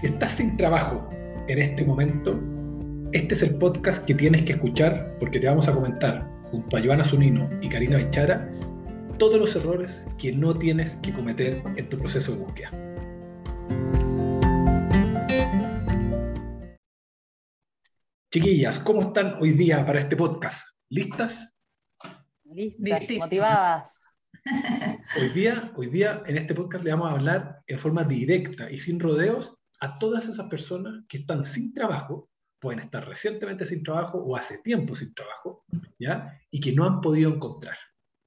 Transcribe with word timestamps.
Si 0.00 0.06
estás 0.06 0.32
sin 0.32 0.56
trabajo 0.56 1.06
en 1.46 1.58
este 1.58 1.84
momento, 1.84 2.40
este 3.12 3.34
es 3.34 3.42
el 3.42 3.58
podcast 3.58 4.02
que 4.06 4.14
tienes 4.14 4.44
que 4.44 4.52
escuchar 4.52 5.14
porque 5.18 5.38
te 5.38 5.46
vamos 5.46 5.68
a 5.68 5.74
comentar, 5.74 6.26
junto 6.50 6.78
a 6.78 6.82
Joana 6.82 7.04
Zunino 7.04 7.50
y 7.60 7.68
Karina 7.68 7.98
Bichara, 7.98 8.50
todos 9.18 9.38
los 9.38 9.54
errores 9.56 10.06
que 10.18 10.32
no 10.32 10.54
tienes 10.54 10.96
que 11.02 11.12
cometer 11.12 11.62
en 11.76 11.86
tu 11.90 11.98
proceso 11.98 12.32
de 12.32 12.38
búsqueda. 12.38 12.70
Chiquillas, 18.32 18.78
¿cómo 18.78 19.02
están 19.02 19.36
hoy 19.38 19.50
día 19.50 19.84
para 19.84 19.98
este 19.98 20.16
podcast? 20.16 20.66
¿Listas? 20.88 21.52
Listas, 22.44 23.18
motivadas. 23.18 23.92
Hoy 25.20 25.28
día, 25.34 25.70
hoy 25.76 25.88
día 25.88 26.22
en 26.26 26.38
este 26.38 26.54
podcast 26.54 26.84
le 26.84 26.92
vamos 26.92 27.10
a 27.10 27.16
hablar 27.16 27.60
en 27.66 27.78
forma 27.78 28.04
directa 28.04 28.70
y 28.70 28.78
sin 28.78 28.98
rodeos 28.98 29.59
a 29.80 29.98
todas 29.98 30.28
esas 30.28 30.48
personas 30.48 31.04
que 31.08 31.18
están 31.18 31.44
sin 31.44 31.72
trabajo, 31.74 32.30
pueden 32.60 32.80
estar 32.80 33.08
recientemente 33.08 33.64
sin 33.66 33.82
trabajo 33.82 34.18
o 34.18 34.36
hace 34.36 34.58
tiempo 34.58 34.94
sin 34.94 35.14
trabajo, 35.14 35.64
¿ya? 35.98 36.38
Y 36.50 36.60
que 36.60 36.72
no 36.72 36.84
han 36.84 37.00
podido 37.00 37.34
encontrar, 37.34 37.78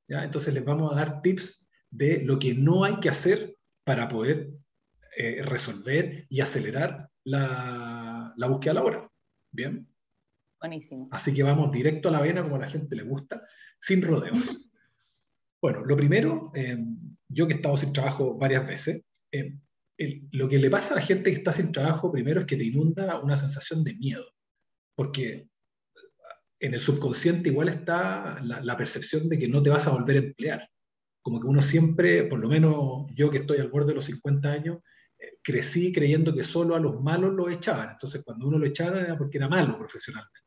¿ya? 0.07 0.23
Entonces 0.23 0.53
les 0.53 0.65
vamos 0.65 0.91
a 0.91 0.95
dar 0.95 1.21
tips 1.21 1.65
de 1.91 2.23
lo 2.23 2.39
que 2.39 2.55
no 2.55 2.83
hay 2.83 2.99
que 2.99 3.09
hacer 3.09 3.55
para 3.83 4.07
poder 4.07 4.49
eh, 5.15 5.43
resolver 5.45 6.25
y 6.29 6.41
acelerar 6.41 7.09
la, 7.23 8.33
la 8.35 8.47
búsqueda 8.47 8.73
laboral. 8.73 9.07
¿Bien? 9.51 9.87
Buenísimo. 10.59 11.09
Así 11.11 11.33
que 11.33 11.43
vamos 11.43 11.71
directo 11.71 12.09
a 12.09 12.11
la 12.11 12.21
vena 12.21 12.41
como 12.41 12.55
a 12.55 12.59
la 12.59 12.69
gente 12.69 12.95
le 12.95 13.03
gusta, 13.03 13.43
sin 13.79 14.01
rodeos. 14.01 14.37
Bueno, 15.61 15.85
lo 15.85 15.95
primero, 15.95 16.51
eh, 16.55 16.77
yo 17.29 17.47
que 17.47 17.53
he 17.53 17.55
estado 17.55 17.77
sin 17.77 17.93
trabajo 17.93 18.37
varias 18.37 18.67
veces, 18.67 19.01
eh, 19.31 19.57
lo 20.31 20.49
que 20.49 20.59
le 20.59 20.69
pasa 20.69 20.93
a 20.93 20.97
la 20.97 21.05
gente 21.05 21.31
que 21.31 21.37
está 21.37 21.53
sin 21.53 21.71
trabajo 21.71 22.11
primero 22.11 22.41
es 22.41 22.47
que 22.47 22.57
te 22.57 22.63
inunda 22.63 23.19
una 23.19 23.37
sensación 23.37 23.83
de 23.83 23.93
miedo, 23.95 24.25
porque 24.95 25.47
en 26.63 26.73
el 26.73 26.79
subconsciente 26.79 27.49
igual 27.49 27.67
está 27.67 28.39
la, 28.41 28.77
percepción 28.77 29.27
de 29.27 29.37
que 29.37 29.49
no 29.49 29.61
te 29.61 29.69
vas 29.69 29.85
a 29.85 29.91
volver 29.91 30.15
a 30.15 30.19
emplear. 30.19 30.69
Como 31.21 31.41
que 31.41 31.47
uno 31.47 31.61
siempre, 31.61 32.23
por 32.23 32.39
lo 32.39 32.47
menos 32.47 33.05
yo 33.13 33.29
que 33.29 33.39
estoy 33.39 33.57
al 33.57 33.67
borde 33.67 33.89
de 33.89 33.95
los 33.95 34.05
50 34.05 34.49
años, 34.49 34.77
eh, 35.19 35.39
crecí 35.43 35.91
creyendo 35.91 36.33
que 36.33 36.45
solo 36.45 36.77
a 36.77 36.79
los 36.79 37.01
malos 37.01 37.33
lo 37.33 37.49
echaban. 37.49 37.89
Entonces 37.91 38.21
cuando 38.23 38.47
uno 38.47 38.59
lo 38.59 38.65
echaban 38.65 39.03
era 39.03 39.17
porque 39.17 39.39
era 39.39 39.49
malo 39.49 39.77
profesionalmente. 39.77 40.39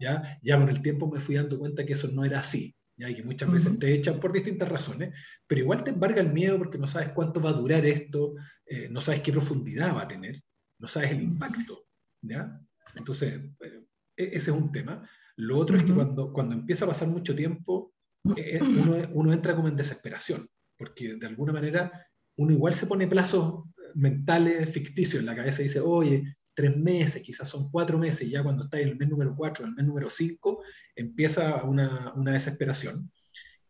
¿ya? 0.00 0.36
ya 0.42 0.58
con 0.58 0.68
el 0.68 0.82
tiempo 0.82 1.08
me 1.08 1.20
fui 1.20 1.36
dando 1.36 1.60
cuenta 1.60 1.86
que 1.86 1.92
eso 1.92 2.08
no 2.08 2.24
era 2.24 2.40
así. 2.40 2.74
¿ya? 2.96 3.08
y 3.08 3.14
que 3.14 3.22
muchas 3.22 3.50
veces 3.50 3.78
te 3.78 3.94
echan 3.94 4.18
por 4.18 4.32
distintas 4.32 4.68
razones, 4.68 5.14
pero 5.46 5.60
igual 5.60 5.84
te 5.84 5.92
embarga 5.92 6.22
el 6.22 6.32
miedo 6.32 6.58
porque 6.58 6.78
no 6.78 6.88
sabes 6.88 7.10
cuánto 7.10 7.40
va 7.40 7.50
a 7.50 7.54
durar 7.54 7.86
esto, 7.86 8.34
eh, 8.72 8.88
no 8.90 9.02
sabes 9.02 9.20
qué 9.20 9.32
profundidad 9.32 9.94
va 9.94 10.02
a 10.02 10.08
tener, 10.08 10.40
no 10.78 10.88
sabes 10.88 11.10
el 11.10 11.20
impacto. 11.20 11.84
¿ya? 12.22 12.58
Entonces, 12.94 13.34
eh, 13.60 13.84
e-, 14.16 14.30
ese 14.32 14.50
es 14.50 14.56
un 14.56 14.72
tema. 14.72 15.06
Lo 15.36 15.58
otro 15.58 15.76
es 15.76 15.84
que 15.84 15.92
cuando, 15.92 16.32
cuando 16.32 16.54
empieza 16.54 16.86
a 16.86 16.88
pasar 16.88 17.08
mucho 17.08 17.34
tiempo, 17.34 17.92
eh, 18.34 18.60
uno, 18.62 18.96
uno 19.12 19.32
entra 19.32 19.54
como 19.54 19.68
en 19.68 19.76
desesperación, 19.76 20.48
porque 20.78 21.16
de 21.16 21.26
alguna 21.26 21.52
manera 21.52 22.06
uno 22.36 22.52
igual 22.52 22.72
se 22.72 22.86
pone 22.86 23.06
plazos 23.06 23.64
mentales 23.94 24.70
ficticios 24.70 25.20
en 25.20 25.26
la 25.26 25.36
cabeza 25.36 25.60
y 25.60 25.64
dice, 25.64 25.80
oye, 25.80 26.36
tres 26.54 26.74
meses, 26.74 27.20
quizás 27.20 27.50
son 27.50 27.70
cuatro 27.70 27.98
meses, 27.98 28.26
y 28.26 28.30
ya 28.30 28.42
cuando 28.42 28.64
está 28.64 28.80
en 28.80 28.88
el 28.88 28.96
mes 28.96 29.08
número 29.10 29.34
cuatro, 29.36 29.64
en 29.64 29.70
el 29.70 29.76
mes 29.76 29.86
número 29.86 30.08
cinco, 30.08 30.62
empieza 30.96 31.62
una, 31.64 32.14
una, 32.14 32.32
desesperación. 32.32 33.10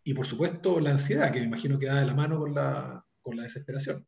Y 0.05 0.15
por 0.15 0.27
supuesto 0.27 0.79
la 0.79 0.91
ansiedad, 0.91 1.33
que 1.33 1.41
me 1.41 1.47
imagino 1.47 1.79
que 1.79 1.87
da 1.87 2.01
de 2.01 2.07
la 2.07 2.15
mano 2.15 2.39
con 2.39 2.55
la, 2.55 3.05
con 3.21 3.37
la 3.37 3.45
desesperación. 3.45 4.07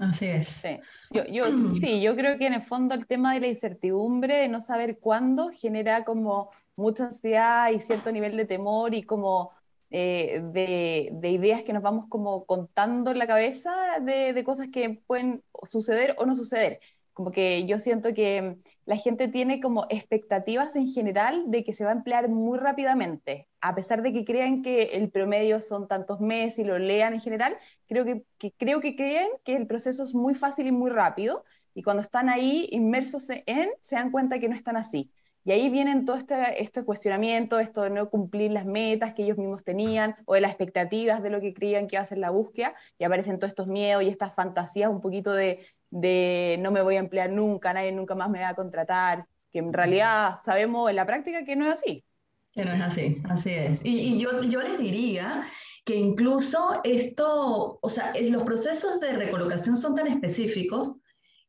Así 0.00 0.26
es. 0.26 0.46
Sí. 0.46 0.80
Yo, 1.10 1.24
yo, 1.26 1.44
sí, 1.80 2.00
yo 2.00 2.16
creo 2.16 2.38
que 2.38 2.46
en 2.46 2.54
el 2.54 2.62
fondo 2.62 2.94
el 2.94 3.06
tema 3.06 3.34
de 3.34 3.40
la 3.40 3.46
incertidumbre, 3.48 4.36
de 4.36 4.48
no 4.48 4.60
saber 4.60 4.98
cuándo, 4.98 5.50
genera 5.50 6.04
como 6.04 6.50
mucha 6.76 7.06
ansiedad 7.06 7.70
y 7.70 7.80
cierto 7.80 8.10
nivel 8.12 8.36
de 8.36 8.46
temor 8.46 8.94
y 8.94 9.02
como 9.04 9.52
eh, 9.90 10.42
de, 10.52 11.10
de, 11.12 11.30
ideas 11.30 11.62
que 11.62 11.72
nos 11.72 11.82
vamos 11.82 12.06
como 12.08 12.46
contando 12.46 13.12
en 13.12 13.18
la 13.18 13.28
cabeza 13.28 13.72
de, 14.00 14.32
de, 14.32 14.44
cosas 14.44 14.68
que 14.72 15.00
pueden 15.06 15.44
suceder 15.62 16.16
o 16.18 16.26
no 16.26 16.34
suceder 16.34 16.80
como 17.14 17.30
que 17.30 17.64
yo 17.66 17.78
siento 17.78 18.12
que 18.12 18.58
la 18.84 18.96
gente 18.96 19.28
tiene 19.28 19.60
como 19.60 19.86
expectativas 19.88 20.76
en 20.76 20.88
general 20.88 21.44
de 21.46 21.64
que 21.64 21.72
se 21.72 21.84
va 21.84 21.90
a 21.90 21.94
emplear 21.94 22.28
muy 22.28 22.58
rápidamente, 22.58 23.48
a 23.60 23.74
pesar 23.74 24.02
de 24.02 24.12
que 24.12 24.24
crean 24.24 24.62
que 24.62 24.82
el 24.94 25.10
promedio 25.10 25.62
son 25.62 25.88
tantos 25.88 26.20
meses 26.20 26.58
y 26.58 26.64
lo 26.64 26.78
lean 26.78 27.14
en 27.14 27.20
general, 27.20 27.56
creo 27.86 28.04
que, 28.04 28.24
creo 28.58 28.80
que 28.80 28.96
creen 28.96 29.28
que 29.44 29.56
el 29.56 29.66
proceso 29.66 30.04
es 30.04 30.14
muy 30.14 30.34
fácil 30.34 30.66
y 30.66 30.72
muy 30.72 30.90
rápido, 30.90 31.44
y 31.72 31.82
cuando 31.82 32.02
están 32.02 32.28
ahí 32.28 32.68
inmersos 32.72 33.30
en, 33.30 33.70
se 33.80 33.96
dan 33.96 34.10
cuenta 34.10 34.38
que 34.38 34.48
no 34.48 34.56
están 34.56 34.76
así. 34.76 35.10
Y 35.46 35.52
ahí 35.52 35.68
vienen 35.68 36.06
todo 36.06 36.16
este, 36.16 36.62
este 36.62 36.84
cuestionamiento, 36.84 37.58
esto 37.58 37.82
de 37.82 37.90
no 37.90 38.08
cumplir 38.08 38.50
las 38.50 38.64
metas 38.64 39.12
que 39.12 39.24
ellos 39.24 39.36
mismos 39.36 39.62
tenían 39.62 40.16
o 40.24 40.34
de 40.34 40.40
las 40.40 40.52
expectativas 40.52 41.22
de 41.22 41.28
lo 41.28 41.40
que 41.40 41.52
creían 41.52 41.86
que 41.86 41.96
iba 41.96 42.02
a 42.02 42.06
ser 42.06 42.18
la 42.18 42.30
búsqueda, 42.30 42.74
y 42.98 43.04
aparecen 43.04 43.38
todos 43.38 43.50
estos 43.50 43.66
miedos 43.66 44.02
y 44.02 44.08
estas 44.08 44.34
fantasías 44.34 44.90
un 44.90 45.00
poquito 45.00 45.32
de, 45.32 45.66
de 45.94 46.58
no 46.60 46.72
me 46.72 46.82
voy 46.82 46.96
a 46.96 46.98
emplear 46.98 47.30
nunca, 47.30 47.72
nadie 47.72 47.92
nunca 47.92 48.16
más 48.16 48.28
me 48.28 48.40
va 48.40 48.48
a 48.48 48.54
contratar, 48.56 49.26
que 49.52 49.60
en 49.60 49.72
realidad 49.72 50.38
sabemos 50.44 50.90
en 50.90 50.96
la 50.96 51.06
práctica 51.06 51.44
que 51.44 51.54
no 51.54 51.66
es 51.66 51.74
así. 51.74 52.04
Que 52.52 52.64
no 52.64 52.72
es 52.72 52.80
así, 52.80 53.22
así 53.28 53.50
es. 53.50 53.80
Y, 53.84 54.18
yo, 54.18 54.42
yo 54.42 54.60
les 54.60 54.76
diría 54.76 55.44
que 55.84 55.94
incluso 55.94 56.80
esto, 56.82 57.78
o 57.80 57.88
sea, 57.88 58.12
los 58.20 58.42
procesos 58.42 58.98
de 59.00 59.12
recolocación 59.12 59.76
son 59.76 59.94
tan 59.94 60.08
específicos 60.08 60.96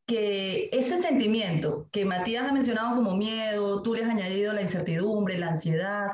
que 0.06 0.68
ese 0.72 0.96
sentimiento 0.96 1.88
que 1.90 2.04
Matías 2.04 2.48
ha 2.48 2.52
mencionado 2.52 2.94
como 2.94 3.16
miedo, 3.16 3.82
tú 3.82 3.94
le 3.94 4.04
has 4.04 4.10
añadido 4.10 4.52
la 4.52 4.62
incertidumbre, 4.62 5.38
la 5.38 5.48
ansiedad, 5.48 6.12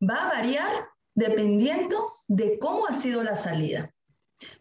va 0.00 0.28
a 0.28 0.32
variar 0.32 0.70
dependiendo 1.16 2.12
de 2.28 2.56
cómo 2.60 2.86
ha 2.86 2.92
sido 2.92 3.24
la 3.24 3.34
salida. 3.34 3.93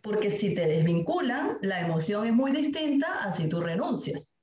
Porque 0.01 0.31
si 0.31 0.53
te 0.53 0.67
desvinculan, 0.67 1.57
la 1.61 1.81
emoción 1.81 2.27
es 2.27 2.33
muy 2.33 2.51
distinta 2.51 3.23
a 3.23 3.31
si 3.31 3.47
tú 3.47 3.61
renuncias. 3.61 4.39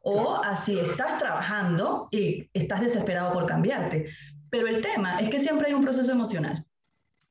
O 0.00 0.42
a 0.42 0.56
si 0.56 0.78
estás 0.78 1.18
trabajando 1.18 2.08
y 2.10 2.50
estás 2.52 2.80
desesperado 2.80 3.32
por 3.32 3.46
cambiarte. 3.46 4.06
Pero 4.50 4.66
el 4.66 4.82
tema 4.82 5.20
es 5.20 5.30
que 5.30 5.40
siempre 5.40 5.68
hay 5.68 5.74
un 5.74 5.82
proceso 5.82 6.10
emocional 6.12 6.66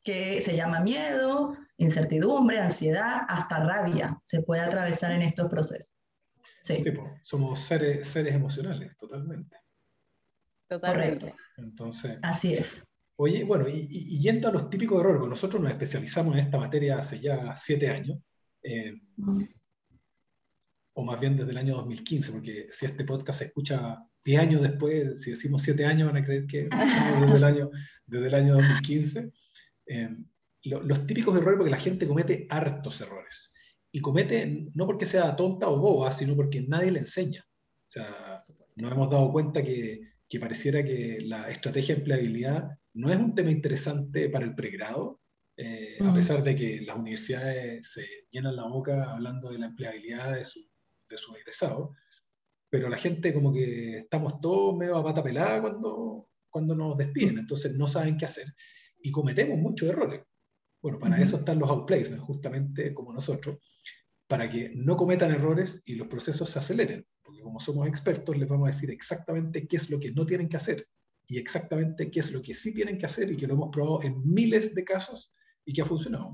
que 0.03 0.41
se 0.41 0.55
llama 0.55 0.79
miedo, 0.79 1.55
incertidumbre, 1.77 2.59
ansiedad, 2.59 3.21
hasta 3.27 3.63
rabia 3.63 4.19
se 4.23 4.41
puede 4.41 4.61
atravesar 4.61 5.11
en 5.11 5.21
estos 5.21 5.49
procesos. 5.49 5.95
Sí, 6.63 6.83
somos 7.23 7.59
seres, 7.59 8.07
seres 8.07 8.35
emocionales, 8.35 8.95
totalmente. 8.97 9.57
Totalmente. 10.67 11.35
Entonces, 11.57 12.17
así 12.21 12.53
es. 12.53 12.83
Oye, 13.23 13.43
bueno, 13.43 13.67
y, 13.69 14.19
yendo 14.19 14.47
a 14.47 14.51
los 14.51 14.67
típicos 14.71 14.99
errores, 14.99 15.29
nosotros 15.29 15.61
nos 15.61 15.71
especializamos 15.71 16.33
en 16.33 16.39
esta 16.39 16.57
materia 16.57 16.97
hace 16.97 17.19
ya 17.19 17.55
siete 17.55 17.87
años, 17.87 18.17
eh, 18.63 18.99
o 20.93 21.05
más 21.05 21.19
bien 21.19 21.37
desde 21.37 21.51
el 21.51 21.57
año 21.59 21.75
2015, 21.75 22.31
porque 22.31 22.65
si 22.67 22.87
este 22.87 23.05
podcast 23.05 23.37
se 23.37 23.45
escucha 23.45 23.99
diez 24.25 24.41
años 24.41 24.63
después, 24.63 25.21
si 25.21 25.29
decimos 25.29 25.61
siete 25.61 25.85
años 25.85 26.11
van 26.11 26.23
a 26.23 26.25
creer 26.25 26.47
que 26.47 26.67
desde 27.21 27.37
el 27.37 27.43
año, 27.43 27.69
desde 28.07 28.25
el 28.25 28.33
año 28.33 28.53
2015. 28.55 29.31
Eh, 29.85 30.17
los 30.63 31.05
típicos 31.05 31.37
errores, 31.37 31.57
porque 31.57 31.71
la 31.71 31.77
gente 31.77 32.07
comete 32.07 32.47
hartos 32.49 33.01
errores. 33.01 33.53
Y 33.91 34.01
comete 34.01 34.65
no 34.73 34.87
porque 34.87 35.05
sea 35.05 35.35
tonta 35.35 35.69
o 35.69 35.79
boba, 35.79 36.11
sino 36.11 36.35
porque 36.35 36.61
nadie 36.61 36.89
le 36.89 36.99
enseña. 37.01 37.45
O 37.47 37.91
sea, 37.91 38.43
nos 38.77 38.91
hemos 38.91 39.11
dado 39.11 39.31
cuenta 39.31 39.61
que, 39.61 40.10
que 40.31 40.39
pareciera 40.39 40.81
que 40.81 41.19
la 41.21 41.51
estrategia 41.51 41.93
de 41.93 41.99
empleabilidad 41.99 42.69
no 42.93 43.11
es 43.11 43.17
un 43.17 43.35
tema 43.35 43.51
interesante 43.51 44.29
para 44.29 44.45
el 44.45 44.55
pregrado, 44.55 45.19
eh, 45.57 45.97
a 45.99 46.05
mm. 46.05 46.13
pesar 46.15 46.41
de 46.41 46.55
que 46.55 46.81
las 46.81 46.97
universidades 46.97 47.91
se 47.91 48.05
llenan 48.31 48.55
la 48.55 48.63
boca 48.63 49.11
hablando 49.11 49.51
de 49.51 49.59
la 49.59 49.65
empleabilidad 49.67 50.35
de 50.35 50.45
sus 50.45 50.71
de 51.11 51.17
su 51.17 51.35
egresados, 51.35 51.89
pero 52.69 52.89
la 52.89 52.97
gente 52.97 53.33
como 53.33 53.53
que 53.53 53.99
estamos 53.99 54.39
todos 54.39 54.77
medio 54.77 54.95
a 54.95 55.03
pata 55.03 55.21
pelada 55.21 55.61
cuando, 55.61 56.29
cuando 56.49 56.73
nos 56.73 56.97
despiden, 56.97 57.37
entonces 57.37 57.73
no 57.75 57.85
saben 57.85 58.17
qué 58.17 58.25
hacer 58.25 58.47
y 59.01 59.11
cometemos 59.11 59.59
muchos 59.59 59.89
errores. 59.89 60.21
Bueno, 60.81 60.97
para 60.97 61.21
eso 61.21 61.37
están 61.37 61.59
los 61.59 61.69
outplacements, 61.69 62.23
justamente 62.23 62.93
como 62.93 63.13
nosotros, 63.13 63.59
para 64.31 64.49
que 64.49 64.71
no 64.75 64.95
cometan 64.95 65.31
errores 65.31 65.81
y 65.83 65.95
los 65.95 66.07
procesos 66.07 66.49
se 66.49 66.57
aceleren, 66.57 67.05
porque 67.21 67.41
como 67.41 67.59
somos 67.59 67.85
expertos 67.85 68.37
les 68.37 68.47
vamos 68.47 68.69
a 68.69 68.71
decir 68.71 68.89
exactamente 68.89 69.67
qué 69.67 69.75
es 69.75 69.89
lo 69.89 69.99
que 69.99 70.13
no 70.13 70.25
tienen 70.25 70.47
que 70.47 70.55
hacer 70.55 70.87
y 71.27 71.37
exactamente 71.37 72.09
qué 72.09 72.21
es 72.21 72.31
lo 72.31 72.41
que 72.41 72.55
sí 72.55 72.73
tienen 72.73 72.97
que 72.97 73.05
hacer 73.05 73.29
y 73.29 73.35
que 73.35 73.45
lo 73.45 73.55
hemos 73.55 73.71
probado 73.73 74.01
en 74.03 74.21
miles 74.23 74.73
de 74.73 74.85
casos 74.85 75.33
y 75.65 75.73
que 75.73 75.81
ha 75.81 75.85
funcionado. 75.85 76.31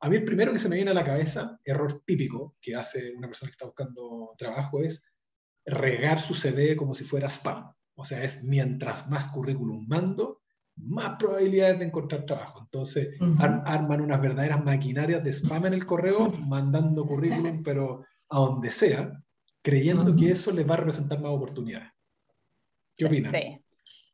A 0.00 0.08
mí 0.08 0.16
el 0.16 0.24
primero 0.24 0.52
que 0.52 0.58
se 0.58 0.68
me 0.68 0.74
viene 0.74 0.90
a 0.90 0.94
la 0.94 1.04
cabeza, 1.04 1.56
error 1.64 2.02
típico 2.04 2.56
que 2.60 2.74
hace 2.74 3.14
una 3.14 3.28
persona 3.28 3.50
que 3.50 3.54
está 3.54 3.66
buscando 3.66 4.34
trabajo, 4.36 4.82
es 4.82 5.04
regar 5.64 6.18
su 6.18 6.34
CD 6.34 6.74
como 6.74 6.94
si 6.94 7.04
fuera 7.04 7.30
spam. 7.30 7.72
O 7.94 8.04
sea, 8.04 8.24
es 8.24 8.42
mientras 8.42 9.08
más 9.08 9.28
currículum 9.28 9.86
mando, 9.86 10.39
más 10.76 11.16
probabilidades 11.18 11.78
de 11.78 11.86
encontrar 11.86 12.24
trabajo. 12.24 12.60
Entonces, 12.62 13.08
arman 13.38 14.00
unas 14.00 14.20
verdaderas 14.20 14.64
maquinarias 14.64 15.22
de 15.22 15.32
spam 15.32 15.66
en 15.66 15.74
el 15.74 15.86
correo, 15.86 16.30
mandando 16.46 17.06
currículum, 17.06 17.62
pero 17.64 18.04
a 18.28 18.38
donde 18.38 18.70
sea, 18.70 19.12
creyendo 19.62 20.16
que 20.16 20.30
eso 20.30 20.52
les 20.52 20.68
va 20.68 20.74
a 20.74 20.78
representar 20.78 21.20
más 21.20 21.32
oportunidades. 21.32 21.88
¿Qué 22.96 23.04
opinan? 23.06 23.34
Sí, 23.34 23.58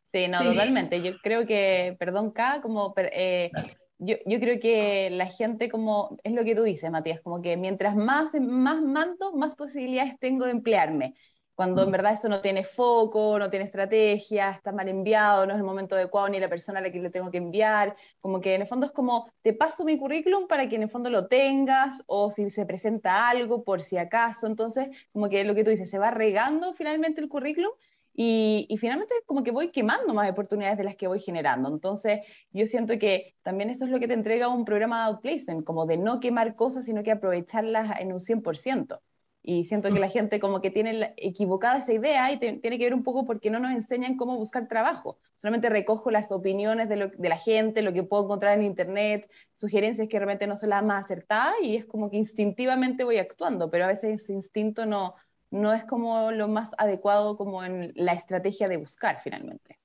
sí 0.07 0.29
no, 0.29 0.39
totalmente. 0.39 1.03
Yo 1.03 1.19
creo 1.23 1.47
que, 1.47 1.97
perdón, 1.99 2.31
K, 2.31 2.61
como... 2.61 2.95
Eh, 2.97 3.51
yo, 3.99 4.17
yo, 4.27 4.39
creo 4.41 4.61
que 4.61 5.09
la 5.09 5.25
gente, 5.25 5.71
como 5.71 6.19
es 6.23 6.35
lo 6.35 6.45
que 6.45 6.55
tú 6.55 6.65
dices, 6.65 6.91
Matías, 6.91 7.21
como 7.23 7.41
que 7.41 7.57
mientras 7.57 7.97
más, 7.97 8.31
más 8.35 8.83
mando, 8.83 9.33
más 9.33 9.55
posibilidades 9.55 10.19
tengo 10.19 10.45
de 10.45 10.51
emplearme 10.51 11.15
cuando 11.57 11.83
en 11.83 11.91
verdad 11.91 12.13
eso 12.13 12.29
no 12.29 12.43
tiene 12.43 12.65
foco, 12.65 13.39
no 13.39 13.49
tiene 13.49 13.65
estrategia, 13.65 14.51
está 14.51 14.73
mal 14.73 14.89
enviado, 14.89 15.47
no 15.47 15.55
es 15.55 15.59
el 15.59 15.65
momento 15.65 15.95
adecuado 15.95 16.29
ni 16.29 16.39
la 16.39 16.51
persona 16.51 16.81
a 16.81 16.83
la 16.83 16.93
que 16.93 17.01
le 17.01 17.09
tengo 17.09 17.31
que 17.31 17.39
enviar, 17.39 17.97
como 18.21 18.43
que 18.43 18.55
en 18.55 18.61
el 18.61 18.69
fondo 18.69 18.85
es 18.85 18.93
como, 18.93 19.33
te 19.41 19.55
paso 19.55 19.83
mi 19.85 19.99
currículum 19.99 20.49
para 20.49 20.69
que 20.69 20.77
en 20.77 20.83
el 20.83 20.91
fondo 20.91 21.09
lo 21.09 21.29
tengas, 21.29 22.03
o 22.07 22.31
si 22.31 22.51
se 22.51 22.67
presenta 22.67 23.31
algo, 23.31 23.65
por 23.65 23.81
si 23.81 23.97
acaso, 23.97 24.47
entonces 24.47 24.89
como 25.13 25.31
que 25.31 25.45
lo 25.45 25.55
que 25.55 25.65
tú 25.65 25.71
dices, 25.71 25.91
se 25.91 25.99
va 25.99 26.11
regando 26.11 26.75
finalmente 26.75 27.23
el 27.23 27.29
currículum 27.31 27.73
y, 28.13 28.67
y, 28.69 28.77
finalmente 28.77 29.15
como 29.25 29.43
que 29.43 29.51
voy 29.51 29.71
quemando 29.71 30.13
más 30.13 30.31
oportunidades 30.31 30.77
de 30.77 30.85
las 30.85 30.97
que 30.97 31.07
voy 31.07 31.21
generando. 31.21 31.71
Entonces 31.71 32.21
yo 32.51 32.67
siento 32.67 32.99
que 32.99 33.35
también 33.43 33.71
eso 33.71 33.87
es 33.87 33.91
lo 33.91 33.99
que 33.99 34.09
te 34.09 34.15
entrega 34.15 34.49
un 34.49 34.65
programa 34.67 35.01
de 35.01 35.13
outplacement, 35.13 35.65
como 35.65 35.87
de 35.87 35.97
no 35.97 36.21
quemar 36.21 36.55
cosas, 36.55 36.85
sino 36.85 37.03
que 37.03 37.13
aprovecharlas 37.13 37.99
en 38.01 38.13
un 38.13 38.21
100%. 38.21 39.01
Y 39.49 39.65
siento 39.65 39.93
que 39.93 40.01
la 40.01 40.11
gente 40.11 40.41
como 40.41 40.61
que 40.61 40.73
tiene 40.73 41.15
equivocada 41.17 41.79
esa 41.79 41.93
idea 41.93 42.33
y 42.33 42.39
tiene 42.39 42.61
que 42.61 42.85
ver 42.85 42.95
un 42.95 43.05
poco 43.05 43.25
porque 43.25 43.49
no 43.49 43.61
nos 43.61 43.71
enseñan 43.71 44.17
cómo 44.17 44.37
buscar 44.37 44.67
trabajo. 44.67 45.21
Solamente 45.37 45.71
recojo 45.71 46.11
las 46.11 46.33
opiniones 46.33 46.89
de, 46.89 47.13
de, 47.17 47.29
la 47.29 47.39
gente, 47.39 47.83
lo 47.83 47.93
que 47.93 48.03
puedo 48.03 48.25
encontrar 48.25 48.59
en 48.59 48.65
internet, 48.65 49.31
sugerencias 49.55 50.09
que 50.09 50.19
realmente 50.19 50.49
no 50.49 50.57
son 50.57 50.71
las 50.71 50.85
más 50.85 51.05
acertadas 51.05 51.55
y 51.63 51.77
es 51.77 51.87
como 51.87 52.11
que 52.11 52.17
instintivamente 52.17 53.05
voy 53.05 53.19
actuando, 53.19 53.71
pero 53.71 53.85
a 53.85 53.89
veces 53.89 54.21
ese 54.21 54.33
instinto 54.33 54.85
no, 54.85 55.15
no 55.53 55.73
es 55.73 55.85
como 55.85 56.33
lo 56.33 56.49
más 56.49 56.73
adecuado 56.77 57.37
como 57.37 57.63
en 57.63 57.93
la 57.95 58.15
estrategia 58.15 58.67
de 58.67 58.79
buscar 58.79 59.21
finalmente. 59.23 59.79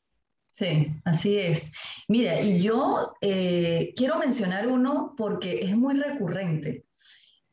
Sí, 0.48 0.92
así 1.06 1.38
es. 1.38 1.72
Mira, 2.07 2.42
y 2.42 2.64
yo 2.64 3.14
eh, 3.22 3.94
quiero 3.96 4.18
mencionar 4.18 4.68
uno 4.68 5.14
porque 5.16 5.60
es 5.62 5.78
muy 5.78 5.94
recurrente 5.94 6.86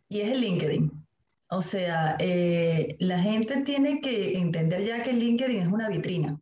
y 0.09 0.23
es 0.23 0.31
el 0.31 0.41
LinkedIn. 0.41 1.08
O 1.51 1.63
sea, 1.63 2.17
eh, 2.19 2.97
la 3.01 3.19
gente 3.21 3.63
tiene 3.63 4.01
que 4.01 4.39
entender 4.39 4.85
ya 4.85 5.03
que 5.03 5.11
el 5.11 5.19
LinkedIn 5.19 5.63
es 5.63 5.69
una 5.69 5.89
vitrina. 5.89 6.39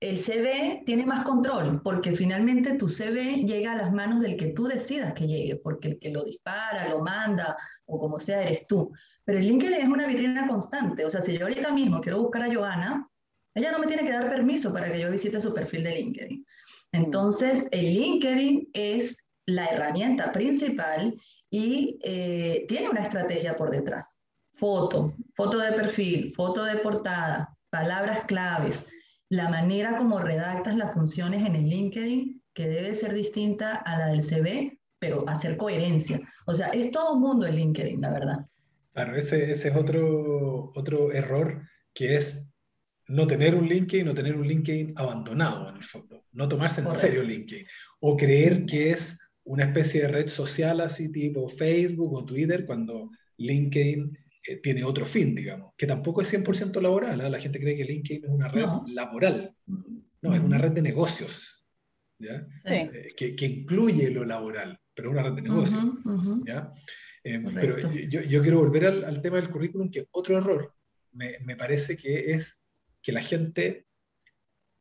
El 0.00 0.18
CV 0.18 0.82
tiene 0.86 1.06
más 1.06 1.24
control 1.24 1.80
porque 1.82 2.12
finalmente 2.12 2.76
tu 2.76 2.88
CV 2.88 3.44
llega 3.44 3.72
a 3.72 3.76
las 3.76 3.92
manos 3.92 4.20
del 4.20 4.36
que 4.36 4.52
tú 4.52 4.66
decidas 4.66 5.12
que 5.12 5.26
llegue, 5.26 5.56
porque 5.56 5.88
el 5.88 5.98
que 5.98 6.10
lo 6.10 6.24
dispara, 6.24 6.88
lo 6.88 7.00
manda 7.00 7.56
o 7.86 7.98
como 7.98 8.18
sea 8.18 8.42
eres 8.42 8.66
tú. 8.66 8.92
Pero 9.24 9.38
el 9.38 9.46
LinkedIn 9.46 9.82
es 9.82 9.88
una 9.88 10.06
vitrina 10.06 10.46
constante. 10.46 11.04
O 11.04 11.10
sea, 11.10 11.20
si 11.20 11.36
yo 11.36 11.44
ahorita 11.44 11.72
mismo 11.72 12.00
quiero 12.00 12.22
buscar 12.22 12.42
a 12.42 12.54
Joana, 12.54 13.08
ella 13.54 13.72
no 13.72 13.78
me 13.78 13.86
tiene 13.86 14.04
que 14.04 14.12
dar 14.12 14.28
permiso 14.28 14.72
para 14.72 14.90
que 14.90 15.00
yo 15.00 15.10
visite 15.10 15.40
su 15.40 15.52
perfil 15.52 15.84
de 15.84 15.96
LinkedIn. 15.96 16.46
Entonces, 16.92 17.68
el 17.70 17.92
LinkedIn 17.92 18.70
es 18.72 19.27
la 19.48 19.64
herramienta 19.64 20.30
principal 20.30 21.18
y 21.50 21.98
eh, 22.02 22.66
tiene 22.68 22.90
una 22.90 23.00
estrategia 23.00 23.56
por 23.56 23.70
detrás. 23.70 24.20
Foto, 24.52 25.14
foto 25.34 25.58
de 25.58 25.72
perfil, 25.72 26.34
foto 26.34 26.64
de 26.64 26.76
portada, 26.76 27.56
palabras 27.70 28.24
claves, 28.26 28.84
la 29.30 29.48
manera 29.48 29.96
como 29.96 30.18
redactas 30.18 30.76
las 30.76 30.92
funciones 30.92 31.46
en 31.46 31.54
el 31.54 31.66
LinkedIn, 31.66 32.42
que 32.52 32.68
debe 32.68 32.94
ser 32.94 33.14
distinta 33.14 33.76
a 33.76 33.98
la 33.98 34.06
del 34.08 34.22
CV, 34.22 34.78
pero 34.98 35.26
hacer 35.26 35.56
coherencia. 35.56 36.20
O 36.46 36.54
sea, 36.54 36.68
es 36.68 36.90
todo 36.90 37.14
un 37.14 37.22
mundo 37.22 37.46
el 37.46 37.56
LinkedIn, 37.56 38.02
la 38.02 38.10
verdad. 38.10 38.46
Claro, 38.92 39.16
ese, 39.16 39.50
ese 39.50 39.68
es 39.68 39.76
otro, 39.76 40.72
otro 40.74 41.10
error 41.10 41.62
que 41.94 42.16
es 42.16 42.46
no 43.06 43.26
tener 43.26 43.54
un 43.54 43.66
LinkedIn, 43.66 44.04
no 44.04 44.14
tener 44.14 44.36
un 44.36 44.46
LinkedIn 44.46 44.92
abandonado 44.96 45.70
en 45.70 45.76
el 45.76 45.84
fondo, 45.84 46.26
no 46.32 46.48
tomarse 46.48 46.82
en 46.82 46.90
serio 46.90 47.22
LinkedIn 47.22 47.66
o 48.00 48.14
creer 48.14 48.66
que 48.66 48.90
es 48.90 49.18
una 49.48 49.64
especie 49.64 50.02
de 50.02 50.08
red 50.08 50.28
social 50.28 50.80
así 50.80 51.10
tipo 51.10 51.48
Facebook 51.48 52.12
o 52.12 52.24
Twitter 52.24 52.66
cuando 52.66 53.10
LinkedIn 53.38 54.18
eh, 54.46 54.56
tiene 54.56 54.84
otro 54.84 55.06
fin, 55.06 55.34
digamos, 55.34 55.72
que 55.76 55.86
tampoco 55.86 56.20
es 56.20 56.32
100% 56.32 56.80
laboral. 56.82 57.20
¿ah? 57.20 57.30
La 57.30 57.40
gente 57.40 57.58
cree 57.58 57.76
que 57.76 57.84
LinkedIn 57.84 58.24
es 58.24 58.30
una 58.30 58.48
red 58.48 58.66
laboral. 58.88 59.54
No, 60.20 60.34
es 60.34 60.40
una 60.40 60.58
red 60.58 60.72
de 60.72 60.82
negocios, 60.82 61.64
¿ya? 62.18 62.46
Eh, 62.66 63.14
que, 63.16 63.34
que, 63.34 63.46
incluye 63.46 64.10
lo 64.10 64.24
laboral, 64.24 64.78
pero 64.94 65.08
es 65.08 65.12
una 65.12 65.22
red 65.22 65.32
de 65.32 65.42
negocios. 65.42 65.84
¿ya? 66.44 66.72
Eh, 67.24 67.42
pero 67.54 67.78
yo, 67.92 68.20
yo, 68.20 68.42
quiero 68.42 68.58
volver 68.58 68.86
al, 68.86 69.04
al, 69.04 69.22
tema 69.22 69.36
del 69.36 69.50
currículum, 69.50 69.90
que 69.90 70.08
otro 70.10 70.36
error 70.36 70.74
me, 71.12 71.38
me 71.46 71.56
parece 71.56 71.96
que 71.96 72.32
es 72.32 72.58
que 73.00 73.12
la 73.12 73.22
gente 73.22 73.86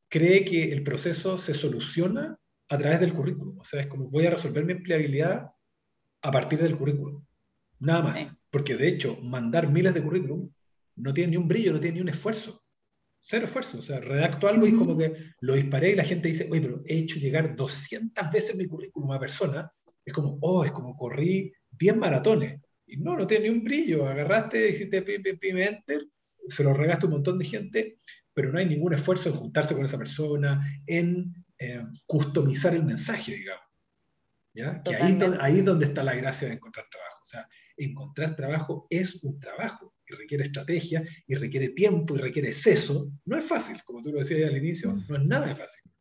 cree 0.09 0.43
que 0.43 0.73
el 0.73 0.83
proceso 0.83 1.37
se 1.37 1.53
soluciona 1.53 2.37
a 2.69 2.77
través 2.77 2.99
del 2.99 3.13
currículum. 3.13 3.59
O 3.59 3.65
sea, 3.65 3.81
es 3.81 3.87
como 3.87 4.09
voy 4.09 4.25
a 4.25 4.31
resolver 4.31 4.65
mi 4.65 4.73
empleabilidad 4.73 5.51
a 6.21 6.31
partir 6.31 6.59
del 6.59 6.77
currículum. 6.77 7.23
Nada 7.79 8.01
más. 8.01 8.41
Porque 8.49 8.75
de 8.75 8.87
hecho, 8.87 9.17
mandar 9.21 9.71
miles 9.71 9.93
de 9.93 10.03
currículum 10.03 10.51
no 10.95 11.13
tiene 11.13 11.31
ni 11.31 11.37
un 11.37 11.47
brillo, 11.47 11.73
no 11.73 11.79
tiene 11.79 11.95
ni 11.95 12.01
un 12.01 12.09
esfuerzo. 12.09 12.63
Cero 13.19 13.45
esfuerzo. 13.45 13.79
O 13.79 13.81
sea, 13.81 13.99
redacto 13.99 14.47
algo 14.47 14.65
y 14.65 14.75
como 14.75 14.97
que 14.97 15.13
lo 15.41 15.53
disparé 15.53 15.91
y 15.91 15.95
la 15.95 16.03
gente 16.03 16.29
dice, 16.29 16.47
oye, 16.49 16.61
pero 16.61 16.81
he 16.85 16.97
hecho 16.97 17.19
llegar 17.19 17.55
200 17.55 18.31
veces 18.31 18.55
mi 18.55 18.67
currículum 18.67 19.11
a 19.11 19.19
persona. 19.19 19.71
Es 20.03 20.13
como, 20.13 20.37
oh, 20.41 20.63
es 20.63 20.71
como 20.71 20.95
corrí 20.95 21.53
10 21.71 21.97
maratones. 21.97 22.61
Y 22.85 22.97
no, 22.97 23.17
no 23.17 23.27
tiene 23.27 23.45
ni 23.45 23.49
un 23.55 23.63
brillo. 23.63 24.05
Agarraste, 24.05 24.69
hiciste 24.69 25.01
pim, 25.01 25.21
pim, 25.21 25.37
pim, 25.37 25.57
enter, 25.57 26.07
se 26.47 26.63
lo 26.63 26.73
regaste 26.73 27.05
a 27.05 27.07
un 27.07 27.15
montón 27.15 27.37
de 27.37 27.45
gente, 27.45 27.99
pero 28.33 28.51
no 28.51 28.59
hay 28.59 28.65
ningún 28.65 28.93
esfuerzo 28.93 29.29
en 29.29 29.35
juntarse 29.35 29.75
con 29.75 29.85
esa 29.85 29.97
persona, 29.97 30.81
en 30.85 31.33
eh, 31.59 31.81
customizar 32.05 32.73
el 32.73 32.83
mensaje, 32.83 33.35
digamos. 33.35 33.63
¿ya? 34.53 34.81
Que 34.83 34.95
ahí, 34.95 35.17
ahí 35.39 35.59
es 35.59 35.65
donde 35.65 35.85
está 35.85 36.03
la 36.03 36.15
gracia 36.15 36.47
de 36.47 36.55
encontrar 36.55 36.87
trabajo. 36.89 37.19
O 37.21 37.25
sea, 37.25 37.47
encontrar 37.77 38.35
trabajo 38.35 38.87
es 38.89 39.23
un 39.23 39.39
trabajo 39.39 39.93
y 40.07 40.15
requiere 40.15 40.45
estrategia 40.45 41.03
y 41.27 41.35
requiere 41.35 41.69
tiempo 41.69 42.15
y 42.15 42.19
requiere 42.19 42.49
exceso. 42.49 43.11
No 43.25 43.37
es 43.37 43.45
fácil, 43.45 43.83
como 43.83 44.01
tú 44.01 44.11
lo 44.11 44.19
decías 44.19 44.49
al 44.49 44.57
inicio, 44.57 44.97
no 45.07 45.17
es 45.17 45.25
nada 45.25 45.47
de 45.47 45.55
fácil. 45.55 45.91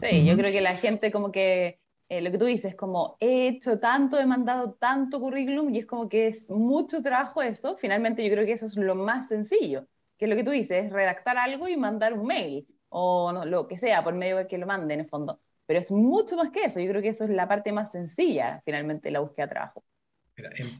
Sí, 0.00 0.26
yo 0.26 0.36
creo 0.36 0.52
que 0.52 0.60
la 0.60 0.76
gente 0.76 1.10
como 1.10 1.32
que 1.32 1.80
eh, 2.08 2.20
lo 2.20 2.30
que 2.30 2.38
tú 2.38 2.44
dices, 2.44 2.74
como 2.74 3.16
he 3.20 3.48
hecho 3.48 3.78
tanto, 3.78 4.20
he 4.20 4.26
mandado 4.26 4.74
tanto 4.74 5.20
currículum 5.20 5.74
y 5.74 5.78
es 5.78 5.86
como 5.86 6.08
que 6.08 6.28
es 6.28 6.50
mucho 6.50 7.02
trabajo 7.02 7.40
eso, 7.40 7.76
finalmente 7.78 8.22
yo 8.22 8.30
creo 8.32 8.44
que 8.44 8.52
eso 8.52 8.66
es 8.66 8.76
lo 8.76 8.94
más 8.94 9.28
sencillo, 9.28 9.86
que 10.18 10.26
es 10.26 10.30
lo 10.30 10.36
que 10.36 10.44
tú 10.44 10.50
dices, 10.50 10.92
redactar 10.92 11.38
algo 11.38 11.66
y 11.66 11.76
mandar 11.76 12.12
un 12.12 12.26
mail 12.26 12.66
o 12.96 13.44
lo 13.44 13.66
que 13.66 13.76
sea, 13.76 14.04
por 14.04 14.14
medio 14.14 14.36
de 14.36 14.46
que 14.46 14.56
lo 14.56 14.66
mande 14.66 14.94
en 14.94 15.00
el 15.00 15.08
fondo. 15.08 15.40
Pero 15.66 15.80
es 15.80 15.90
mucho 15.90 16.36
más 16.36 16.50
que 16.50 16.64
eso. 16.64 16.78
Yo 16.80 16.88
creo 16.90 17.02
que 17.02 17.08
eso 17.08 17.24
es 17.24 17.30
la 17.30 17.48
parte 17.48 17.72
más 17.72 17.90
sencilla, 17.90 18.62
finalmente, 18.64 19.10
la 19.10 19.20
búsqueda 19.20 19.46
de 19.46 19.52
trabajo. 19.52 19.84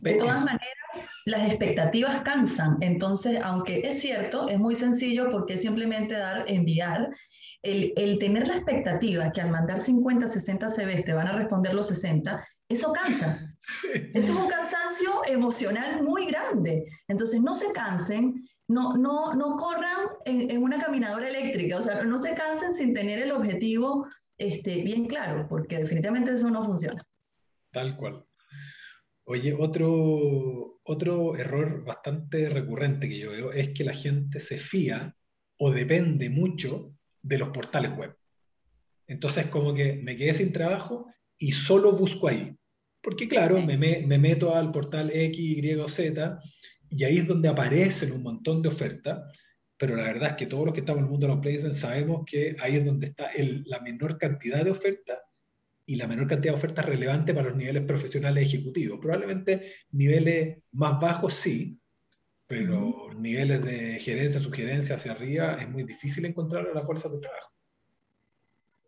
De 0.00 0.14
todas 0.14 0.38
maneras, 0.38 1.08
las 1.26 1.48
expectativas 1.48 2.22
cansan. 2.22 2.76
Entonces, 2.80 3.40
aunque 3.42 3.80
es 3.80 4.00
cierto, 4.00 4.48
es 4.48 4.58
muy 4.58 4.74
sencillo 4.74 5.30
porque 5.30 5.58
simplemente 5.58 6.14
dar, 6.14 6.44
enviar. 6.48 7.10
El, 7.62 7.94
el 7.96 8.18
tener 8.18 8.46
la 8.46 8.56
expectativa 8.56 9.32
que 9.32 9.40
al 9.40 9.50
mandar 9.50 9.80
50, 9.80 10.28
60 10.28 10.68
CVs 10.68 11.04
te 11.04 11.14
van 11.14 11.28
a 11.28 11.32
responder 11.32 11.72
los 11.72 11.88
60, 11.88 12.46
eso 12.68 12.92
cansa. 12.92 13.50
Eso 14.12 14.32
es 14.32 14.38
un 14.38 14.46
cansancio 14.46 15.22
emocional 15.26 16.02
muy 16.02 16.26
grande. 16.26 16.84
Entonces, 17.08 17.40
no 17.40 17.54
se 17.54 17.72
cansen, 17.72 18.44
no, 18.68 18.96
no, 18.96 19.34
no 19.34 19.56
corran 19.56 20.08
en, 20.24 20.50
en, 20.50 20.62
una 20.62 20.78
caminadora 20.78 21.28
eléctrica, 21.28 21.78
o 21.78 21.82
sea, 21.82 22.02
no 22.04 22.16
se 22.16 22.34
cansen 22.34 22.72
sin 22.72 22.94
tener 22.94 23.18
el 23.18 23.32
objetivo 23.32 24.06
este, 24.38 24.82
bien 24.82 25.06
claro, 25.06 25.46
porque 25.48 25.78
definitivamente 25.78 26.32
eso 26.32 26.50
no 26.50 26.62
funciona. 26.62 27.00
Tal 27.72 27.96
cual. 27.96 28.24
Oye, 29.26 29.54
otro, 29.58 30.80
otro 30.82 31.36
error 31.36 31.84
bastante 31.84 32.48
recurrente 32.48 33.08
que 33.08 33.18
yo 33.18 33.30
veo 33.30 33.52
es 33.52 33.70
que 33.70 33.84
la 33.84 33.94
gente 33.94 34.38
se 34.38 34.58
fía 34.58 35.16
o 35.58 35.70
depende 35.70 36.28
mucho 36.28 36.92
de 37.22 37.38
los 37.38 37.48
portales 37.48 37.96
web. 37.96 38.16
Entonces, 39.06 39.46
como 39.46 39.74
que 39.74 39.94
me 39.94 40.16
quedé 40.16 40.34
sin 40.34 40.52
trabajo 40.52 41.06
y 41.38 41.52
solo 41.52 41.92
busco 41.92 42.28
ahí. 42.28 42.54
Porque 43.02 43.28
claro, 43.28 43.60
me, 43.60 43.76
me, 43.76 44.18
meto 44.18 44.54
al 44.54 44.72
portal 44.72 45.10
X, 45.12 45.38
Y 45.38 45.74
o 45.74 45.88
Z 45.88 46.38
y 46.90 47.04
ahí 47.04 47.18
es 47.18 47.26
donde 47.26 47.48
aparecen 47.48 48.12
un 48.12 48.22
montón 48.22 48.62
de 48.62 48.68
ofertas, 48.68 49.32
pero 49.76 49.96
la 49.96 50.04
verdad 50.04 50.30
es 50.30 50.36
que 50.36 50.46
todos 50.46 50.64
los 50.64 50.74
que 50.74 50.80
estamos 50.80 51.00
en 51.00 51.06
el 51.06 51.10
mundo 51.10 51.26
de 51.26 51.34
los 51.34 51.42
placements 51.42 51.80
sabemos 51.80 52.24
que 52.26 52.56
ahí 52.60 52.76
es 52.76 52.84
donde 52.84 53.08
está 53.08 53.26
el, 53.28 53.64
la 53.66 53.80
menor 53.80 54.18
cantidad 54.18 54.64
de 54.64 54.70
ofertas 54.70 55.18
y 55.86 55.96
la 55.96 56.06
menor 56.06 56.26
cantidad 56.26 56.52
de 56.52 56.58
ofertas 56.58 56.86
relevante 56.86 57.34
para 57.34 57.48
los 57.48 57.56
niveles 57.56 57.82
profesionales 57.82 58.46
ejecutivos. 58.46 58.98
Probablemente 59.00 59.74
niveles 59.90 60.58
más 60.72 60.98
bajos 61.00 61.34
sí, 61.34 61.78
pero 62.46 63.12
niveles 63.18 63.64
de 63.64 63.98
gerencia, 63.98 64.40
sugerencia 64.40 64.94
hacia 64.94 65.12
arriba 65.12 65.58
es 65.60 65.68
muy 65.68 65.82
difícil 65.82 66.24
encontrar 66.24 66.66
a 66.68 66.74
la 66.74 66.86
fuerza 66.86 67.08
de 67.08 67.18
trabajo. 67.18 67.52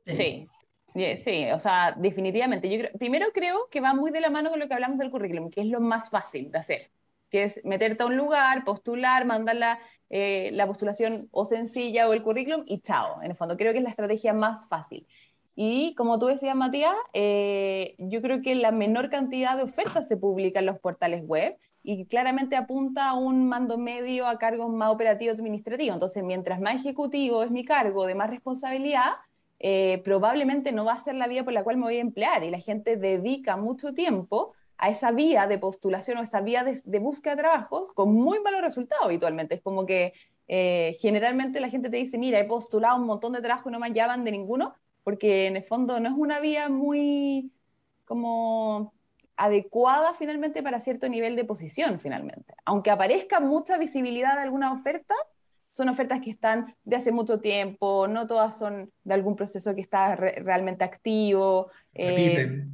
Sí, 0.07 0.49
sí, 1.17 1.51
o 1.53 1.59
sea, 1.59 1.95
definitivamente. 1.99 2.71
Yo 2.71 2.89
primero 2.99 3.27
creo 3.35 3.69
que 3.71 3.81
va 3.81 3.93
muy 3.93 4.13
de 4.13 4.21
la 4.21 4.31
mano 4.31 4.51
con 4.51 4.61
lo 4.61 4.69
que 4.69 4.75
hablamos 4.75 4.99
del 4.99 5.11
currículum, 5.11 5.51
que 5.51 5.63
es 5.63 5.67
lo 5.67 5.81
más 5.81 6.09
fácil 6.09 6.51
de 6.51 6.59
hacer 6.59 6.91
que 7.37 7.43
es 7.43 7.61
meterte 7.65 8.03
a 8.03 8.07
un 8.07 8.17
lugar, 8.17 8.65
postular, 8.65 9.27
mandar 9.27 9.57
la, 9.57 9.79
eh, 10.09 10.49
la 10.55 10.67
postulación 10.67 11.29
o 11.33 11.45
sencilla 11.45 12.09
o 12.09 12.15
el 12.15 12.23
currículum 12.23 12.63
y 12.67 12.81
chao. 12.81 13.21
En 13.21 13.31
el 13.31 13.37
fondo, 13.37 13.59
creo 13.59 13.73
que 13.73 13.79
es 13.79 13.85
la 13.85 13.91
estrategia 13.91 14.33
más 14.33 14.67
fácil. 14.69 15.07
Y 15.55 15.95
como 15.97 16.19
tú 16.19 16.29
decías, 16.29 16.57
Matías, 16.57 16.95
eh, 17.13 17.95
yo 17.99 18.23
creo 18.23 18.41
que 18.41 18.55
la 18.55 18.71
menor 18.71 19.11
cantidad 19.11 19.55
de 19.55 19.65
ofertas 19.65 20.09
se 20.09 20.17
publica 20.17 20.61
en 20.61 20.67
los 20.67 20.79
portales 20.79 21.27
web 21.27 21.59
y 21.83 22.07
claramente 22.07 22.57
apunta 22.57 23.11
a 23.11 23.15
un 23.15 23.47
mando 23.47 23.77
medio 23.77 24.27
a 24.27 24.39
cargos 24.39 24.73
más 24.73 24.91
operativos 24.91 25.39
administrativos. 25.39 25.93
Entonces, 25.93 26.25
mientras 26.25 26.59
más 26.59 26.77
ejecutivo 26.77 27.43
es 27.43 27.51
mi 27.51 27.67
cargo 27.67 28.07
de 28.07 28.15
más 28.15 28.31
responsabilidad, 28.31 29.13
eh, 29.59 30.01
probablemente 30.05 30.73
no 30.73 30.87
va 30.87 30.95
a 30.95 31.01
ser 31.01 31.17
la 31.17 31.27
vía 31.27 31.45
por 31.45 31.53
la 31.53 31.65
cual 31.65 31.77
me 31.77 31.85
voy 31.85 31.99
a 31.99 32.01
emplear 32.01 32.45
y 32.45 32.51
la 32.51 32.61
gente 32.61 32.97
dedica 32.97 33.59
mucho 33.59 33.93
tiempo 33.93 34.55
a 34.79 34.91
esa 34.91 35.13
vía 35.13 35.47
de 35.47 35.59
postulación 35.59 36.19
o 36.19 36.23
esa 36.23 36.41
vía 36.41 36.65
de, 36.65 36.99
búsqueda 36.99 37.35
de 37.35 37.43
trabajos 37.43 37.93
con 37.93 38.13
muy 38.13 38.41
malos 38.41 38.61
resultados 38.61 39.05
habitualmente. 39.05 39.57
Es 39.57 39.63
como 39.63 39.87
que 39.87 40.13
eh, 40.49 40.97
generalmente 41.01 41.61
la 41.61 41.71
gente 41.71 41.91
te 41.91 41.97
dice, 41.97 42.19
mira, 42.19 42.39
he 42.39 42.45
postulado 42.45 42.97
un 42.97 43.07
montón 43.07 43.33
de 43.33 43.43
trabajo 43.43 43.69
y 43.69 43.73
no 43.73 43.79
me 43.79 43.93
llaman 43.93 44.25
de 44.25 44.33
ninguno, 44.33 44.75
porque 45.03 45.47
en 45.47 45.57
el 45.57 45.65
fondo 45.65 45.99
no 46.01 46.09
es 46.09 46.15
una 46.17 46.41
vía 46.41 46.69
muy 46.69 47.53
como 48.05 48.93
adecuada 49.37 50.15
finalmente 50.15 50.63
para 50.63 50.81
cierto 50.81 51.09
nivel 51.09 51.37
de 51.37 51.45
posición 51.45 52.01
finalmente. 52.01 52.55
Aunque 52.65 52.91
aparezca 52.91 53.41
mucha 53.41 53.79
visibilidad 53.79 54.37
de 54.37 54.43
alguna 54.43 54.73
oferta, 54.73 55.15
son 55.71 55.91
ofertas 55.91 56.23
que 56.23 56.31
están 56.31 56.75
de 56.85 56.97
hace 56.97 57.13
mucho 57.13 57.41
tiempo, 57.41 58.09
no 58.09 58.27
todas 58.27 58.59
son 58.59 58.91
de 59.05 59.15
algún 59.15 59.37
proceso 59.37 59.75
que 59.75 59.83
está 59.83 60.17
realmente 60.17 60.85
activo. 60.85 61.71
Eh, 61.93 62.65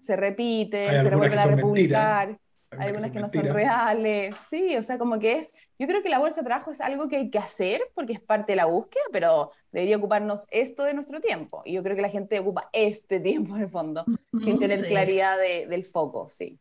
se 0.00 0.16
repiten, 0.16 0.90
se 0.90 1.16
vuelven 1.16 1.38
a 1.38 1.46
republicar 1.46 2.38
hay 2.70 2.88
algunas 2.88 3.10
que, 3.10 3.20
no 3.20 3.28
son 3.28 3.44
reales, 3.44 4.34
sí, 4.50 4.76
o 4.76 4.82
sea, 4.82 4.98
como 4.98 5.18
que 5.18 5.38
es, 5.38 5.52
yo 5.78 5.86
creo 5.86 6.02
que 6.02 6.10
la 6.10 6.18
bolsa 6.18 6.40
de 6.40 6.46
trabajo 6.46 6.70
es 6.70 6.80
algo 6.80 7.08
que 7.08 7.16
hay 7.16 7.30
que 7.30 7.38
hacer 7.38 7.80
porque 7.94 8.12
es 8.12 8.20
parte 8.20 8.52
de 8.52 8.56
la 8.56 8.66
búsqueda, 8.66 9.02
pero 9.10 9.52
debería 9.72 9.96
ocuparnos 9.96 10.46
esto 10.50 10.84
de 10.84 10.94
nuestro 10.94 11.20
tiempo, 11.20 11.62
y 11.64 11.74
yo 11.74 11.82
creo 11.82 11.96
que 11.96 12.02
la 12.02 12.10
gente 12.10 12.38
ocupa 12.38 12.68
este 12.72 13.20
tiempo 13.20 13.56
en 13.56 13.62
el 13.62 13.70
fondo, 13.70 14.04
sin 14.44 14.58
tener 14.58 14.86
claridad 14.86 15.38
del 15.38 15.84
foco, 15.84 16.28
sí. 16.28 16.58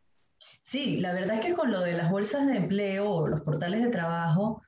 Sí, 0.62 0.98
la 0.98 1.14
verdad 1.14 1.40
es 1.40 1.46
que 1.46 1.54
con 1.54 1.72
lo 1.72 1.82
de 1.82 1.94
las 1.94 2.12
bolsas 2.12 2.46
de 2.46 2.58
empleo 2.58 3.10
o 3.10 3.28
los 3.28 3.42
portales 3.42 3.82
de 3.82 3.90
trabajo, 3.90 4.62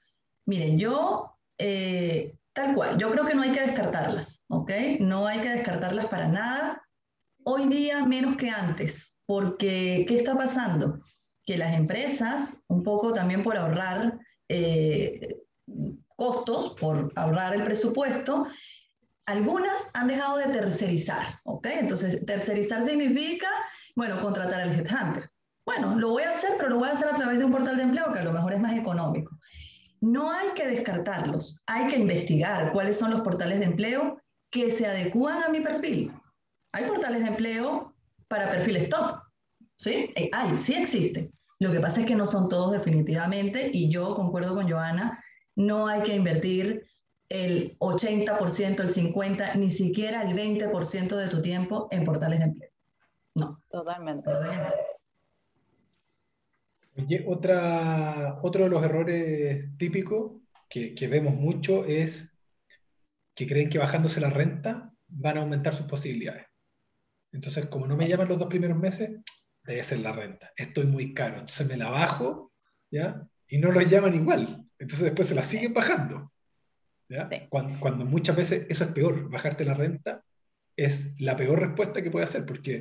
miren, 0.46 0.78
yo, 0.78 1.38
eh, 1.58 2.36
tal 2.54 2.74
cual, 2.74 2.98
yo 2.98 3.12
creo 3.12 3.26
que 3.26 3.36
no 3.36 3.44
hay 3.44 3.52
que 3.52 3.62
descartarlas, 3.62 4.44
¿ok? 4.48 4.72
No 5.00 5.28
hay 5.28 5.40
que 5.40 5.50
descartarlas 5.50 6.08
para 6.08 6.28
nada. 6.28 6.82
Hoy 7.44 7.68
día 7.68 8.06
menos 8.06 8.36
que 8.36 8.50
antes, 8.50 9.16
porque 9.26 10.06
¿qué 10.08 10.18
está 10.18 10.36
pasando? 10.36 11.00
que 11.50 11.58
las 11.58 11.76
empresas, 11.76 12.54
un 12.68 12.84
poco 12.84 13.12
también 13.12 13.42
por 13.42 13.58
ahorrar 13.58 14.20
eh, 14.48 15.40
costos, 16.16 16.76
por 16.80 17.12
ahorrar 17.16 17.56
el 17.56 17.64
presupuesto, 17.64 18.46
algunas 19.26 19.90
han 19.96 20.10
dejado 20.10 20.38
de 20.38 20.50
tercerizar, 20.50 21.40
¿ok? 21.46 21.66
Entonces, 21.72 22.24
tercerizar 22.24 22.86
significa, 22.86 23.50
bueno, 23.96 24.22
contratar 24.22 24.62
al 24.62 24.74
headhunter. 24.74 25.32
Bueno, 25.66 25.96
lo 25.96 26.10
voy 26.10 26.22
a 26.22 26.30
hacer, 26.30 26.52
pero 26.60 26.70
lo 26.70 26.78
voy 26.78 26.90
a 26.90 26.92
hacer 26.92 27.08
a 27.08 27.16
través 27.16 27.40
de 27.40 27.46
un 27.46 27.52
portal 27.52 27.78
de 27.78 27.84
empleo 27.84 28.14
que 28.14 28.20
a 28.20 28.26
lo 28.26 28.34
mejor 28.34 28.54
es 28.54 28.60
más 28.60 28.78
económico. 28.78 29.36
No 30.02 30.32
hay 30.32 30.50
que 30.50 30.68
descartarlos, 30.68 31.64
hay 31.66 31.88
que 31.88 31.98
investigar 31.98 32.72
cuáles 32.74 33.00
son 33.00 33.10
los 33.10 33.22
portales 33.22 33.58
de 33.58 33.66
empleo 33.66 34.22
que 34.52 34.70
se 34.70 34.86
adecúan 34.86 35.42
a 35.42 35.50
mi 35.50 35.62
perfil. 35.62 36.14
Hay 36.72 36.86
portales 36.86 37.22
de 37.22 37.28
empleo 37.30 37.96
para 38.28 38.50
perfiles 38.50 38.90
top, 38.90 39.20
¿sí? 39.76 40.12
Eh, 40.16 40.30
hay, 40.32 40.56
sí 40.56 40.74
existen. 40.76 41.32
Lo 41.60 41.72
que 41.72 41.80
pasa 41.80 42.02
es 42.02 42.06
que 42.06 42.16
no 42.16 42.26
son 42.26 42.48
todos 42.48 42.72
definitivamente 42.72 43.70
y 43.74 43.90
yo 43.90 44.14
concuerdo 44.16 44.56
con 44.56 44.70
Joana, 44.70 45.24
no 45.56 45.88
hay 45.88 46.04
que 46.04 46.16
invertir 46.16 46.86
el 47.28 47.78
80%, 47.80 48.80
el 48.82 48.94
50%, 48.94 49.56
ni 49.56 49.70
siquiera 49.70 50.24
el 50.24 50.36
20% 50.36 51.16
de 51.16 51.28
tu 51.28 51.42
tiempo 51.42 51.88
en 51.92 52.06
portales 52.06 52.40
de 52.40 52.46
empleo. 52.46 52.70
No. 53.36 53.62
Totalmente. 53.70 54.30
Oye, 56.98 57.26
otra, 57.28 58.40
otro 58.42 58.64
de 58.64 58.70
los 58.70 58.84
errores 58.84 59.78
típicos 59.78 60.42
que, 60.70 60.96
que 60.96 61.08
vemos 61.08 61.34
mucho 61.36 61.86
es 61.86 62.36
que 63.36 63.48
creen 63.48 63.70
que 63.70 63.80
bajándose 63.80 64.20
la 64.20 64.30
renta 64.30 64.94
van 65.08 65.38
a 65.38 65.42
aumentar 65.42 65.74
sus 65.74 65.86
posibilidades. 65.86 66.49
Entonces, 67.32 67.68
como 67.68 67.88
no 67.88 67.96
me 67.96 68.08
llaman 68.08 68.28
los 68.28 68.40
dos 68.40 68.48
primeros 68.48 68.78
meses, 68.78 69.12
debe 69.64 69.84
ser 69.84 70.00
la 70.00 70.12
renta. 70.12 70.52
Estoy 70.56 70.86
muy 70.86 71.14
caro, 71.14 71.36
entonces 71.36 71.68
me 71.68 71.78
la 71.78 71.90
bajo, 71.90 72.52
¿ya? 72.92 73.28
Y 73.48 73.58
no 73.60 73.72
lo 73.72 73.82
llaman 73.82 74.16
igual. 74.16 74.66
Entonces 74.78 75.06
después 75.06 75.28
se 75.28 75.36
la 75.36 75.44
siguen 75.44 75.74
bajando. 75.74 76.32
¿ya? 77.10 77.30
Cuando, 77.50 78.06
muchas 78.06 78.36
veces 78.36 78.66
eso 78.70 78.84
es 78.84 78.92
peor, 78.92 79.30
bajarte 79.30 79.66
la 79.66 79.74
renta 79.74 80.24
es 80.76 81.20
la 81.20 81.36
peor 81.36 81.60
respuesta 81.60 82.02
que 82.02 82.12
puede 82.12 82.26
hacer, 82.26 82.46
porque 82.46 82.80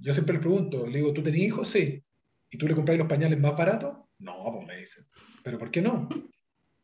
yo 0.00 0.12
siempre 0.12 0.34
le 0.34 0.40
pregunto, 0.40 0.86
le 0.86 0.98
digo, 0.98 1.12
¿tú 1.12 1.22
tenés 1.22 1.40
hijos? 1.40 1.68
Sí. 1.68 2.02
¿Y 2.50 2.58
tú 2.58 2.68
le 2.68 2.74
compras 2.74 2.98
los 2.98 3.08
pañales 3.08 3.40
más 3.40 3.56
baratos? 3.56 3.96
No, 4.18 4.52
pues 4.52 4.66
me 4.66 4.76
dicen. 4.76 5.06
¿Pero 5.42 5.58
por 5.58 5.70
qué 5.70 5.82
no? 5.82 6.08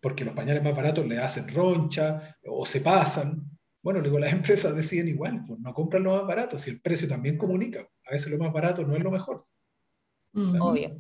Porque 0.00 0.24
los 0.24 0.34
pañales 0.34 0.62
más 0.64 0.74
baratos 0.74 1.06
le 1.06 1.18
hacen 1.18 1.48
roncha 1.48 2.36
o 2.44 2.66
se 2.66 2.80
pasan. 2.80 3.57
Bueno, 3.88 4.02
luego 4.02 4.18
las 4.18 4.32
empresas 4.34 4.76
deciden 4.76 5.08
igual, 5.08 5.46
pues 5.46 5.60
no 5.60 5.72
compran 5.72 6.02
lo 6.02 6.14
más 6.14 6.26
barato, 6.26 6.58
si 6.58 6.68
el 6.68 6.82
precio 6.82 7.08
también 7.08 7.38
comunica. 7.38 7.88
A 8.04 8.12
veces 8.12 8.30
lo 8.30 8.36
más 8.36 8.52
barato 8.52 8.82
no 8.82 8.94
es 8.94 9.02
lo 9.02 9.10
mejor. 9.10 9.46
Mm, 10.34 10.60
obvio. 10.60 10.98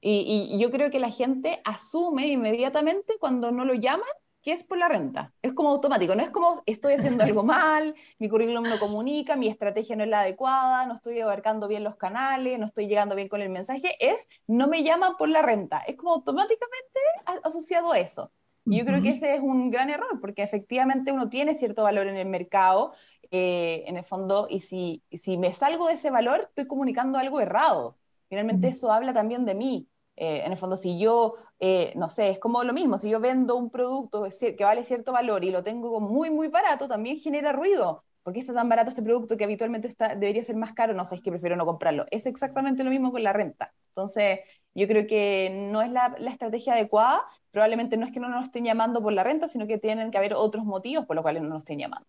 Y, 0.00 0.52
y, 0.52 0.60
yo 0.60 0.70
creo 0.70 0.92
que 0.92 1.00
la 1.00 1.10
gente 1.10 1.60
asume 1.64 2.28
inmediatamente 2.28 3.14
cuando 3.18 3.50
no 3.50 3.64
lo 3.64 3.74
llaman 3.74 4.06
que 4.42 4.52
es 4.52 4.62
por 4.62 4.78
la 4.78 4.86
renta. 4.86 5.32
Es 5.42 5.54
como 5.54 5.70
automático, 5.70 6.14
no 6.14 6.22
es 6.22 6.30
como 6.30 6.62
estoy 6.66 6.92
haciendo 6.92 7.24
algo 7.24 7.42
mal, 7.44 7.96
mi 8.20 8.28
currículum 8.28 8.62
no 8.62 8.78
comunica, 8.78 9.34
mi 9.34 9.48
estrategia 9.48 9.96
no 9.96 10.04
es 10.04 10.10
la 10.10 10.20
adecuada, 10.20 10.86
no 10.86 10.94
estoy 10.94 11.18
abarcando 11.18 11.66
bien 11.66 11.82
los 11.82 11.96
canales, 11.96 12.60
no 12.60 12.66
estoy 12.66 12.86
llegando 12.86 13.16
bien 13.16 13.28
con 13.28 13.42
el 13.42 13.50
mensaje, 13.50 13.96
es 13.98 14.28
no 14.46 14.68
me 14.68 14.84
llaman 14.84 15.16
por 15.18 15.30
la 15.30 15.42
renta. 15.42 15.78
Es 15.80 15.96
como 15.96 16.12
automáticamente 16.12 17.00
asociado 17.42 17.92
a 17.92 17.98
eso. 17.98 18.30
Y 18.68 18.78
yo 18.78 18.84
creo 18.84 19.02
que 19.02 19.10
ese 19.10 19.34
es 19.34 19.40
un 19.42 19.70
gran 19.70 19.90
error, 19.90 20.20
porque 20.20 20.42
efectivamente 20.42 21.12
uno 21.12 21.28
tiene 21.28 21.54
cierto 21.54 21.82
valor 21.82 22.06
en 22.06 22.16
el 22.16 22.28
mercado, 22.28 22.92
eh, 23.30 23.84
en 23.86 23.96
el 23.96 24.04
fondo, 24.04 24.46
y 24.50 24.60
si, 24.60 25.02
si 25.12 25.36
me 25.38 25.52
salgo 25.52 25.88
de 25.88 25.94
ese 25.94 26.10
valor, 26.10 26.46
estoy 26.48 26.66
comunicando 26.66 27.18
algo 27.18 27.40
errado. 27.40 27.98
Finalmente 28.28 28.68
eso 28.68 28.90
habla 28.92 29.12
también 29.12 29.44
de 29.44 29.54
mí. 29.54 29.88
Eh, 30.16 30.42
en 30.44 30.52
el 30.52 30.58
fondo, 30.58 30.76
si 30.76 30.98
yo, 30.98 31.34
eh, 31.58 31.92
no 31.96 32.08
sé, 32.10 32.30
es 32.30 32.38
como 32.38 32.62
lo 32.64 32.72
mismo, 32.72 32.98
si 32.98 33.10
yo 33.10 33.20
vendo 33.20 33.56
un 33.56 33.70
producto 33.70 34.24
que 34.40 34.64
vale 34.64 34.84
cierto 34.84 35.12
valor 35.12 35.44
y 35.44 35.50
lo 35.50 35.62
tengo 35.64 36.00
muy, 36.00 36.30
muy 36.30 36.48
barato, 36.48 36.88
también 36.88 37.18
genera 37.18 37.52
ruido. 37.52 38.04
¿Por 38.24 38.32
qué 38.32 38.40
está 38.40 38.52
tan 38.52 38.68
barato 38.68 38.88
este 38.88 39.02
producto 39.02 39.36
que 39.36 39.44
habitualmente 39.44 39.86
está, 39.86 40.16
debería 40.16 40.42
ser 40.42 40.56
más 40.56 40.72
caro? 40.72 40.94
No 40.94 41.04
sé, 41.04 41.14
es 41.14 41.22
que 41.22 41.30
prefiero 41.30 41.54
no 41.54 41.64
comprarlo. 41.64 42.06
Es 42.10 42.26
exactamente 42.26 42.82
lo 42.82 42.90
mismo 42.90 43.12
con 43.12 43.22
la 43.22 43.32
renta. 43.32 43.72
Entonces, 43.90 44.40
yo 44.74 44.88
creo 44.88 45.06
que 45.06 45.68
no 45.70 45.82
es 45.82 45.92
la, 45.92 46.16
la 46.18 46.30
estrategia 46.30 46.72
adecuada 46.72 47.22
probablemente 47.54 47.96
no 47.96 48.04
es 48.04 48.12
que 48.12 48.18
no 48.18 48.28
nos 48.28 48.42
estén 48.42 48.64
llamando 48.64 49.00
por 49.00 49.12
la 49.12 49.22
renta, 49.22 49.46
sino 49.46 49.68
que 49.68 49.78
tienen 49.78 50.10
que 50.10 50.18
haber 50.18 50.34
otros 50.34 50.64
motivos 50.64 51.06
por 51.06 51.14
los 51.14 51.22
cuales 51.22 51.40
no 51.40 51.50
nos 51.50 51.58
estén 51.58 51.78
llamando. 51.78 52.06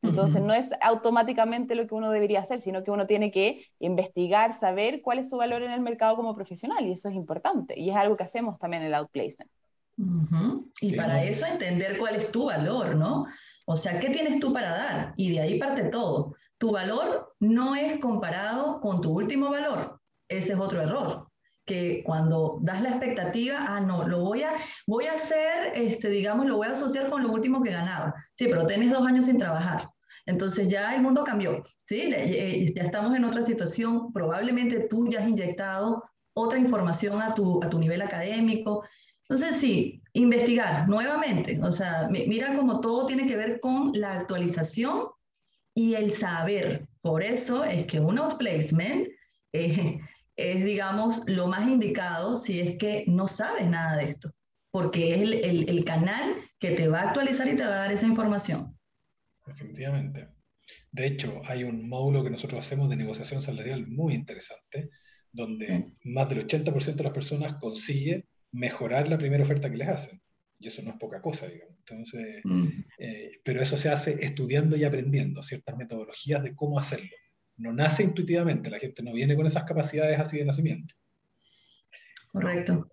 Entonces, 0.00 0.40
no 0.40 0.54
es 0.54 0.70
automáticamente 0.80 1.74
lo 1.74 1.86
que 1.86 1.94
uno 1.94 2.10
debería 2.10 2.40
hacer, 2.40 2.60
sino 2.60 2.82
que 2.82 2.90
uno 2.90 3.06
tiene 3.06 3.30
que 3.30 3.66
investigar, 3.80 4.54
saber 4.54 5.02
cuál 5.02 5.18
es 5.18 5.28
su 5.28 5.36
valor 5.36 5.62
en 5.62 5.72
el 5.72 5.80
mercado 5.80 6.16
como 6.16 6.34
profesional, 6.34 6.86
y 6.86 6.92
eso 6.92 7.10
es 7.10 7.16
importante, 7.16 7.78
y 7.78 7.90
es 7.90 7.96
algo 7.96 8.16
que 8.16 8.24
hacemos 8.24 8.58
también 8.58 8.82
en 8.82 8.88
el 8.88 8.94
outplacement. 8.94 9.50
Y 10.80 10.94
para 10.94 11.22
eso 11.24 11.44
entender 11.46 11.98
cuál 11.98 12.14
es 12.14 12.30
tu 12.30 12.46
valor, 12.46 12.94
¿no? 12.94 13.26
O 13.70 13.76
sea, 13.76 14.00
¿qué 14.00 14.08
tienes 14.08 14.40
tú 14.40 14.50
para 14.50 14.70
dar? 14.70 15.12
Y 15.16 15.30
de 15.30 15.40
ahí 15.40 15.58
parte 15.58 15.84
todo. 15.84 16.34
Tu 16.56 16.72
valor 16.72 17.34
no 17.38 17.76
es 17.76 18.00
comparado 18.00 18.80
con 18.80 19.02
tu 19.02 19.10
último 19.12 19.50
valor. 19.50 20.00
Ese 20.26 20.54
es 20.54 20.58
otro 20.58 20.80
error 20.80 21.28
que 21.66 22.02
cuando 22.02 22.60
das 22.62 22.80
la 22.80 22.88
expectativa, 22.88 23.58
ah, 23.68 23.78
no, 23.78 24.08
lo 24.08 24.20
voy 24.20 24.42
a, 24.42 24.52
voy 24.86 25.04
a 25.04 25.12
hacer, 25.12 25.72
este, 25.74 26.08
digamos, 26.08 26.46
lo 26.46 26.56
voy 26.56 26.68
a 26.68 26.70
asociar 26.70 27.10
con 27.10 27.22
lo 27.22 27.30
último 27.30 27.62
que 27.62 27.70
ganaba. 27.70 28.14
Sí, 28.36 28.46
pero 28.46 28.66
tienes 28.66 28.90
dos 28.90 29.06
años 29.06 29.26
sin 29.26 29.36
trabajar. 29.36 29.90
Entonces 30.24 30.70
ya 30.70 30.94
el 30.94 31.02
mundo 31.02 31.22
cambió, 31.22 31.62
¿sí? 31.82 32.10
Eh, 32.14 32.72
ya 32.74 32.84
estamos 32.84 33.14
en 33.14 33.24
otra 33.26 33.42
situación. 33.42 34.14
Probablemente 34.14 34.88
tú 34.88 35.10
ya 35.10 35.20
has 35.20 35.28
inyectado 35.28 36.02
otra 36.32 36.58
información 36.58 37.20
a 37.20 37.34
tu, 37.34 37.62
a 37.62 37.68
tu 37.68 37.78
nivel 37.78 38.00
académico. 38.00 38.82
Entonces, 39.28 39.56
sí, 39.56 40.00
investigar 40.18 40.88
nuevamente. 40.88 41.60
O 41.62 41.72
sea, 41.72 42.08
mira 42.10 42.54
cómo 42.56 42.80
todo 42.80 43.06
tiene 43.06 43.26
que 43.26 43.36
ver 43.36 43.60
con 43.60 43.92
la 43.94 44.14
actualización 44.14 45.08
y 45.74 45.94
el 45.94 46.10
saber. 46.12 46.88
Por 47.00 47.22
eso 47.22 47.64
es 47.64 47.84
que 47.86 48.00
un 48.00 48.18
outplacement 48.18 49.08
eh, 49.52 50.00
es, 50.36 50.64
digamos, 50.64 51.22
lo 51.26 51.46
más 51.46 51.68
indicado 51.68 52.36
si 52.36 52.60
es 52.60 52.76
que 52.78 53.04
no 53.06 53.28
sabes 53.28 53.66
nada 53.66 53.96
de 53.96 54.04
esto, 54.04 54.32
porque 54.70 55.14
es 55.14 55.20
el, 55.22 55.68
el, 55.68 55.84
canal 55.84 56.34
que 56.58 56.72
te 56.72 56.88
va 56.88 57.00
a 57.00 57.08
actualizar 57.08 57.48
y 57.48 57.56
te 57.56 57.64
va 57.64 57.74
a 57.74 57.78
dar 57.78 57.92
esa 57.92 58.06
información. 58.06 58.76
Definitivamente. 59.46 60.28
De 60.90 61.06
hecho, 61.06 61.40
hay 61.44 61.64
un 61.64 61.88
módulo 61.88 62.24
que 62.24 62.30
nosotros 62.30 62.64
hacemos 62.64 62.90
de 62.90 62.96
negociación 62.96 63.40
salarial 63.40 63.86
muy 63.86 64.14
interesante, 64.14 64.90
donde 65.32 65.92
más 66.04 66.28
del 66.28 66.46
80% 66.46 66.96
de 66.96 67.04
las 67.04 67.12
personas 67.12 67.54
consigue 67.60 68.26
mejorar 68.52 69.08
la 69.08 69.18
primera 69.18 69.44
oferta 69.44 69.70
que 69.70 69.76
les 69.76 69.88
hacen. 69.88 70.20
Y 70.58 70.68
eso 70.68 70.82
no 70.82 70.90
es 70.90 70.96
poca 70.98 71.20
cosa, 71.20 71.46
digamos. 71.46 71.76
Entonces, 71.78 72.40
mm. 72.44 72.66
eh, 72.98 73.30
pero 73.44 73.62
eso 73.62 73.76
se 73.76 73.88
hace 73.88 74.24
estudiando 74.24 74.76
y 74.76 74.84
aprendiendo 74.84 75.42
ciertas 75.42 75.76
metodologías 75.76 76.42
de 76.42 76.54
cómo 76.54 76.78
hacerlo. 76.78 77.10
No 77.56 77.72
nace 77.72 78.02
intuitivamente, 78.02 78.70
la 78.70 78.78
gente 78.78 79.02
no 79.02 79.12
viene 79.12 79.36
con 79.36 79.46
esas 79.46 79.64
capacidades 79.64 80.18
así 80.18 80.38
de 80.38 80.44
nacimiento. 80.44 80.94
Correcto. 82.32 82.88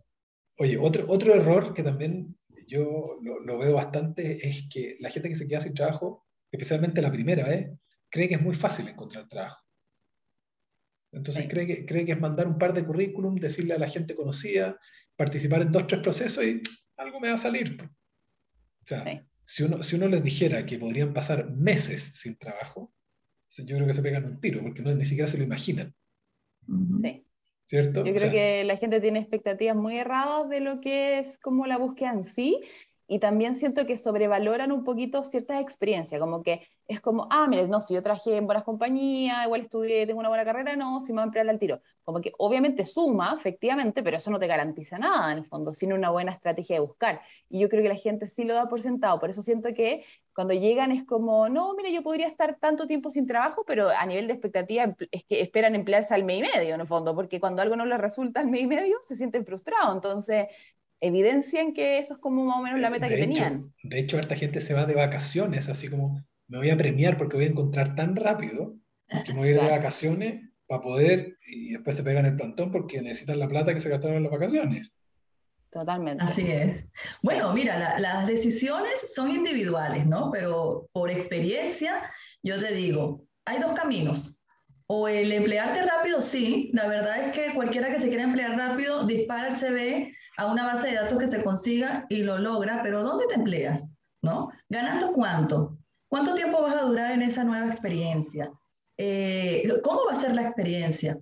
Oye, 0.58 0.78
otro, 0.78 1.06
otro 1.08 1.34
error 1.34 1.74
que 1.74 1.84
también 1.84 2.36
yo 2.68 3.20
lo, 3.22 3.58
veo 3.58 3.74
bastante 3.74 4.48
es 4.48 4.68
que 4.70 4.98
la 5.00 5.10
gente 5.10 5.30
que 5.30 5.36
se 5.36 5.48
queda 5.48 5.62
sin 5.62 5.74
trabajo, 5.74 6.26
especialmente 6.52 7.02
la 7.02 7.12
primera 7.12 7.48
vez, 7.48 7.70
cree 8.10 8.28
que 8.28 8.36
es 8.36 8.42
muy 8.42 8.56
fácil 8.56 8.88
encontrar 8.88 9.28
trabajo. 9.28 9.62
Entonces 11.12 11.48
cree, 11.48 11.68
que, 11.68 11.86
cree 11.86 12.06
que 12.06 12.14
es 12.14 12.20
mandar 12.20 12.48
un 12.48 12.58
par 12.58 12.74
de 12.74 12.86
currículum, 12.86 13.36
decirle 13.36 13.74
a 13.74 13.80
la 13.80 13.88
gente 13.88 14.16
conocida, 14.16 14.80
participar 15.16 15.62
en 15.62 15.72
dos, 15.72 15.88
tres 15.88 16.02
procesos 16.02 16.44
y 16.44 16.62
algo 16.98 17.20
me 17.20 17.30
va 17.30 17.36
a 17.36 17.40
salir. 17.40 17.78
O 17.82 18.88
sea, 18.88 19.26
si, 19.46 19.64
uno, 19.64 19.82
si 19.84 19.96
uno 19.96 20.08
les 20.08 20.24
dijera 20.24 20.66
que 20.66 20.78
podrían 20.78 21.14
pasar 21.14 21.50
meses 21.52 22.12
sin 22.14 22.38
trabajo, 22.38 22.94
yo 23.58 23.76
creo 23.76 23.88
que 23.88 23.94
se 23.94 24.02
pegan 24.02 24.26
un 24.26 24.42
tiro, 24.42 24.62
porque 24.62 24.82
no, 24.82 24.94
ni 24.94 25.06
siquiera 25.06 25.28
se 25.28 25.38
lo 25.38 25.44
imaginan. 25.44 25.94
Sí. 27.02 27.26
¿Cierto? 27.68 28.06
Yo 28.06 28.14
creo 28.14 28.32
que 28.32 28.64
la 28.64 28.78
gente 28.78 29.02
tiene 29.02 29.20
expectativas 29.20 29.76
muy 29.76 29.98
erradas 29.98 30.50
de 30.50 30.60
lo 30.60 30.82
que 30.82 31.18
es 31.18 31.40
como 31.40 31.66
la 31.66 31.80
búsqueda 31.80 32.12
en 32.12 32.24
sí, 32.24 32.62
y 33.08 33.20
también 33.20 33.56
siento 33.56 33.86
que 33.86 33.98
sobrevaloran 33.98 34.72
un 34.72 34.84
poquito 34.84 35.24
ciertas 35.24 35.62
experiencias, 35.62 36.20
como 36.20 36.42
que 36.42 36.68
es 36.88 37.02
como, 37.02 37.28
ah, 37.32 37.48
mire, 37.48 37.68
no, 37.68 37.82
si 37.82 37.94
yo 37.94 38.04
trabajé 38.04 38.38
en 38.38 38.46
buenas 38.46 38.64
compañías, 38.64 39.46
igual 39.46 39.62
estudié, 39.62 40.06
tengo 40.06 40.20
una 40.20 40.30
buena 40.30 40.46
carrera, 40.46 40.76
no, 40.76 41.02
si 41.02 41.12
me 41.12 41.18
voy 41.18 41.22
a 41.22 41.26
emplear 41.26 41.50
al 41.50 41.60
tiro. 41.60 41.82
Como 42.04 42.22
que 42.22 42.32
obviamente 42.38 42.86
suma, 42.86 43.34
efectivamente, 43.36 44.04
pero 44.04 44.18
eso 44.18 44.30
no 44.30 44.40
te 44.40 44.48
garantiza 44.48 45.00
nada 45.00 45.32
en 45.32 45.40
el 45.40 45.46
fondo, 45.46 45.74
sino 45.74 45.96
una 45.96 46.12
buena 46.12 46.32
estrategia 46.32 46.76
de 46.76 46.82
buscar. 46.82 47.22
Y 47.50 47.60
yo 47.60 47.70
creo 47.70 47.82
que 47.82 47.90
la 47.90 47.96
gente 47.96 48.28
sí 48.28 48.44
lo 48.44 48.54
da 48.54 48.68
por 48.70 48.82
sentado, 48.82 49.20
por 49.20 49.30
eso 49.30 49.42
siento 49.42 49.74
que 49.74 50.04
cuando 50.36 50.54
llegan 50.54 50.92
es 50.92 51.06
como, 51.06 51.48
no, 51.48 51.74
mire, 51.76 51.94
yo 51.94 52.04
podría 52.04 52.28
estar 52.28 52.60
tanto 52.60 52.86
tiempo 52.88 53.10
sin 53.10 53.26
trabajo, 53.26 53.64
pero 53.66 53.90
a 53.90 54.06
nivel 54.06 54.28
de 54.28 54.34
expectativa 54.34 54.94
es 55.12 55.24
que 55.24 55.42
esperan 55.42 55.76
emplearse 55.76 56.14
al 56.14 56.26
mes 56.26 56.40
y 56.40 56.58
medio, 56.58 56.76
en 56.76 56.82
el 56.82 56.88
fondo, 56.88 57.16
porque 57.16 57.40
cuando 57.40 57.62
algo 57.62 57.76
no 57.78 57.86
les 57.86 58.00
resulta 58.00 58.42
al 58.42 58.48
mes 58.48 58.62
y 58.64 58.68
medio, 58.68 58.98
se 59.02 59.16
sienten 59.16 59.46
frustrados. 59.46 59.96
Entonces, 59.96 60.48
evidencian 61.02 61.74
que 61.74 62.00
eso 62.00 62.16
es 62.16 62.20
como 62.20 62.46
más 62.46 62.58
o 62.58 62.62
menos 62.62 62.80
la 62.80 62.90
meta 62.90 63.08
que 63.08 63.18
tenían. 63.18 63.74
De 63.84 64.00
hecho, 64.00 64.20
esta 64.20 64.36
gente 64.36 64.62
se 64.62 64.74
va 64.74 64.86
de 64.86 64.96
vacaciones, 64.96 65.70
así 65.70 65.88
como 65.88 66.24
me 66.48 66.58
voy 66.58 66.70
a 66.70 66.78
premiar 66.78 67.18
porque 67.18 67.38
voy 67.38 67.46
a 67.46 67.50
encontrar 67.50 67.96
tan 67.96 68.16
rápido 68.16 68.76
que 69.26 69.34
me 69.34 69.40
voy 69.40 69.50
a 69.50 69.52
ir 69.52 69.62
de 69.62 69.70
vacaciones 69.70 70.50
para 70.68 70.82
poder, 70.82 71.38
y 71.48 71.74
después 71.74 71.96
se 71.96 72.04
pegan 72.04 72.26
el 72.26 72.36
plantón 72.36 72.72
porque 72.72 73.02
necesitan 73.02 73.40
la 73.40 73.48
plata 73.48 73.74
que 73.74 73.82
se 73.82 73.90
gastaron 73.90 74.18
en 74.18 74.24
las 74.24 74.32
vacaciones. 74.32 74.90
Totalmente. 75.70 76.24
Así 76.24 76.50
es. 76.50 76.86
Bueno, 77.22 77.54
mira, 77.54 78.00
las 78.00 78.26
decisiones 78.28 79.14
son 79.14 79.32
individuales, 79.32 80.08
¿no? 80.08 80.32
Pero 80.32 80.88
por 80.94 81.12
experiencia, 81.12 82.10
yo 82.42 82.60
te 82.60 82.74
digo, 82.74 83.28
hay 83.44 83.60
dos 83.60 83.74
caminos. 83.74 84.42
O 84.88 85.08
el 85.08 85.32
emplearte 85.32 85.82
rápido, 85.84 86.22
sí, 86.22 86.70
la 86.74 86.88
verdad 86.88 87.18
es 87.20 87.32
que 87.32 87.54
cualquiera 87.56 87.92
que 87.92 88.00
se 88.00 88.08
quiera 88.08 88.24
emplear 88.24 88.56
rápido 88.56 89.06
dispara 89.06 89.48
el 89.48 89.56
CV 89.56 90.14
a 90.38 90.46
una 90.46 90.66
base 90.66 90.90
de 90.90 90.96
datos 90.96 91.18
que 91.18 91.28
se 91.28 91.44
consiga 91.44 92.06
y 92.10 92.18
lo 92.18 92.38
logra, 92.38 92.82
pero 92.84 93.04
¿dónde 93.04 93.26
te 93.28 93.36
empleas? 93.36 93.96
¿No? 94.22 94.52
¿Ganando 94.70 95.12
cuánto? 95.14 95.78
¿Cuánto 96.08 96.36
tiempo 96.36 96.62
vas 96.62 96.76
a 96.76 96.86
durar 96.86 97.12
en 97.12 97.24
esa 97.24 97.44
nueva 97.44 97.66
experiencia? 97.68 98.52
Eh, 98.98 99.68
¿Cómo 99.84 100.06
va 100.06 100.14
a 100.14 100.22
ser 100.22 100.36
la 100.36 100.44
experiencia? 100.44 101.18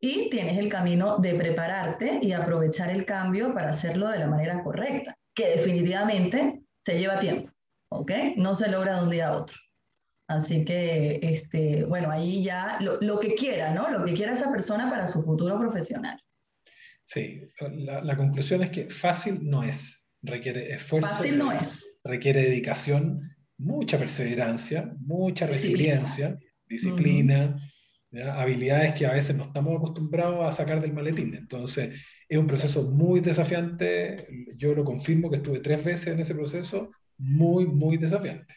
Y 0.00 0.30
tienes 0.30 0.56
el 0.58 0.68
camino 0.68 1.18
de 1.18 1.34
prepararte 1.34 2.20
y 2.22 2.32
aprovechar 2.32 2.90
el 2.90 3.04
cambio 3.04 3.52
para 3.52 3.70
hacerlo 3.70 4.08
de 4.08 4.18
la 4.18 4.28
manera 4.28 4.62
correcta, 4.62 5.16
que 5.34 5.48
definitivamente 5.48 6.62
se 6.78 6.98
lleva 6.98 7.18
tiempo, 7.18 7.52
¿ok? 7.90 8.12
No 8.36 8.54
se 8.54 8.70
logra 8.70 8.96
de 8.96 9.02
un 9.02 9.10
día 9.10 9.28
a 9.28 9.36
otro. 9.36 9.56
Así 10.30 10.64
que, 10.64 11.18
este, 11.22 11.84
bueno, 11.86 12.08
ahí 12.08 12.44
ya 12.44 12.78
lo, 12.80 13.18
que 13.18 13.34
quiera, 13.34 13.74
¿no? 13.74 13.90
Lo 13.90 14.04
que 14.04 14.14
quiera 14.14 14.32
esa 14.32 14.48
persona 14.52 14.88
para 14.88 15.08
su 15.08 15.24
futuro 15.24 15.58
profesional. 15.58 16.22
Sí, 17.04 17.48
la, 17.80 18.16
conclusión 18.16 18.62
es 18.62 18.70
que 18.70 18.88
fácil 18.90 19.40
no 19.42 19.64
es, 19.64 20.06
requiere 20.22 20.72
esfuerzo. 20.72 21.10
Fácil 21.10 21.36
no 21.36 21.50
es. 21.50 21.84
Requiere 22.04 22.42
dedicación, 22.42 23.34
mucha 23.58 23.98
perseverancia, 23.98 24.94
mucha 25.00 25.48
resiliencia, 25.48 26.38
disciplina, 26.68 27.60
habilidades 28.32 28.94
que 28.94 29.06
a 29.06 29.14
veces 29.14 29.34
no 29.34 29.42
estamos 29.42 29.78
acostumbrados 29.78 30.48
a 30.48 30.52
sacar 30.52 30.80
del 30.80 30.92
maletín. 30.92 31.34
Entonces, 31.34 32.00
es 32.28 32.38
un 32.38 32.46
proceso 32.46 32.84
muy 32.84 33.18
desafiante. 33.18 34.28
Yo 34.56 34.76
lo 34.76 34.84
confirmo 34.84 35.28
que 35.28 35.38
estuve 35.38 35.58
tres 35.58 35.82
veces 35.82 36.14
en 36.14 36.20
ese 36.20 36.36
proceso, 36.36 36.92
muy, 37.18 37.66
muy 37.66 37.96
desafiante. 37.96 38.54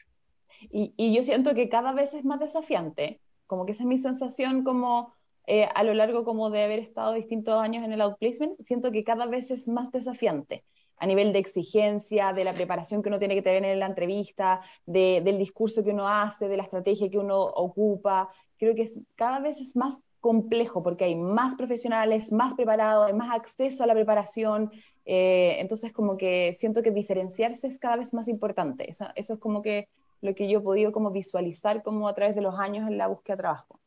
Y, 0.72 1.14
yo 1.14 1.24
siento 1.24 1.54
que 1.54 1.70
cada 1.70 1.94
vez 1.94 2.14
es 2.14 2.26
más 2.26 2.40
desafiante, 2.40 3.20
como 3.48 3.66
que 3.66 3.74
esa 3.74 3.84
es 3.84 3.88
mi 3.88 3.98
sensación 3.98 4.64
como 4.64 5.14
eh, 5.48 5.68
a 5.76 5.84
lo 5.84 5.94
largo 5.94 6.24
como 6.24 6.50
de 6.50 6.64
haber 6.64 6.80
estado 6.80 7.14
distintos 7.14 7.56
años 7.62 7.84
en 7.84 7.92
el 7.92 8.02
outplacement, 8.02 8.60
siento 8.62 8.92
que 8.92 9.04
cada 9.04 9.26
vez 9.26 9.52
es 9.52 9.68
más 9.68 9.92
desafiante 9.92 10.64
a 10.98 11.06
nivel 11.06 11.34
de 11.34 11.40
exigencia, 11.40 12.32
de 12.32 12.46
la 12.46 12.54
preparación 12.54 13.02
que 13.02 13.10
uno 13.10 13.20
tiene 13.20 13.36
que 13.36 13.42
tener 13.42 13.66
en 13.66 13.80
la 13.80 13.88
entrevista, 13.88 14.62
del 14.86 15.38
discurso 15.38 15.84
que 15.84 15.90
uno 15.90 16.08
hace, 16.08 16.48
de 16.48 16.56
la 16.56 16.64
estrategia 16.64 17.10
que 17.10 17.18
uno 17.18 17.40
ocupa. 17.42 18.30
Creo 18.58 18.74
que 18.74 18.84
es, 18.84 18.98
cada 19.16 19.40
vez 19.40 19.60
es 19.60 19.76
más 19.76 20.00
complejo 20.22 20.82
porque 20.82 21.04
hay 21.04 21.16
más 21.16 21.56
profesionales, 21.56 22.32
más 22.32 22.54
preparados, 22.54 23.08
hay 23.08 23.14
más 23.14 23.36
acceso 23.36 23.84
a 23.84 23.88
la 23.88 23.94
preparación. 23.94 24.72
Eh, 25.04 25.58
entonces, 25.60 25.92
como 25.92 26.16
que 26.16 26.56
siento 26.58 26.82
que 26.82 26.92
diferenciarse 26.92 27.68
es 27.68 27.78
cada 27.78 27.98
vez 27.98 28.14
más 28.14 28.30
importante. 28.30 28.90
Eso, 28.90 29.06
eso 29.16 29.34
es 29.34 29.40
como 29.42 29.62
que 29.62 29.90
lo 30.24 30.34
que 30.34 30.50
yo 30.50 30.60
he 30.60 30.62
podido 30.62 30.92
como 30.94 31.12
visualizar 31.12 31.84
como 31.84 32.08
a 32.08 32.16
través 32.16 32.34
de 32.34 32.42
los 32.42 32.58
años 32.58 32.88
en 32.88 32.98
la 32.98 33.08
búsqueda 33.08 33.36
de 33.36 33.42
trabajo. 33.42 33.80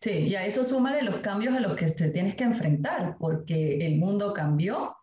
Sí, 0.00 0.10
y 0.10 0.34
a 0.36 0.46
eso 0.46 0.64
súmale 0.64 1.02
los 1.02 1.16
cambios 1.16 1.54
a 1.54 1.60
los 1.60 1.74
que 1.74 1.86
te 1.90 2.08
tienes 2.10 2.36
que 2.36 2.44
enfrentar, 2.44 3.16
porque 3.18 3.84
el 3.84 3.98
mundo 3.98 4.32
cambió, 4.32 4.96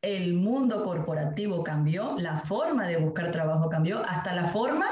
el 0.00 0.32
mundo 0.32 0.82
corporativo 0.82 1.62
cambió, 1.62 2.16
la 2.18 2.38
forma 2.38 2.88
de 2.88 2.96
buscar 2.96 3.30
trabajo 3.30 3.68
cambió, 3.68 4.02
hasta 4.02 4.34
la 4.34 4.48
forma 4.48 4.86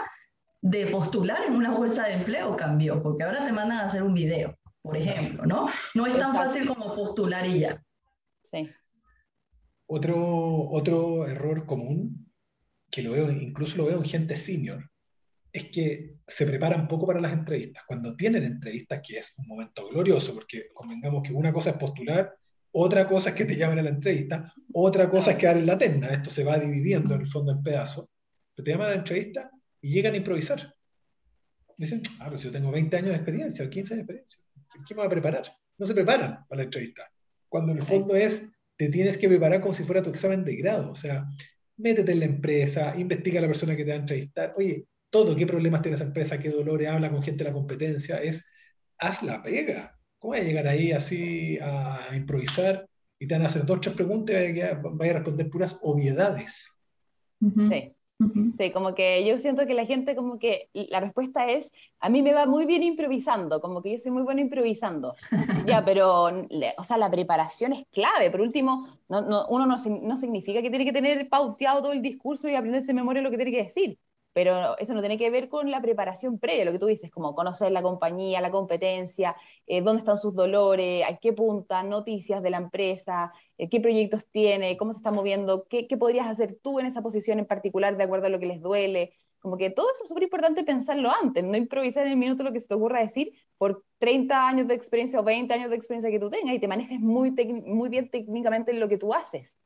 de 0.61 0.87
postular 0.89 1.39
en 1.47 1.55
una 1.55 1.71
bolsa 1.71 2.07
de 2.07 2.13
empleo 2.13 2.55
cambió, 2.55 3.03
porque 3.03 3.25
ahora 3.25 3.47
te 3.47 3.53
mandan 3.53 3.79
a 3.79 3.85
hacer 3.85 4.03
un 4.03 4.13
video, 4.13 4.59
por 4.83 4.99
ejemplo, 4.99 5.47
¿no? 5.47 5.69
No 5.95 6.07
es 6.07 6.19
tan 6.19 6.37
fácil 6.37 6.67
como 6.67 6.95
postular 6.95 7.47
y 7.47 7.61
ya. 7.61 7.83
Sí. 8.43 8.69
Otro, 9.87 10.69
otro 10.69 11.27
error 11.27 11.65
común, 11.65 12.31
que 12.91 13.01
lo 13.01 13.13
veo, 13.13 13.31
incluso 13.31 13.79
lo 13.79 13.87
veo 13.87 13.97
en 13.97 14.05
gente 14.05 14.37
senior, 14.37 14.91
es 15.57 15.71
que 15.71 16.17
se 16.27 16.45
preparan 16.45 16.87
poco 16.87 17.07
para 17.07 17.19
las 17.19 17.33
entrevistas. 17.33 17.83
Cuando 17.87 18.15
tienen 18.15 18.45
entrevistas, 18.45 19.01
que 19.03 19.17
es 19.17 19.33
un 19.39 19.47
momento 19.47 19.89
glorioso, 19.89 20.35
porque 20.35 20.69
convengamos 20.75 21.23
que 21.23 21.33
una 21.33 21.51
cosa 21.51 21.71
es 21.71 21.77
postular, 21.77 22.37
otra 22.73 23.09
cosa 23.09 23.31
es 23.31 23.37
que 23.37 23.47
te 23.47 23.57
llamen 23.57 23.79
a 23.79 23.83
la 23.83 23.89
entrevista, 23.89 24.53
otra 24.75 25.09
cosa 25.09 25.31
es 25.31 25.39
quedar 25.39 25.57
en 25.57 25.65
la 25.65 25.79
terna. 25.79 26.09
Esto 26.09 26.29
se 26.29 26.45
va 26.45 26.59
dividiendo 26.59 27.15
en 27.15 27.23
el 27.23 27.27
fondo 27.27 27.53
en 27.53 27.63
pedazos. 27.63 28.07
Pero 28.55 28.65
te 28.65 28.71
llaman 28.71 28.89
a 28.89 28.91
la 28.91 28.97
entrevista 28.97 29.51
y 29.81 29.95
llegan 29.95 30.13
a 30.13 30.19
improvisar. 30.19 30.75
Dicen, 31.79 32.03
ah, 32.21 32.27
pero 32.27 32.39
si 32.39 32.45
yo 32.45 32.53
tengo 32.53 32.71
20 32.71 32.95
años 32.95 33.11
de 33.11 33.17
experiencia 33.17 33.65
o 33.65 33.71
15 33.71 33.95
años 33.95 34.07
de 34.07 34.13
experiencia, 34.13 34.43
¿qué 34.87 34.95
me 34.95 35.01
va 35.01 35.07
a 35.07 35.11
preparar? 35.11 35.51
No 35.79 35.87
se 35.87 35.95
preparan 35.95 36.45
para 36.47 36.59
la 36.59 36.65
entrevista. 36.65 37.11
Cuando 37.49 37.73
en 37.73 37.79
el 37.79 37.85
fondo 37.85 38.15
es, 38.15 38.43
te 38.77 38.91
tienes 38.91 39.17
que 39.17 39.29
preparar 39.29 39.63
como 39.63 39.73
si 39.73 39.85
fuera 39.85 40.03
tu 40.03 40.11
examen 40.11 40.45
de 40.45 40.55
grado. 40.57 40.93
O 40.93 40.97
sea, 40.97 41.27
métete 41.79 42.13
en 42.13 42.21
la 42.21 42.27
empresa, 42.27 42.95
investiga 42.99 43.39
a 43.39 43.43
la 43.43 43.49
persona 43.49 43.75
que 43.75 43.85
te 43.85 43.91
va 43.91 43.97
a 43.97 44.01
entrevistar. 44.01 44.53
Oye, 44.59 44.87
todo, 45.11 45.37
qué 45.37 45.47
problemas 45.47 45.83
tiene 45.83 45.97
esa 45.97 46.05
empresa, 46.05 46.39
qué 46.39 46.51
dolores, 46.51 46.89
habla 46.89 47.11
con 47.11 47.23
gente 47.23 47.45
de 47.45 47.51
la 47.51 47.55
competencia, 47.55 48.21
es 48.23 48.45
haz 48.99 49.23
la 49.23 49.43
pega. 49.43 49.99
¿Cómo 50.19 50.33
vas 50.33 50.41
a 50.41 50.45
llegar 50.45 50.67
ahí 50.67 50.93
así 50.93 51.59
a, 51.61 52.09
improvisar 52.15 52.89
y 53.19 53.27
te 53.27 53.35
van 53.35 53.43
a 53.43 53.47
hacer 53.47 53.65
dos 53.65 53.79
o 53.79 53.81
tres 53.81 53.95
preguntas 53.95 54.35
y 54.35 54.53
vaya 54.53 55.13
a 55.13 55.15
responder 55.15 55.51
puras 55.51 55.79
obviedades? 55.83 56.69
Sí. 57.41 57.93
Sí, 58.59 58.73
como 58.73 58.95
que 58.95 59.27
yo 59.27 59.39
siento 59.39 59.67
que 59.67 59.75
la 59.75 59.85
gente 59.85 60.17
como 60.17 60.39
que 60.39 60.71
la 60.73 61.01
respuesta 61.01 61.51
es, 61.51 61.71
a 62.01 62.09
mí 62.09 62.23
me 62.23 62.33
va 62.33 62.47
muy 62.47 62.65
bien 62.65 62.83
improvisando, 62.83 63.61
como 63.61 63.83
que 63.83 63.93
yo 63.93 63.99
soy 63.99 64.11
muy 64.11 64.23
bueno 64.23 64.41
improvisando. 64.41 65.15
ya, 65.67 65.85
pero, 65.85 66.31
o 66.79 66.85
sea, 66.85 66.97
la 66.97 67.11
preparación 67.11 67.75
es 67.75 67.85
clave. 67.93 68.31
Por 68.31 68.41
último, 68.41 68.89
no, 69.11 69.21
no, 69.21 69.45
uno 69.49 69.67
no, 69.67 69.77
no, 69.77 70.17
significa 70.17 70.63
que 70.63 70.71
tiene 70.71 70.87
que 70.87 70.95
tener 70.95 71.29
pauteado 71.29 71.83
todo 71.83 71.93
el 71.93 72.01
discurso 72.01 72.49
y 72.49 72.55
aprenderse 72.55 72.89
de 72.89 72.95
memoria 72.95 73.21
lo 73.21 73.31
que 73.31 73.37
tiene 73.37 73.53
que 73.53 73.65
decir 73.65 73.99
pero 74.37 74.77
eso 74.77 74.93
no 74.93 75.01
tiene 75.01 75.17
que 75.17 75.31
ver 75.31 75.49
con 75.49 75.71
la 75.71 75.81
preparación 75.81 76.39
previa, 76.39 76.67
lo 76.67 76.73
que 76.73 76.79
tú 76.79 76.85
dices, 76.85 77.11
como 77.11 77.35
conocer 77.35 77.73
la 77.73 77.81
compañía, 77.81 78.43
la 78.43 78.51
competencia, 78.51 79.35
eh, 79.67 79.81
dónde 79.81 80.01
están 80.01 80.19
sus 80.19 80.35
dolores, 80.35 81.07
a 81.09 81.17
qué 81.17 81.33
punta, 81.33 81.83
noticias 81.83 82.43
de 82.43 82.51
la 82.51 82.59
empresa, 82.59 83.33
eh, 83.57 83.71
qué 83.71 83.81
proyectos 83.81 84.27
tiene, 84.31 84.77
cómo 84.77 84.93
se 84.93 84.99
está 84.99 85.11
moviendo, 85.11 85.67
qué, 85.71 85.89
qué, 85.89 85.97
podrías 85.97 86.27
hacer 86.27 86.59
tú 86.63 86.79
en 86.79 86.85
esa 86.85 87.01
posición 87.01 87.39
en 87.39 87.47
particular 87.47 87.97
de 87.97 88.05
acuerdo 88.05 88.27
a 88.27 88.29
lo 88.29 88.39
que 88.39 88.45
les 88.45 88.61
duele. 88.61 89.15
Como 89.39 89.57
que 89.57 89.71
todo 89.71 89.91
eso 89.91 90.03
es 90.03 90.09
súper 90.11 90.25
importante 90.25 90.65
pensarlo 90.65 91.11
antes, 91.11 91.43
no 91.43 91.57
improvisar 91.57 92.05
en 92.05 92.13
el 92.13 92.19
minuto 92.19 92.43
lo 92.43 92.53
que 92.53 92.61
se 92.61 92.69
te 92.69 92.75
ocurra 92.75 93.01
decir 93.01 93.33
por 93.57 93.85
30 93.97 94.49
años 94.49 94.69
de 94.69 94.75
experiencia 94.75 95.19
o 95.19 95.25
20 95.25 95.55
años 95.55 95.71
de 95.71 95.77
experiencia 95.77 96.11
que 96.11 96.21
tú 96.21 96.29
tengas 96.29 96.55
y 96.55 96.59
te 96.59 96.69
manejes 96.69 97.01
muy, 97.01 97.31
muy 97.65 97.89
bien 97.89 98.11
técnicamente 98.11 98.71
en 98.71 98.81
lo 98.81 98.89
que 98.91 98.99
tú 98.99 99.15
haces. 99.15 99.57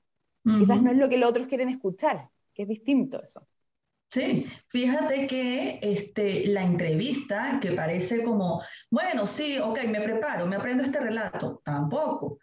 Quizás 0.44 0.80
no 0.80 0.92
es 0.92 0.96
lo 0.96 1.09
que 1.09 1.18
los 1.18 1.28
otros 1.28 1.48
quieren 1.48 1.68
escuchar, 1.70 2.30
que 2.54 2.62
es 2.62 2.68
distinto 2.68 3.20
eso. 3.20 3.48
Sí, 4.11 4.44
fíjate 4.66 5.29
que 5.29 5.79
este, 5.83 6.46
la 6.49 6.62
entrevista, 6.62 7.61
que 7.62 7.73
parece 7.73 8.25
como, 8.25 8.61
bueno, 8.90 9.29
sí, 9.29 9.59
ok, 9.59 9.85
me 9.85 10.01
preparo, 10.01 10.46
me 10.46 10.57
aprendo 10.57 10.83
este 10.83 10.99
relato, 10.99 11.62
tampoco. 11.64 12.38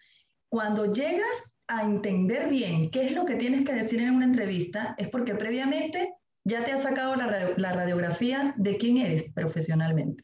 Cuando 0.47 0.93
llegas 0.93 1.53
a 1.67 1.83
entender 1.83 2.47
bien 2.47 2.89
qué 2.89 3.05
es 3.05 3.11
lo 3.11 3.25
que 3.25 3.35
tienes 3.35 3.63
que 3.65 3.73
decir 3.73 4.01
en 4.01 4.15
una 4.15 4.23
entrevista, 4.23 4.95
es 4.97 5.09
porque 5.09 5.35
previamente 5.35 6.13
ya 6.45 6.63
te 6.63 6.71
has 6.71 6.83
sacado 6.83 7.17
la, 7.17 7.53
la 7.57 7.73
radiografía 7.73 8.53
de 8.55 8.77
quién 8.77 8.97
eres 8.97 9.29
profesionalmente. 9.33 10.23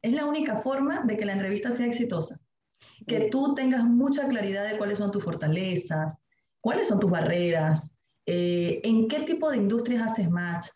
Es 0.00 0.12
la 0.12 0.26
única 0.26 0.58
forma 0.58 1.02
de 1.04 1.16
que 1.16 1.24
la 1.24 1.32
entrevista 1.32 1.72
sea 1.72 1.86
exitosa. 1.86 2.38
Que 3.08 3.28
tú 3.30 3.52
tengas 3.54 3.82
mucha 3.82 4.28
claridad 4.28 4.64
de 4.70 4.78
cuáles 4.78 4.98
son 4.98 5.10
tus 5.10 5.24
fortalezas, 5.24 6.18
cuáles 6.60 6.86
son 6.86 7.00
tus 7.00 7.10
barreras, 7.10 7.97
eh, 8.30 8.82
en 8.84 9.08
qué 9.08 9.20
tipo 9.20 9.50
de 9.50 9.56
industrias 9.56 10.02
haces 10.02 10.28
match, 10.28 10.66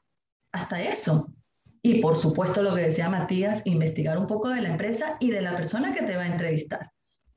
hasta 0.53 0.83
eso. 0.83 1.35
Y 1.83 2.01
por 2.01 2.17
supuesto 2.17 2.63
lo 2.63 2.75
que 2.75 2.81
decía 2.81 3.11
Matías, 3.11 3.61
investigar 3.67 4.17
un 4.17 4.27
poco 4.27 4.49
de 4.49 4.63
la 4.63 4.71
empresa 4.71 5.19
y 5.21 5.31
de 5.31 5.43
la 5.43 5.55
persona 5.55 5.93
que 5.93 6.03
te 6.03 6.17
va 6.17 6.23
a 6.23 6.29
entrevistar, 6.29 6.93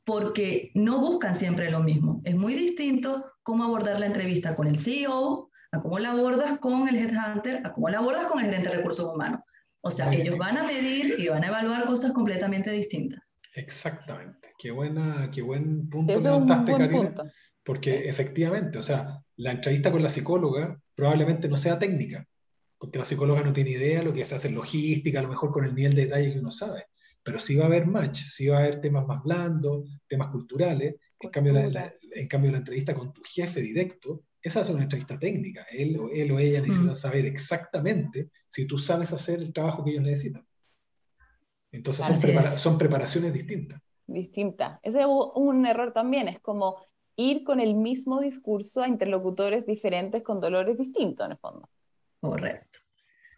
porque 0.06 0.72
no 0.74 1.02
buscan 1.02 1.36
siempre 1.36 1.70
lo 1.70 1.82
mismo. 1.82 2.22
Es 2.24 2.34
muy 2.34 2.54
distinto 2.54 3.26
cómo 3.44 3.66
abordar 3.66 4.00
la 4.00 4.06
entrevista 4.06 4.56
con 4.56 4.68
el 4.68 4.78
CEO, 4.78 5.50
a 5.74 5.82
cómo 5.82 6.00
la 6.00 6.12
abordas 6.12 6.60
con 6.60 6.88
el 6.88 6.96
headhunter, 6.96 7.62
a 7.66 7.74
cómo 7.74 7.90
la 7.90 7.98
abordas 7.98 8.28
con 8.28 8.40
el 8.40 8.46
gerente 8.46 8.70
de 8.70 8.78
recursos 8.78 9.14
humanos. 9.14 9.42
O 9.82 9.92
sea, 9.92 10.14
ellos 10.14 10.38
van 10.38 10.58
a 10.58 10.64
medir 10.64 11.16
y 11.18 11.28
van 11.28 11.44
a 11.44 11.48
evaluar 11.48 11.84
cosas 11.84 12.14
completamente 12.14 12.72
distintas. 12.72 13.38
Exactamente. 13.56 14.54
Qué, 14.58 14.72
buena, 14.72 15.30
qué 15.34 15.42
buen 15.42 15.90
punto 15.90 16.18
levantaste, 16.18 16.72
Karina. 16.72 17.14
Porque 17.66 18.08
efectivamente, 18.08 18.78
o 18.78 18.84
sea, 18.84 19.24
la 19.38 19.52
entrevista 19.52 19.92
con 19.92 20.04
la 20.04 20.10
psicóloga 20.10 20.80
probablemente 20.94 21.50
no 21.50 21.58
sea 21.58 21.80
técnica, 21.80 22.26
porque 22.78 23.00
la 23.00 23.06
psicóloga 23.06 23.44
no 23.44 23.54
tiene 23.54 23.72
idea 23.72 24.00
de 24.00 24.06
lo 24.06 24.14
que 24.14 24.24
se 24.24 24.36
hace 24.36 24.50
en 24.50 24.56
logística, 24.56 25.20
a 25.20 25.24
lo 25.24 25.30
mejor 25.30 25.52
con 25.52 25.66
el 25.66 25.74
nivel 25.74 25.96
de 25.96 26.06
detalle 26.06 26.32
que 26.32 26.40
uno 26.40 26.52
sabe, 26.52 26.86
pero 27.24 27.40
sí 27.40 27.56
va 27.56 27.64
a 27.64 27.68
haber 27.68 27.88
match, 27.88 28.22
sí 28.28 28.48
va 28.48 28.58
a 28.58 28.62
haber 28.62 28.82
temas 28.82 29.08
más 29.08 29.24
blandos, 29.24 29.90
temas 30.08 30.32
culturales, 30.32 30.96
en 31.20 31.30
cambio 31.32 31.54
la, 31.54 31.94
en 32.14 32.28
cambio 32.28 32.52
la 32.52 32.60
entrevista 32.60 32.94
con 32.94 33.12
tu 33.12 33.24
jefe 33.24 33.62
directo, 33.62 34.26
esa 34.44 34.62
es 34.62 34.70
una 34.70 34.84
entrevista 34.84 35.18
técnica, 35.18 35.66
él 35.72 35.98
o, 35.98 36.12
él 36.12 36.32
o 36.32 36.38
ella 36.38 36.62
necesitan 36.62 36.94
mm. 36.94 36.98
saber 36.98 37.26
exactamente 37.26 38.30
si 38.48 38.68
tú 38.68 38.78
sabes 38.78 39.12
hacer 39.12 39.40
el 39.40 39.52
trabajo 39.54 39.84
que 39.84 39.90
ellos 39.90 40.04
necesitan. 40.04 40.46
Entonces 41.72 42.06
son, 42.06 42.44
son 42.58 42.78
preparaciones 42.78 43.34
distintas. 43.34 43.82
Distintas. 44.06 44.80
Ese 44.84 45.00
es 45.02 45.08
un 45.08 45.66
error 45.66 45.94
también, 45.94 46.28
es 46.28 46.40
como 46.42 46.78
ir 47.18 47.44
con 47.44 47.60
el 47.60 47.76
mismo 47.76 48.20
discurso 48.20 48.82
a 48.82 48.88
interlocutores 48.88 49.66
diferentes 49.66 50.24
con 50.24 50.42
dolores 50.42 50.78
distintos, 50.78 51.26
en 51.26 51.32
el 51.34 51.38
fondo. 51.38 51.70
Correcto. 52.20 52.80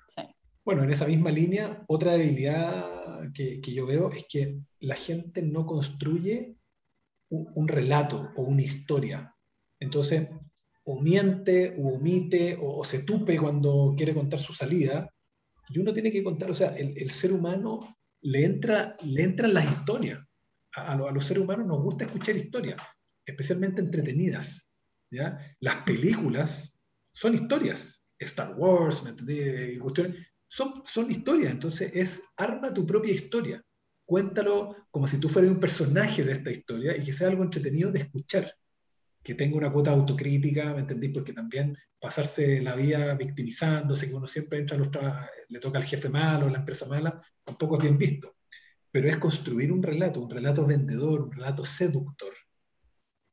Sí. 0.08 0.24
Bueno, 0.64 0.84
en 0.84 0.92
esa 0.92 1.06
misma 1.06 1.32
línea, 1.32 1.84
otra 1.88 2.14
debilidad 2.14 3.32
que, 3.34 3.62
que 3.62 3.74
yo 3.74 3.86
veo 3.86 4.12
es 4.12 4.26
que 4.28 4.60
la 4.80 4.96
gente 4.96 5.42
no 5.42 5.66
construye 5.66 6.56
un, 7.30 7.68
relato 7.68 8.32
o 8.36 8.44
una 8.44 8.62
historia. 8.62 9.36
Entonces, 9.80 10.30
o 10.86 11.02
miente, 11.02 11.76
o 11.78 11.96
omite, 11.96 12.58
o, 12.60 12.84
se 12.86 13.04
tupe 13.04 13.38
cuando 13.38 13.94
quiere 13.98 14.14
contar 14.14 14.40
su 14.40 14.54
salida. 14.54 15.14
Y 15.70 15.80
uno 15.80 15.94
tiene 15.94 16.12
que 16.12 16.24
contar, 16.24 16.50
o 16.50 16.54
sea, 16.54 16.70
el, 16.70 16.98
el 16.98 17.12
ser 17.12 17.34
humano 17.34 17.98
le 18.22 18.46
entra, 18.46 18.96
le 19.04 19.24
entran 19.24 19.54
las 19.54 19.66
historias. 19.66 20.20
A, 20.74 20.94
a, 20.94 20.94
a, 20.94 21.12
los 21.12 21.26
seres 21.26 21.44
humanos 21.44 21.68
nos 21.68 21.84
gusta 21.84 22.06
escuchar 22.06 22.38
historias 22.38 22.82
especialmente 23.28 23.82
entretenidas. 23.82 24.68
¿ya? 25.12 25.56
Las 25.60 25.84
películas 25.84 26.76
son 27.14 27.36
historias. 27.36 28.04
Star 28.20 28.56
Wars, 28.58 29.04
¿me 29.04 29.14
Son, 30.48 30.84
son 30.86 31.12
historias, 31.12 31.52
entonces 31.52 31.92
es 31.94 32.24
arma 32.36 32.74
tu 32.74 32.86
propia 32.86 33.14
historia. 33.14 33.64
Cuéntalo 34.06 34.88
como 34.90 35.06
si 35.06 35.20
tú 35.20 35.30
fueras 35.30 35.52
un 35.52 35.60
personaje 35.60 36.24
de 36.24 36.34
esta 36.34 36.52
historia 36.52 36.98
y 36.98 37.04
que 37.04 37.14
sea 37.14 37.28
algo 37.28 37.44
entretenido 37.44 37.92
de 37.92 38.00
escuchar. 38.00 38.56
Que 39.22 39.36
tenga 39.36 39.58
una 39.58 39.72
cuota 39.72 39.92
autocrítica, 39.92 40.74
¿me 40.74 40.80
entendí? 40.80 41.10
Porque 41.10 41.34
también 41.34 41.78
pasarse 42.00 42.62
la 42.62 42.76
vida 42.76 43.16
victimizándose, 43.16 44.08
que 44.08 44.16
uno 44.16 44.28
siempre 44.28 44.60
entra 44.60 44.78
a 44.78 44.80
los 44.80 44.90
le 45.50 45.60
toca 45.60 45.80
al 45.80 45.86
jefe 45.86 46.10
malo, 46.10 46.50
la 46.50 46.60
empresa 46.60 46.86
mala, 46.86 47.22
tampoco 47.44 47.78
es 47.78 47.84
bien 47.84 47.98
visto. 47.98 48.38
Pero 48.90 49.10
es 49.10 49.18
construir 49.18 49.72
un 49.72 49.84
relato, 49.84 50.22
un 50.22 50.30
relato 50.30 50.66
vendedor, 50.66 51.22
un 51.22 51.32
relato 51.32 51.66
seductor. 51.66 52.34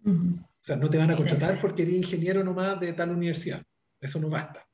O 0.06 0.66
sea, 0.66 0.76
no 0.76 0.88
te 0.88 0.98
van 0.98 1.10
a 1.10 1.16
contratar 1.16 1.60
porque 1.60 1.82
eres 1.82 1.96
ingeniero 1.96 2.44
nomás 2.44 2.78
de 2.80 2.92
tal 2.92 3.10
universidad. 3.10 3.62
Eso 4.00 4.18
no 4.18 4.28
basta. 4.28 4.66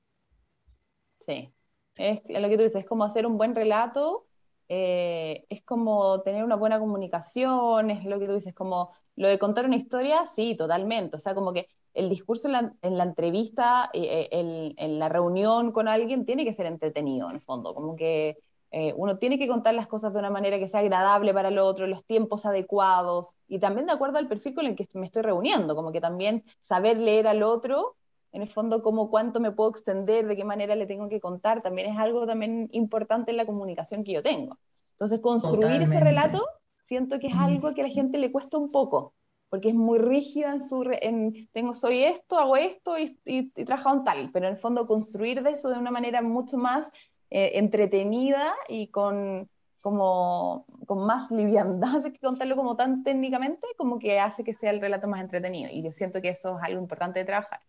Sí, 1.20 1.52
es 1.96 2.20
lo 2.28 2.48
que 2.48 2.56
tú 2.56 2.62
dices, 2.62 2.82
es 2.82 2.86
como 2.86 3.04
hacer 3.04 3.26
un 3.26 3.36
buen 3.36 3.54
relato, 3.54 4.26
eh, 4.68 5.46
es 5.50 5.62
como 5.62 6.22
tener 6.22 6.44
una 6.44 6.56
buena 6.56 6.78
comunicación, 6.78 7.90
es 7.90 8.04
lo 8.04 8.18
que 8.18 8.26
tú 8.26 8.34
dices, 8.34 8.54
como 8.54 8.92
lo 9.16 9.28
de 9.28 9.38
contar 9.38 9.66
una 9.66 9.76
historia, 9.76 10.26
sí, 10.26 10.56
totalmente. 10.56 11.16
O 11.16 11.20
sea, 11.20 11.34
como 11.34 11.52
que 11.52 11.68
el 11.92 12.08
discurso 12.08 12.48
en 12.48 12.96
la, 12.96 13.04
entrevista, 13.04 13.90
eh, 13.92 14.28
eh, 14.30 14.74
en 14.76 14.98
la 14.98 15.08
reunión 15.08 15.72
con 15.72 15.88
alguien, 15.88 16.24
tiene 16.24 16.44
que 16.44 16.54
ser 16.54 16.66
entretenido, 16.66 17.28
en 17.28 17.36
el 17.36 17.42
fondo, 17.42 17.74
como 17.74 17.96
que 17.96 18.38
eh, 18.72 18.94
uno 18.96 19.18
tiene 19.18 19.38
que 19.38 19.48
contar 19.48 19.74
las 19.74 19.88
cosas 19.88 20.12
de 20.12 20.20
una 20.20 20.30
manera 20.30 20.58
que 20.58 20.68
sea 20.68 20.80
agradable 20.80 21.34
para 21.34 21.48
el 21.48 21.58
otro, 21.58 21.86
los 21.86 22.04
tiempos 22.04 22.46
adecuados 22.46 23.30
y 23.48 23.58
también 23.58 23.86
de 23.86 23.92
acuerdo 23.92 24.18
al 24.18 24.28
perfil 24.28 24.54
con 24.54 24.66
el 24.66 24.76
que 24.76 24.86
me 24.92 25.06
estoy 25.06 25.22
reuniendo, 25.22 25.74
como 25.74 25.90
que 25.90 26.00
también 26.00 26.44
saber 26.60 27.00
leer 27.00 27.26
al 27.26 27.42
otro, 27.42 27.96
en 28.32 28.42
el 28.42 28.48
fondo, 28.48 28.82
como 28.82 29.10
cuánto 29.10 29.40
me 29.40 29.50
puedo 29.50 29.70
extender, 29.70 30.26
de 30.26 30.36
qué 30.36 30.44
manera 30.44 30.76
le 30.76 30.86
tengo 30.86 31.08
que 31.08 31.20
contar, 31.20 31.62
también 31.62 31.90
es 31.90 31.98
algo 31.98 32.26
también 32.26 32.68
importante 32.72 33.32
en 33.32 33.36
la 33.36 33.46
comunicación 33.46 34.04
que 34.04 34.12
yo 34.12 34.22
tengo. 34.22 34.56
Entonces, 34.92 35.18
construir 35.20 35.82
ese 35.82 35.98
relato, 35.98 36.46
siento 36.84 37.18
que 37.18 37.28
es 37.28 37.34
algo 37.34 37.74
que 37.74 37.80
a 37.80 37.88
la 37.88 37.92
gente 37.92 38.18
le 38.18 38.30
cuesta 38.30 38.56
un 38.56 38.70
poco, 38.70 39.14
porque 39.48 39.70
es 39.70 39.74
muy 39.74 39.98
rígida 39.98 40.52
en 40.52 40.60
su, 40.60 40.88
en, 40.88 41.48
tengo, 41.52 41.74
soy 41.74 42.04
esto, 42.04 42.38
hago 42.38 42.56
esto 42.56 42.98
y, 42.98 43.18
y, 43.24 43.50
y 43.56 43.64
trabajo 43.64 43.92
en 43.94 44.04
tal, 44.04 44.30
pero 44.32 44.46
en 44.46 44.52
el 44.52 44.60
fondo 44.60 44.86
construir 44.86 45.42
de 45.42 45.50
eso 45.50 45.70
de 45.70 45.78
una 45.78 45.90
manera 45.90 46.22
mucho 46.22 46.56
más 46.56 46.92
eh, 47.30 47.52
entretenida 47.54 48.54
y 48.68 48.88
con, 48.88 49.48
como, 49.80 50.66
con 50.86 51.06
más 51.06 51.30
liviandad 51.30 52.02
que 52.02 52.18
contarlo 52.18 52.56
como 52.56 52.76
tan 52.76 53.02
técnicamente, 53.02 53.66
como 53.76 53.98
que 53.98 54.20
hace 54.20 54.44
que 54.44 54.54
sea 54.54 54.70
el 54.70 54.80
relato 54.80 55.08
más 55.08 55.20
entretenido. 55.20 55.70
Y 55.72 55.82
yo 55.82 55.92
siento 55.92 56.20
que 56.20 56.30
eso 56.30 56.58
es 56.58 56.64
algo 56.64 56.80
importante 56.80 57.20
de 57.20 57.24
trabajar. 57.24 57.60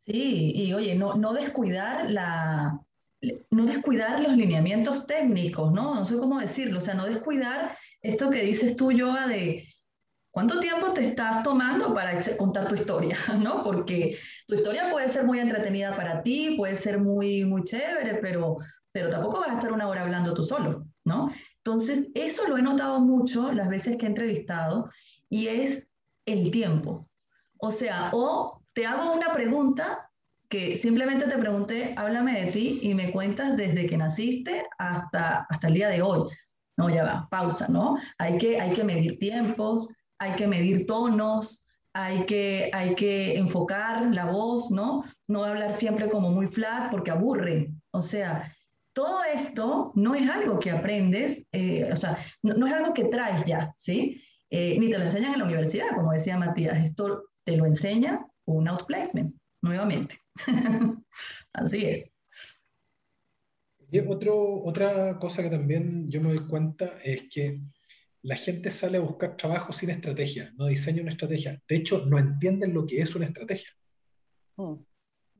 Sí, 0.00 0.52
y 0.54 0.72
oye, 0.74 0.96
no, 0.96 1.14
no 1.14 1.32
descuidar 1.32 2.10
la, 2.10 2.80
no 3.50 3.66
descuidar 3.66 4.20
los 4.20 4.36
lineamientos 4.36 5.06
técnicos, 5.06 5.72
¿no? 5.72 5.94
No 5.94 6.04
sé 6.04 6.16
cómo 6.16 6.40
decirlo, 6.40 6.78
o 6.78 6.80
sea, 6.80 6.94
no 6.94 7.06
descuidar 7.06 7.76
esto 8.00 8.30
que 8.30 8.42
dices 8.42 8.74
tú, 8.74 8.90
Yoga, 8.90 9.28
de 9.28 9.71
cuánto 10.32 10.58
tiempo 10.58 10.92
te 10.92 11.04
estás 11.04 11.42
tomando 11.44 11.94
para 11.94 12.18
contar 12.36 12.66
tu 12.66 12.74
historia, 12.74 13.16
¿no? 13.38 13.62
Porque 13.62 14.18
tu 14.48 14.56
historia 14.56 14.90
puede 14.90 15.08
ser 15.08 15.24
muy 15.24 15.38
entretenida 15.38 15.94
para 15.94 16.22
ti, 16.22 16.56
puede 16.56 16.74
ser 16.74 16.98
muy, 16.98 17.44
muy 17.44 17.62
chévere, 17.62 18.16
pero, 18.20 18.56
pero 18.90 19.10
tampoco 19.10 19.40
vas 19.40 19.50
a 19.50 19.54
estar 19.54 19.72
una 19.72 19.86
hora 19.86 20.02
hablando 20.02 20.34
tú 20.34 20.42
solo, 20.42 20.86
¿no? 21.04 21.30
Entonces, 21.58 22.08
eso 22.14 22.48
lo 22.48 22.56
he 22.56 22.62
notado 22.62 22.98
mucho 22.98 23.52
las 23.52 23.68
veces 23.68 23.96
que 23.96 24.06
he 24.06 24.08
entrevistado 24.08 24.90
y 25.28 25.46
es 25.46 25.86
el 26.26 26.50
tiempo. 26.50 27.06
O 27.58 27.70
sea, 27.70 28.10
o 28.12 28.64
te 28.72 28.86
hago 28.86 29.12
una 29.12 29.32
pregunta 29.32 30.10
que 30.48 30.76
simplemente 30.76 31.26
te 31.26 31.38
pregunté, 31.38 31.94
háblame 31.96 32.44
de 32.44 32.52
ti 32.52 32.80
y 32.82 32.94
me 32.94 33.10
cuentas 33.10 33.56
desde 33.56 33.86
que 33.86 33.96
naciste 33.96 34.66
hasta, 34.78 35.46
hasta 35.48 35.68
el 35.68 35.74
día 35.74 35.88
de 35.88 36.02
hoy. 36.02 36.28
No, 36.76 36.90
ya 36.90 37.04
va, 37.04 37.28
pausa, 37.30 37.68
¿no? 37.68 37.98
Hay 38.18 38.38
que, 38.38 38.60
hay 38.60 38.70
que 38.70 38.82
medir 38.82 39.18
tiempos, 39.18 39.94
hay 40.22 40.36
que 40.36 40.46
medir 40.46 40.86
tonos, 40.86 41.66
hay 41.92 42.24
que, 42.26 42.70
hay 42.72 42.94
que 42.94 43.36
enfocar 43.36 44.14
la 44.14 44.26
voz, 44.26 44.70
¿no? 44.70 45.02
No 45.26 45.44
hablar 45.44 45.72
siempre 45.72 46.08
como 46.08 46.30
muy 46.30 46.46
flat 46.46 46.92
porque 46.92 47.10
aburre. 47.10 47.72
O 47.90 48.00
sea, 48.00 48.54
todo 48.92 49.24
esto 49.24 49.90
no 49.96 50.14
es 50.14 50.30
algo 50.30 50.60
que 50.60 50.70
aprendes, 50.70 51.46
eh, 51.50 51.90
o 51.92 51.96
sea, 51.96 52.18
no, 52.42 52.66
es 52.66 52.72
algo 52.72 52.94
que 52.94 53.06
traes 53.06 53.44
ya, 53.46 53.74
¿sí? 53.76 54.22
Eh, 54.48 54.76
ni 54.78 54.90
te 54.90 54.98
lo 54.98 55.06
enseñan 55.06 55.32
en 55.32 55.40
la 55.40 55.44
universidad, 55.46 55.88
como 55.94 56.12
decía 56.12 56.36
Matías, 56.36 56.84
esto 56.84 57.24
te 57.42 57.56
lo 57.56 57.66
enseña 57.66 58.24
un 58.44 58.68
outplacement, 58.68 59.34
nuevamente. 59.60 60.18
Así 61.52 61.84
es. 61.84 62.12
Y 63.90 63.98
otro, 63.98 64.62
otra 64.62 65.18
cosa 65.18 65.42
que 65.42 65.50
también 65.50 66.08
yo 66.08 66.20
me 66.20 66.28
doy 66.28 66.46
cuenta 66.46 66.96
es 67.02 67.24
que 67.28 67.60
la 68.22 68.36
gente 68.36 68.70
sale 68.70 68.98
a 68.98 69.00
buscar 69.00 69.36
trabajo 69.36 69.72
sin 69.72 69.90
estrategia, 69.90 70.52
no 70.56 70.66
diseña 70.66 71.02
una 71.02 71.10
estrategia. 71.10 71.60
De 71.68 71.76
hecho, 71.76 72.06
no 72.06 72.18
entienden 72.18 72.72
lo 72.72 72.86
que 72.86 73.00
es 73.00 73.14
una 73.14 73.26
estrategia. 73.26 73.70
Mm. 74.56 74.74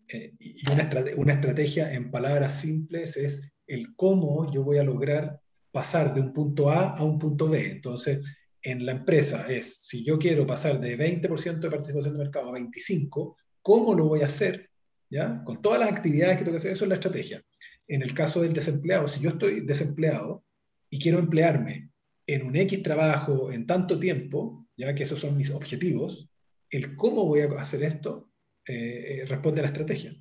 Eh, 0.09 0.35
y 0.39 0.71
una, 0.71 0.91
una 1.17 1.33
estrategia 1.35 1.93
en 1.93 2.11
palabras 2.11 2.61
simples 2.61 3.17
es 3.17 3.53
el 3.67 3.95
cómo 3.95 4.53
yo 4.53 4.65
voy 4.65 4.79
a 4.79 4.85
lograr 4.85 5.41
pasar 5.71 6.13
de 6.13 6.21
un 6.21 6.33
punto 6.33 6.71
A 6.71 6.91
a 6.91 7.05
un 7.05 7.19
punto 7.19 7.49
B. 7.49 7.71
Entonces, 7.71 8.21
en 8.63 8.85
la 8.85 8.93
empresa 8.93 9.47
es, 9.51 9.77
si 9.83 10.05
yo 10.05 10.19
quiero 10.19 10.47
pasar 10.47 10.81
de 10.81 10.99
20% 10.99 11.61
de 11.61 11.71
participación 11.71 12.15
de 12.15 12.25
mercado 12.25 12.49
a 12.49 12.59
25%, 12.59 13.37
¿cómo 13.63 13.95
lo 13.95 14.07
voy 14.07 14.23
a 14.23 14.27
hacer? 14.27 14.71
¿Ya? 15.09 15.43
Con 15.45 15.63
todas 15.63 15.79
las 15.79 15.91
actividades 15.91 16.39
que 16.39 16.45
tengo 16.45 16.57
que 16.57 16.59
hacer, 16.59 16.73
eso 16.73 16.85
es 16.85 16.89
la 16.89 16.97
estrategia. 16.97 17.43
En 17.87 18.03
el 18.03 18.13
caso 18.15 18.41
del 18.41 18.53
desempleado, 18.53 19.07
si 19.07 19.21
yo 19.21 19.31
estoy 19.31 19.61
desempleado 19.61 20.45
y 20.91 20.99
quiero 20.99 21.19
emplearme 21.19 21.92
en 22.35 22.47
un 22.47 22.57
X 22.57 22.83
trabajo 22.83 23.53
en 23.53 23.67
tanto 23.67 23.99
tiempo, 23.99 24.67
ya 24.77 24.95
que 24.95 25.03
esos 25.03 25.21
son 25.21 25.37
mis 25.37 25.51
objetivos, 25.51 26.31
el 26.71 26.97
cómo 26.97 27.27
voy 27.27 27.41
a 27.41 27.61
hacer 27.61 27.83
esto 27.83 28.31
eh, 28.67 29.21
eh, 29.21 29.27
responde 29.27 29.61
a 29.61 29.65
la 29.65 29.69
estrategia. 29.69 30.15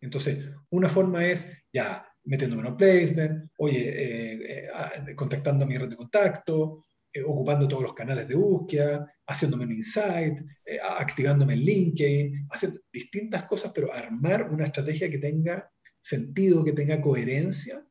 Entonces, 0.00 0.38
una 0.70 0.88
forma 0.88 1.26
es, 1.26 1.46
ya, 1.72 2.06
metiéndome 2.24 2.62
en 2.62 2.68
un 2.68 2.76
placement, 2.76 3.50
oye, 3.58 3.92
eh, 3.94 4.68
contactando 5.14 5.64
a 5.64 5.68
mi 5.68 5.76
red 5.76 5.88
de 5.88 5.96
contacto, 5.96 6.84
ocupando 7.26 7.68
todos 7.68 7.82
los 7.82 7.94
canales 7.94 8.26
de 8.26 8.34
búsqueda, 8.34 9.06
haciéndome 9.26 9.64
un 9.64 9.72
insight, 9.72 10.38
activándome 10.82 11.52
en 11.52 11.60
LinkedIn, 11.60 12.46
hacer 12.50 12.80
distintas 12.90 13.44
cosas, 13.44 13.70
pero 13.74 13.92
armar 13.92 14.48
una 14.50 14.66
estrategia 14.66 15.10
que 15.10 15.18
tenga 15.18 15.70
sentido, 16.00 16.64
que 16.64 16.72
tenga 16.72 17.00
coherencia, 17.02 17.84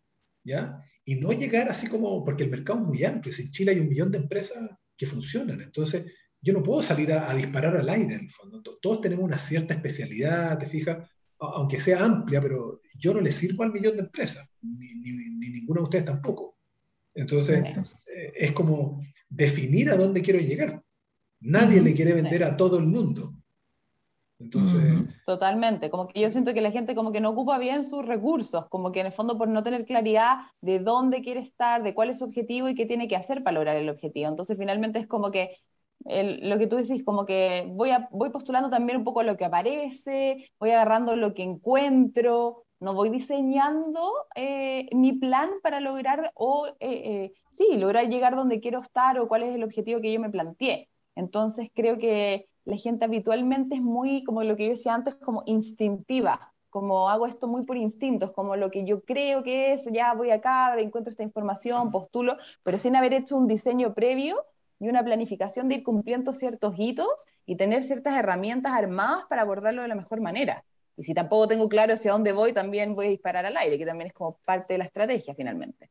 ¿ya? 0.43 0.81
Y 1.05 1.15
no 1.15 1.31
llegar 1.31 1.69
así 1.69 1.87
como, 1.87 2.23
porque 2.23 2.43
el 2.43 2.51
mercado 2.51 2.79
es 2.79 2.85
muy 2.85 3.03
amplio, 3.03 3.33
en 3.37 3.51
Chile 3.51 3.71
hay 3.71 3.79
un 3.79 3.89
millón 3.89 4.11
de 4.11 4.19
empresas 4.19 4.57
que 4.95 5.05
funcionan, 5.05 5.61
entonces 5.61 6.05
yo 6.41 6.53
no 6.53 6.63
puedo 6.63 6.81
salir 6.81 7.11
a, 7.13 7.33
disparar 7.35 7.77
al 7.77 7.89
aire 7.89 8.15
en 8.15 8.21
el 8.21 8.31
fondo. 8.31 8.61
Todos 8.81 9.01
tenemos 9.01 9.25
una 9.25 9.37
cierta 9.37 9.75
especialidad, 9.75 10.57
te 10.57 10.65
fijas, 10.65 11.07
aunque 11.37 11.79
sea 11.79 12.03
amplia, 12.03 12.41
pero 12.41 12.81
yo 12.97 13.13
no 13.13 13.21
le 13.21 13.31
sirvo 13.31 13.63
al 13.63 13.71
millón 13.71 13.95
de 13.95 14.03
empresas, 14.03 14.47
ni, 14.61 14.93
ni, 14.95 15.49
ninguna 15.49 15.81
de 15.81 15.83
ustedes 15.83 16.05
tampoco. 16.05 16.57
Entonces, 17.13 17.63
eh, 18.15 18.31
es 18.35 18.51
como 18.53 19.03
definir 19.29 19.91
a 19.91 19.97
dónde 19.97 20.21
quiero 20.21 20.39
llegar. 20.39 20.83
Nadie 21.41 21.81
le 21.81 21.93
quiere 21.93 22.13
vender 22.13 22.43
a 22.43 22.57
todo 22.57 22.79
el 22.79 22.85
mundo. 22.85 23.35
Entonces... 24.41 24.81
Totalmente, 25.25 25.89
como 25.89 26.07
que 26.07 26.19
yo 26.19 26.29
siento 26.29 26.53
que 26.53 26.61
la 26.61 26.71
gente 26.71 26.95
como 26.95 27.11
que 27.11 27.21
no 27.21 27.29
ocupa 27.29 27.57
bien 27.57 27.83
sus 27.83 28.05
recursos, 28.05 28.67
como 28.69 28.91
que 28.91 28.99
en 28.99 29.07
el 29.07 29.11
fondo 29.13 29.37
por 29.37 29.47
no 29.47 29.63
tener 29.63 29.85
claridad 29.85 30.39
de 30.61 30.79
dónde 30.79 31.21
quiere 31.21 31.39
estar, 31.39 31.83
de 31.83 31.93
cuál 31.93 32.09
es 32.09 32.19
su 32.19 32.25
objetivo 32.25 32.67
y 32.67 32.75
qué 32.75 32.85
tiene 32.85 33.07
que 33.07 33.15
hacer 33.15 33.43
para 33.43 33.55
lograr 33.55 33.75
el 33.77 33.89
objetivo. 33.89 34.29
Entonces 34.29 34.57
finalmente 34.57 34.99
es 34.99 35.07
como 35.07 35.31
que 35.31 35.57
lo 36.03 36.57
que 36.57 36.67
tú 36.67 36.77
decís, 36.77 37.03
como 37.03 37.25
que 37.25 37.65
voy, 37.69 37.91
a, 37.91 38.09
voy 38.11 38.31
postulando 38.31 38.69
también 38.69 38.97
un 38.97 39.03
poco 39.03 39.23
lo 39.23 39.37
que 39.37 39.45
aparece, 39.45 40.49
voy 40.59 40.71
agarrando 40.71 41.15
lo 41.15 41.33
que 41.33 41.43
encuentro, 41.43 42.63
no 42.79 42.93
voy 42.95 43.09
diseñando 43.09 44.01
eh, 44.35 44.89
mi 44.93 45.13
plan 45.13 45.49
para 45.61 45.79
lograr 45.79 46.31
o, 46.33 46.67
eh, 46.67 46.73
eh, 46.79 47.33
sí, 47.51 47.77
lograr 47.77 48.09
llegar 48.09 48.35
donde 48.35 48.59
quiero 48.59 48.79
estar 48.79 49.19
o 49.19 49.27
cuál 49.27 49.43
es 49.43 49.55
el 49.55 49.63
objetivo 49.63 50.01
que 50.01 50.11
yo 50.11 50.19
me 50.19 50.31
planteé. 50.31 50.89
Entonces 51.15 51.69
creo 51.73 51.99
que 51.99 52.47
la 52.65 52.77
gente 52.77 53.05
habitualmente 53.05 53.75
es 53.75 53.81
muy, 53.81 54.23
como 54.23 54.43
lo 54.43 54.55
que 54.55 54.65
yo 54.65 54.71
decía 54.71 54.93
antes, 54.93 55.15
como 55.15 55.43
instintiva, 55.45 56.53
como 56.69 57.09
hago 57.09 57.27
esto 57.27 57.47
muy 57.47 57.63
por 57.63 57.77
instintos, 57.77 58.31
como 58.31 58.55
lo 58.55 58.71
que 58.71 58.85
yo 58.85 59.01
creo 59.03 59.43
que 59.43 59.73
es, 59.73 59.85
ya 59.91 60.13
voy 60.13 60.31
acá, 60.31 60.79
encuentro 60.79 61.11
esta 61.11 61.23
información, 61.23 61.91
postulo, 61.91 62.37
pero 62.63 62.79
sin 62.79 62.95
haber 62.95 63.13
hecho 63.13 63.37
un 63.37 63.47
diseño 63.47 63.93
previo 63.93 64.45
y 64.79 64.87
una 64.87 65.03
planificación 65.03 65.67
de 65.67 65.75
ir 65.75 65.83
cumpliendo 65.83 66.33
ciertos 66.33 66.73
hitos 66.77 67.27
y 67.45 67.55
tener 67.55 67.83
ciertas 67.83 68.17
herramientas 68.17 68.73
armadas 68.73 69.25
para 69.29 69.41
abordarlo 69.41 69.81
de 69.81 69.87
la 69.87 69.95
mejor 69.95 70.21
manera. 70.21 70.63
Y 70.97 71.03
si 71.03 71.13
tampoco 71.13 71.47
tengo 71.47 71.69
claro 71.69 71.93
hacia 71.93 72.11
dónde 72.11 72.31
voy, 72.31 72.53
también 72.53 72.95
voy 72.95 73.07
a 73.07 73.09
disparar 73.09 73.45
al 73.45 73.57
aire, 73.57 73.77
que 73.77 73.85
también 73.85 74.07
es 74.07 74.13
como 74.13 74.37
parte 74.45 74.73
de 74.73 74.77
la 74.79 74.85
estrategia 74.85 75.35
finalmente. 75.35 75.89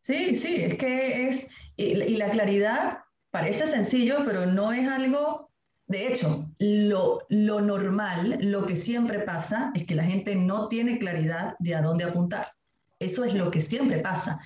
Sí, 0.00 0.34
sí, 0.34 0.62
es 0.62 0.76
que 0.76 1.28
es, 1.28 1.48
y 1.76 2.16
la 2.16 2.30
claridad 2.30 3.00
parece 3.30 3.66
sencillo, 3.66 4.18
pero 4.24 4.46
no 4.46 4.72
es 4.72 4.88
algo, 4.88 5.50
de 5.88 6.06
hecho, 6.06 6.50
lo, 6.58 7.20
lo 7.30 7.62
normal, 7.62 8.38
lo 8.42 8.66
que 8.66 8.76
siempre 8.76 9.20
pasa 9.20 9.72
es 9.74 9.86
que 9.86 9.94
la 9.94 10.04
gente 10.04 10.36
no 10.36 10.68
tiene 10.68 10.98
claridad 10.98 11.56
de 11.58 11.74
a 11.74 11.80
dónde 11.80 12.04
apuntar. 12.04 12.52
Eso 12.98 13.24
es 13.24 13.32
lo 13.32 13.50
que 13.50 13.62
siempre 13.62 13.98
pasa. 14.00 14.38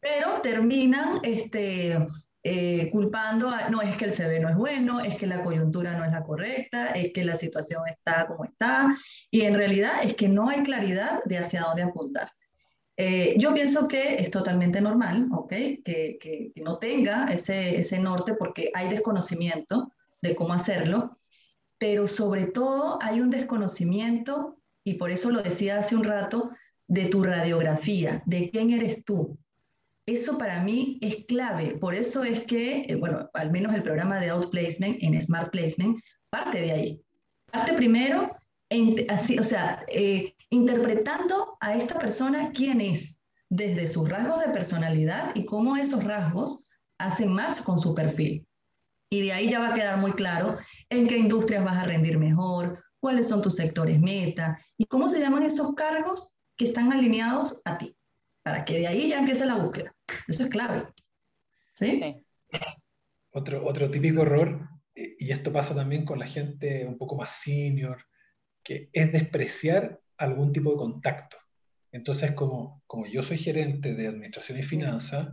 Pero 0.00 0.40
terminan 0.42 1.20
este, 1.22 1.96
eh, 2.42 2.88
culpando 2.90 3.52
no 3.70 3.82
es 3.82 3.96
que 3.96 4.06
el 4.06 4.12
CV 4.12 4.40
no 4.40 4.48
es 4.48 4.56
bueno, 4.56 5.00
es 5.00 5.14
que 5.14 5.28
la 5.28 5.42
coyuntura 5.42 5.96
no 5.96 6.04
es 6.04 6.10
la 6.10 6.24
correcta, 6.24 6.86
es 6.88 7.12
que 7.12 7.22
la 7.22 7.36
situación 7.36 7.82
está 7.88 8.26
como 8.26 8.44
está, 8.44 8.92
y 9.30 9.42
en 9.42 9.54
realidad 9.54 10.02
es 10.02 10.14
que 10.14 10.28
no 10.28 10.48
hay 10.48 10.64
claridad 10.64 11.20
de 11.24 11.38
hacia 11.38 11.60
dónde 11.60 11.82
apuntar. 11.82 12.32
Eh, 12.96 13.36
yo 13.38 13.54
pienso 13.54 13.86
que 13.86 14.16
es 14.16 14.30
totalmente 14.30 14.80
normal, 14.80 15.28
¿ok? 15.32 15.50
Que, 15.84 16.18
que, 16.20 16.52
no 16.56 16.78
tenga 16.78 17.28
ese, 17.30 17.78
ese 17.78 17.98
norte 17.98 18.34
porque 18.34 18.72
hay 18.74 18.88
desconocimiento 18.88 19.92
de 20.22 20.34
cómo 20.34 20.54
hacerlo, 20.54 21.18
pero 21.78 22.06
sobre 22.06 22.46
todo 22.46 22.98
hay 23.02 23.20
un 23.20 23.30
desconocimiento, 23.30 24.58
y 24.84 24.94
por 24.94 25.10
eso 25.10 25.30
lo 25.30 25.42
decía 25.42 25.78
hace 25.78 25.96
un 25.96 26.04
rato, 26.04 26.50
de 26.86 27.06
tu 27.06 27.22
radiografía, 27.22 28.22
de 28.26 28.50
quién 28.50 28.70
eres 28.70 29.04
tú, 29.04 29.38
eso 30.06 30.38
para 30.38 30.62
mí 30.62 30.98
es 31.00 31.24
clave. 31.26 31.76
Por 31.78 31.94
eso 31.94 32.24
es 32.24 32.40
que, 32.40 32.86
eh, 32.88 32.96
bueno, 32.96 33.30
al 33.34 33.50
menos 33.50 33.74
el 33.74 33.82
programa 33.82 34.18
de 34.18 34.30
Outplacement 34.30 34.98
en 35.00 35.20
Smart 35.22 35.50
Placement 35.50 35.98
parte 36.30 36.60
de 36.60 36.72
ahí. 36.72 37.02
Parte 37.50 37.74
primero, 37.74 38.36
así, 39.08 39.38
o 39.38 39.44
sea, 39.44 39.84
eh, 39.88 40.34
interpretando 40.50 41.56
a 41.60 41.76
esta 41.76 41.98
persona 41.98 42.50
quién 42.52 42.80
es, 42.80 43.22
desde 43.48 43.88
sus 43.88 44.08
rasgos 44.08 44.40
de 44.40 44.52
personalidad 44.52 45.32
y 45.34 45.44
cómo 45.44 45.76
esos 45.76 46.04
rasgos 46.04 46.68
hacen 46.98 47.32
match 47.32 47.60
con 47.62 47.78
su 47.78 47.94
perfil. 47.94 48.46
Y 49.10 49.22
de 49.22 49.32
ahí 49.32 49.50
ya 49.50 49.58
va 49.58 49.70
a 49.70 49.74
quedar 49.74 49.98
muy 49.98 50.12
claro 50.12 50.56
en 50.88 51.08
qué 51.08 51.18
industrias 51.18 51.64
vas 51.64 51.76
a 51.76 51.82
rendir 51.82 52.16
mejor, 52.16 52.84
cuáles 53.00 53.28
son 53.28 53.42
tus 53.42 53.56
sectores 53.56 54.00
meta 54.00 54.58
y 54.78 54.86
cómo 54.86 55.08
se 55.08 55.20
llaman 55.20 55.42
esos 55.42 55.74
cargos 55.74 56.32
que 56.56 56.66
están 56.66 56.92
alineados 56.92 57.60
a 57.64 57.76
ti, 57.76 57.96
para 58.42 58.64
que 58.64 58.78
de 58.78 58.86
ahí 58.86 59.08
ya 59.08 59.18
empiece 59.18 59.46
la 59.46 59.56
búsqueda. 59.56 59.92
Eso 60.28 60.44
es 60.44 60.50
clave. 60.50 60.86
¿Sí? 61.74 62.24
Otro, 63.32 63.66
otro 63.66 63.90
típico 63.90 64.22
error, 64.22 64.68
y 64.94 65.30
esto 65.30 65.52
pasa 65.52 65.74
también 65.74 66.04
con 66.04 66.18
la 66.18 66.26
gente 66.26 66.86
un 66.86 66.98
poco 66.98 67.16
más 67.16 67.32
senior, 67.32 68.04
que 68.62 68.90
es 68.92 69.12
despreciar 69.12 70.00
algún 70.18 70.52
tipo 70.52 70.70
de 70.70 70.76
contacto. 70.76 71.36
Entonces, 71.92 72.32
como, 72.32 72.82
como 72.86 73.06
yo 73.06 73.22
soy 73.22 73.38
gerente 73.38 73.94
de 73.94 74.06
administración 74.06 74.58
y 74.58 74.62
finanzas, 74.62 75.28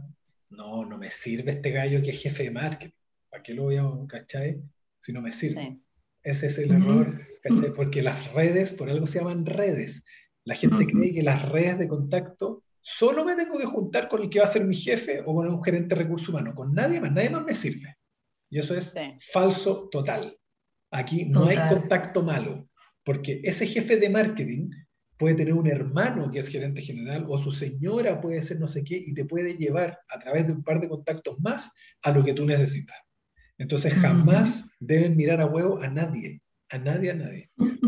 no, 0.49 0.85
no 0.85 0.97
me 0.97 1.11
sirve 1.11 1.51
este 1.51 1.71
gallo 1.71 2.01
que 2.01 2.11
es 2.11 2.21
jefe 2.21 2.43
de 2.43 2.51
marketing. 2.51 2.96
¿Para 3.37 3.43
qué 3.43 3.53
lo 3.53 3.63
voy 3.65 3.75
a, 3.75 3.87
cachai? 4.07 4.63
Si 4.99 5.13
no 5.13 5.21
me 5.21 5.31
sirve. 5.31 5.77
Ese 6.23 6.47
es 6.47 6.57
el 6.57 6.71
error, 6.71 7.05
¿cachai? 7.43 7.71
Porque 7.71 8.01
las 8.01 8.33
redes, 8.33 8.73
por 8.73 8.89
algo 8.89 9.05
se 9.05 9.19
llaman 9.19 9.45
redes. 9.45 10.03
La 10.43 10.55
gente 10.55 10.87
cree 10.87 11.13
que 11.13 11.21
las 11.21 11.47
redes 11.47 11.77
de 11.77 11.87
contacto 11.87 12.63
solo 12.81 13.23
me 13.23 13.35
tengo 13.35 13.59
que 13.59 13.65
juntar 13.65 14.07
con 14.07 14.23
el 14.23 14.31
que 14.31 14.39
va 14.39 14.45
a 14.45 14.51
ser 14.51 14.65
mi 14.65 14.73
jefe 14.73 15.21
o 15.23 15.35
con 15.35 15.47
un 15.47 15.63
gerente 15.63 15.93
de 15.93 16.01
recursos 16.01 16.29
humanos, 16.29 16.55
con 16.55 16.73
nadie 16.73 16.99
más, 16.99 17.11
nadie 17.11 17.29
más 17.29 17.45
me 17.45 17.53
sirve. 17.53 17.95
Y 18.49 18.57
eso 18.57 18.73
es 18.73 18.95
falso 19.31 19.87
total. 19.91 20.35
Aquí 20.89 21.25
no 21.25 21.45
hay 21.45 21.59
contacto 21.69 22.23
malo, 22.23 22.67
porque 23.03 23.41
ese 23.43 23.67
jefe 23.67 23.97
de 23.97 24.09
marketing 24.09 24.71
puede 25.15 25.35
tener 25.35 25.53
un 25.53 25.67
hermano 25.67 26.31
que 26.31 26.39
es 26.39 26.47
gerente 26.47 26.81
general 26.81 27.25
o 27.27 27.37
su 27.37 27.51
señora 27.51 28.19
puede 28.19 28.41
ser 28.41 28.59
no 28.59 28.67
sé 28.67 28.83
qué 28.83 28.97
y 28.97 29.13
te 29.13 29.25
puede 29.25 29.57
llevar 29.57 29.99
a 30.09 30.19
través 30.19 30.47
de 30.47 30.53
un 30.53 30.63
par 30.63 30.81
de 30.81 30.89
contactos 30.89 31.39
más 31.39 31.71
a 32.01 32.11
lo 32.11 32.23
que 32.23 32.33
tú 32.33 32.43
necesitas. 32.43 32.97
Entonces 33.57 33.93
jamás 33.93 34.69
deben 34.79 35.15
mirar 35.17 35.41
a 35.41 35.45
huevo 35.47 35.81
a 35.81 35.89
nadie, 35.89 36.41
a 36.69 36.77
nadie, 36.77 37.11
a 37.11 37.15
nadie. 37.15 37.51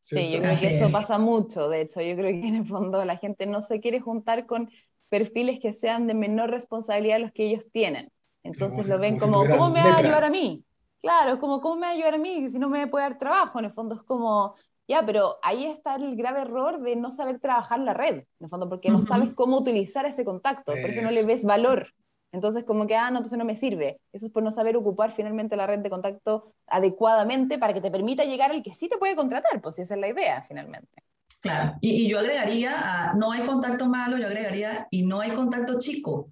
Sí, 0.00 0.30
yo 0.32 0.40
creo 0.40 0.58
que 0.58 0.68
eso 0.68 0.90
pasa 0.90 1.18
mucho, 1.18 1.68
de 1.68 1.82
hecho, 1.82 2.00
yo 2.00 2.16
creo 2.16 2.30
que 2.40 2.48
en 2.48 2.54
el 2.56 2.66
fondo 2.66 3.04
la 3.04 3.18
gente 3.18 3.44
no 3.46 3.60
se 3.60 3.80
quiere 3.80 4.00
juntar 4.00 4.46
con 4.46 4.70
perfiles 5.10 5.60
que 5.60 5.72
sean 5.74 6.06
de 6.06 6.14
menor 6.14 6.50
responsabilidad 6.50 7.16
de 7.16 7.20
los 7.22 7.32
que 7.32 7.44
ellos 7.50 7.66
tienen. 7.72 8.10
Entonces 8.42 8.86
lo 8.86 8.98
ven 8.98 9.18
como, 9.18 9.48
¿cómo 9.48 9.68
me 9.70 9.80
va 9.80 9.94
a 9.94 9.96
ayudar 9.98 10.24
a 10.24 10.30
mí? 10.30 10.64
Claro, 11.02 11.38
como, 11.38 11.60
¿cómo 11.60 11.76
me 11.76 11.82
va 11.82 11.88
a 11.88 11.94
ayudar 11.94 12.14
a 12.14 12.18
mí 12.18 12.48
si 12.48 12.58
no 12.58 12.68
me 12.70 12.86
puede 12.86 13.04
dar 13.04 13.18
trabajo? 13.18 13.58
En 13.58 13.66
el 13.66 13.72
fondo 13.72 13.94
es 13.96 14.02
como, 14.02 14.54
ya, 14.88 15.04
pero 15.04 15.38
ahí 15.42 15.66
está 15.66 15.96
el 15.96 16.16
grave 16.16 16.40
error 16.42 16.80
de 16.80 16.96
no 16.96 17.12
saber 17.12 17.38
trabajar 17.40 17.80
la 17.80 17.92
red, 17.94 18.14
en 18.16 18.26
el 18.40 18.48
fondo, 18.48 18.68
porque 18.68 18.90
no 18.90 19.02
sabes 19.02 19.34
cómo 19.34 19.58
utilizar 19.58 20.06
ese 20.06 20.24
contacto, 20.24 20.80
por 20.80 20.90
eso 20.90 21.02
no 21.02 21.10
le 21.10 21.22
ves 21.22 21.44
valor. 21.44 21.92
Entonces, 22.32 22.64
como 22.64 22.86
que, 22.86 22.94
ah, 22.94 23.10
no, 23.10 23.18
entonces 23.18 23.38
no 23.38 23.44
me 23.44 23.56
sirve. 23.56 24.00
Eso 24.12 24.26
es 24.26 24.32
por 24.32 24.42
no 24.42 24.50
saber 24.50 24.76
ocupar 24.76 25.12
finalmente 25.12 25.56
la 25.56 25.66
red 25.66 25.78
de 25.78 25.90
contacto 25.90 26.52
adecuadamente 26.66 27.58
para 27.58 27.72
que 27.72 27.80
te 27.80 27.90
permita 27.90 28.24
llegar 28.24 28.50
al 28.50 28.62
que 28.62 28.74
sí 28.74 28.88
te 28.88 28.98
puede 28.98 29.16
contratar, 29.16 29.60
pues 29.62 29.76
si 29.76 29.82
esa 29.82 29.94
es 29.94 30.00
la 30.00 30.08
idea 30.08 30.42
finalmente. 30.42 31.02
Claro, 31.40 31.76
y, 31.80 32.08
yo 32.08 32.18
agregaría, 32.18 33.12
no 33.16 33.30
hay 33.30 33.46
contacto 33.46 33.86
malo, 33.86 34.18
yo 34.18 34.26
agregaría, 34.26 34.88
y 34.90 35.06
no 35.06 35.20
hay 35.20 35.30
contacto 35.30 35.78
chico, 35.78 36.30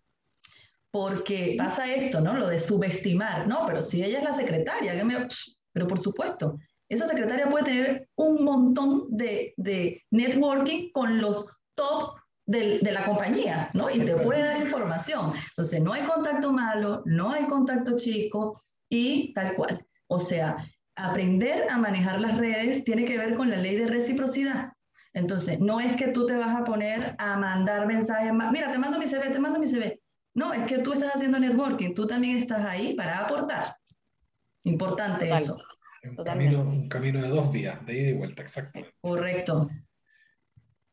porque 0.90 1.54
pasa 1.56 1.94
esto, 1.94 2.20
¿no? 2.20 2.35
Lo 2.37 2.48
de 2.48 2.59
subestimar, 2.59 3.46
¿no? 3.46 3.64
Pero 3.66 3.82
si 3.82 4.02
ella 4.02 4.18
es 4.18 4.24
la 4.24 4.32
secretaria, 4.32 4.92
pero 5.72 5.87
por 5.87 5.98
supuesto, 5.98 6.59
Esa 6.88 7.09
secretaria 7.09 7.48
puede 7.48 7.64
tener 7.64 8.09
un 8.14 8.44
montón 8.44 9.06
de, 9.09 9.54
de 9.56 10.04
networking 10.11 10.90
con 10.92 11.20
los 11.20 11.56
top 11.74 12.15
de, 12.46 12.78
de, 12.78 12.92
la 12.92 13.04
compañía, 13.04 13.70
¿no? 13.74 13.90
Y 13.90 14.00
te 14.00 14.16
puede 14.16 14.44
dar 14.44 14.61
información. 14.61 15.32
Entonces, 15.48 15.82
no 15.82 15.92
hay 15.92 16.02
contacto 16.04 16.52
malo, 16.52 17.02
no 17.04 17.32
hay 17.32 17.46
contacto 17.46 17.96
chico 17.96 18.62
y 18.88 19.32
tal 19.35 19.54
cual. 19.54 19.85
O 20.06 20.18
sea, 20.18 20.56
aprender 20.94 21.66
a 21.70 21.76
manejar 21.76 22.20
las 22.20 22.38
redes 22.38 22.85
tiene 22.85 23.04
que 23.04 23.18
ver 23.18 23.35
con 23.35 23.50
la 23.50 23.56
ley 23.56 23.76
de 23.76 23.87
reciprocidad. 23.87 24.72
Entonces, 25.12 25.61
no 25.61 25.80
es 25.80 25.96
que 25.96 26.09
tú 26.09 26.26
te 26.26 26.37
vas 26.37 26.54
a 26.54 26.64
poner 26.64 27.14
a 27.18 27.38
mandar 27.38 27.87
mensajes, 27.87 28.32
mira, 28.52 28.70
te 28.70 28.78
mando 28.78 28.98
mi 28.98 29.06
CV, 29.06 29.30
te 29.30 29.38
mando 29.38 29.59
mi 29.59 29.66
CV. 29.66 30.00
No, 30.35 30.52
es 30.52 30.64
que 30.64 30.78
tú 30.78 30.92
estás 30.92 31.14
haciendo 31.14 31.38
networking, 31.38 31.94
tú 31.94 32.06
también 32.06 32.37
estás 32.37 32.64
ahí 32.66 32.94
para 32.94 33.20
aportar. 33.20 33.76
Importante 34.64 35.32
eso. 35.32 35.56
Un 36.04 36.24
camino, 36.24 36.61
un 36.61 36.88
camino, 36.88 37.22
de 37.22 37.28
dos 37.28 37.50
vías, 37.50 37.85
de 37.87 37.98
ida 37.98 38.11
y 38.11 38.12
vuelta, 38.12 38.42
exacto. 38.42 38.80
correcto. 39.00 39.70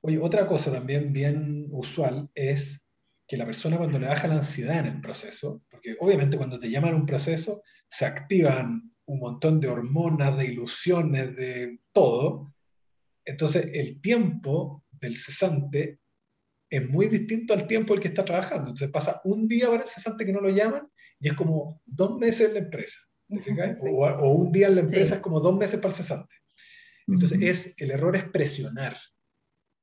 Oye, 0.05 0.19
otra 0.19 0.47
cosa 0.47 0.71
también 0.71 1.13
bien 1.13 1.67
usual 1.71 2.29
es 2.35 2.87
que 3.27 3.37
la 3.37 3.45
persona 3.45 3.77
cuando 3.77 3.99
le 3.99 4.07
baja 4.07 4.27
la 4.27 4.35
ansiedad 4.35 4.79
en 4.79 4.85
el 4.87 5.01
proceso, 5.01 5.63
porque 5.69 5.95
obviamente 5.99 6.37
cuando 6.37 6.59
te 6.59 6.69
llaman 6.69 6.93
a 6.93 6.97
un 6.97 7.05
proceso 7.05 7.63
se 7.89 8.05
activan 8.05 8.91
un 9.05 9.19
montón 9.19 9.59
de 9.59 9.67
hormonas, 9.67 10.37
de 10.37 10.45
ilusiones, 10.45 11.35
de 11.35 11.79
todo, 11.91 12.53
entonces, 13.25 13.69
el 13.73 14.01
tiempo 14.01 14.83
del 14.91 15.17
cesante 15.17 15.99
es 16.69 16.89
muy 16.89 17.07
distinto 17.07 17.53
al 17.53 17.67
tiempo 17.67 17.93
del 17.93 18.01
que 18.01 18.09
está 18.09 18.25
trabajando. 18.25 18.69
Entonces, 18.69 18.89
pasa 18.89 19.21
un 19.23 19.47
día 19.47 19.69
para 19.69 19.83
el 19.83 19.89
cesante 19.89 20.25
que 20.25 20.33
no 20.33 20.41
lo 20.41 20.49
llaman 20.49 20.87
y 21.19 21.29
es 21.29 21.33
como 21.33 21.81
dos 21.85 22.17
meses 22.19 22.47
en 22.47 22.53
la 22.55 22.59
empresa. 22.59 22.99
O, 23.79 24.29
un 24.33 24.51
día 24.51 24.67
en 24.67 24.75
la 24.75 24.81
empresa 24.81 25.15
es 25.15 25.21
como 25.21 25.39
dos 25.39 25.57
meses 25.57 25.79
para 25.79 25.89
el 25.89 25.95
cesante. 25.95 26.35
Entonces, 27.07 27.41
es, 27.41 27.73
el 27.77 27.91
error 27.91 28.15
es 28.15 28.25
presionar. 28.25 28.97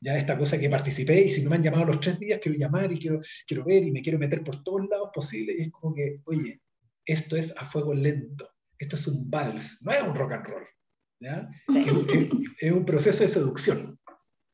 Ya 0.03 0.17
esta 0.17 0.39
cosa 0.39 0.59
que 0.59 0.71
participé 0.71 1.21
y 1.21 1.31
si 1.31 1.43
no 1.43 1.51
me 1.51 1.57
han 1.57 1.63
llamado 1.63 1.85
los 1.85 2.01
tres 2.01 2.19
días, 2.19 2.41
quiero 2.43 2.59
llamar 2.59 2.91
y 2.91 2.99
quiero, 2.99 3.21
quiero 3.47 3.65
ver 3.65 3.85
y 3.85 3.93
me 3.93 4.01
quiero 4.01 4.19
meter 4.19 4.43
por 4.43 4.63
todos 4.63 4.89
lados 4.89 5.11
posibles. 5.13 5.57
Y 5.59 5.63
es 5.65 5.71
como 5.71 5.95
que, 5.95 6.21
oye, 6.25 6.61
esto 7.05 7.37
es 7.37 7.55
a 7.57 7.67
fuego 7.67 7.93
lento. 7.93 8.49
Esto 8.79 8.97
es 8.97 9.07
un 9.07 9.31
vals, 9.31 9.79
no 9.83 9.93
es 9.93 10.03
un 10.03 10.15
rock 10.15 10.33
and 10.33 10.47
roll. 10.47 10.67
Es, 12.61 12.73
un 12.73 12.85
proceso 12.85 13.23
de 13.23 13.29
seducción. 13.29 13.99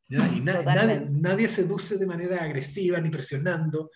Y 0.09 0.41
nadie, 0.41 1.49
seduce 1.49 1.97
de 1.97 2.07
manera 2.07 2.43
agresiva 2.43 3.01
ni 3.01 3.11
presionando. 3.11 3.91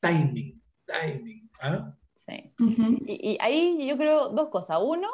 Timing, 0.00 0.62
timing. 0.86 1.50
¿ah? 1.60 1.94
Sí. 2.16 2.52
y, 3.06 3.38
ahí 3.40 3.86
yo 3.88 3.96
creo 3.96 4.28
dos 4.28 4.50
cosas. 4.50 4.78
Uno, 4.82 5.08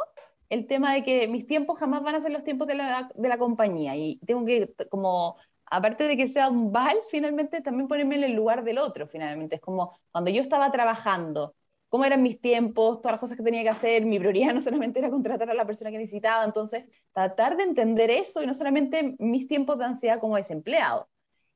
el 0.48 0.66
tema 0.66 0.94
de 0.94 1.04
que 1.04 1.28
mis 1.28 1.46
tiempos 1.46 1.78
jamás 1.78 2.02
van 2.02 2.16
a 2.16 2.20
ser 2.20 2.32
los 2.32 2.44
tiempos 2.44 2.66
de 2.66 2.74
la, 2.74 3.10
de 3.14 3.28
la 3.28 3.38
compañía 3.38 3.96
y 3.96 4.18
tengo 4.26 4.44
que, 4.44 4.74
como, 4.90 5.36
aparte 5.72 6.04
de 6.04 6.16
que 6.18 6.26
sea 6.28 6.50
un 6.50 6.70
vals, 6.70 7.08
finalmente 7.10 7.62
también 7.62 7.88
ponerme 7.88 8.16
en 8.16 8.24
el 8.24 8.32
lugar 8.34 8.62
del 8.62 8.78
otro, 8.78 9.06
finalmente. 9.08 9.56
Es 9.56 9.62
como 9.62 9.96
cuando 10.10 10.30
yo 10.30 10.42
estaba 10.42 10.70
trabajando 10.70 11.54
cómo 11.88 12.04
eran 12.04 12.22
mis 12.22 12.40
tiempos, 12.40 13.00
todas 13.00 13.12
las 13.14 13.20
cosas 13.20 13.38
que 13.38 13.42
tenía 13.42 13.62
que 13.62 13.70
hacer, 13.70 14.04
mi 14.04 14.18
prioridad 14.18 14.52
no 14.54 14.60
solamente 14.60 14.98
era 14.98 15.10
contratar 15.10 15.50
a 15.50 15.54
la 15.54 15.66
persona 15.66 15.90
que 15.90 15.98
necesitaba, 15.98 16.44
entonces 16.44 16.84
tratar 17.12 17.56
de 17.56 17.64
entender 17.64 18.10
eso 18.10 18.42
y 18.42 18.46
no 18.46 18.54
solamente 18.54 19.16
mis 19.18 19.48
tiempos 19.48 19.78
de 19.78 19.86
ansiedad 19.86 20.20
como 20.20 20.36
desempleado. 20.36 21.08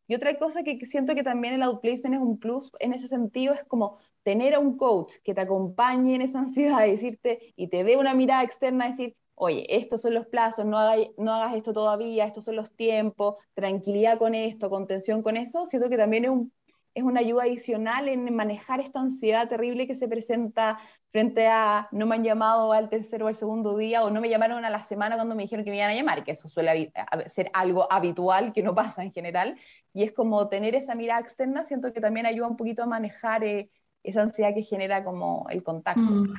Y 0.08 0.14
otra 0.14 0.38
cosa 0.38 0.62
que 0.62 0.86
siento 0.86 1.14
que 1.14 1.22
también 1.22 1.54
el 1.54 1.62
outplacement 1.62 2.14
es 2.14 2.20
un 2.22 2.38
plus 2.38 2.70
en 2.80 2.92
ese 2.94 3.08
sentido 3.08 3.54
es 3.54 3.64
como 3.64 3.98
tener 4.22 4.54
a 4.54 4.60
un 4.60 4.76
coach 4.78 5.14
que 5.24 5.34
te 5.34 5.42
acompañe 5.42 6.14
en 6.14 6.22
esa 6.22 6.38
ansiedad, 6.38 6.86
decirte 6.86 7.52
y 7.56 7.68
te 7.68 7.84
dé 7.84 7.96
una 7.96 8.14
mirada 8.14 8.42
externa, 8.44 8.86
decir, 8.86 9.16
oye, 9.36 9.66
estos 9.76 10.02
son 10.02 10.14
los 10.14 10.26
plazos, 10.26 10.66
no, 10.66 10.78
no 11.18 11.32
hagas 11.32 11.54
esto 11.54 11.72
todavía, 11.72 12.26
estos 12.26 12.44
son 12.44 12.56
los 12.56 12.74
tiempos, 12.74 13.36
tranquilidad 13.54 14.18
con 14.18 14.34
esto, 14.34 14.68
contención 14.70 15.22
con 15.22 15.36
eso, 15.36 15.66
siento 15.66 15.88
que 15.88 15.96
también 15.96 16.24
es 16.24 16.30
un 16.30 16.52
es 16.96 17.02
una 17.02 17.20
ayuda 17.20 17.42
adicional 17.42 18.08
en 18.08 18.34
manejar 18.34 18.80
esta 18.80 19.00
ansiedad 19.00 19.50
terrible 19.50 19.86
que 19.86 19.94
se 19.94 20.08
presenta 20.08 20.78
frente 21.10 21.46
a 21.46 21.88
no 21.92 22.06
me 22.06 22.14
han 22.14 22.24
llamado 22.24 22.72
al 22.72 22.88
tercer 22.88 23.22
o 23.22 23.26
al 23.26 23.34
segundo 23.34 23.76
día 23.76 24.02
o 24.02 24.08
no 24.08 24.22
me 24.22 24.30
llamaron 24.30 24.64
a 24.64 24.70
la 24.70 24.82
semana 24.82 25.16
cuando 25.16 25.34
me 25.34 25.42
dijeron 25.42 25.62
que 25.62 25.70
me 25.70 25.76
iban 25.76 25.90
a 25.90 25.94
llamar, 25.94 26.24
que 26.24 26.30
eso 26.30 26.48
suele 26.48 26.94
ser 27.26 27.50
algo 27.52 27.86
habitual 27.92 28.54
que 28.54 28.62
no 28.62 28.74
pasa 28.74 29.02
en 29.02 29.12
general. 29.12 29.58
Y 29.92 30.04
es 30.04 30.12
como 30.12 30.48
tener 30.48 30.74
esa 30.74 30.94
mirada 30.94 31.20
externa, 31.20 31.66
siento 31.66 31.92
que 31.92 32.00
también 32.00 32.24
ayuda 32.24 32.48
un 32.48 32.56
poquito 32.56 32.82
a 32.82 32.86
manejar 32.86 33.44
eh, 33.44 33.70
esa 34.02 34.22
ansiedad 34.22 34.54
que 34.54 34.62
genera 34.62 35.04
como 35.04 35.46
el 35.50 35.62
contacto. 35.62 36.00
Mm. 36.00 36.34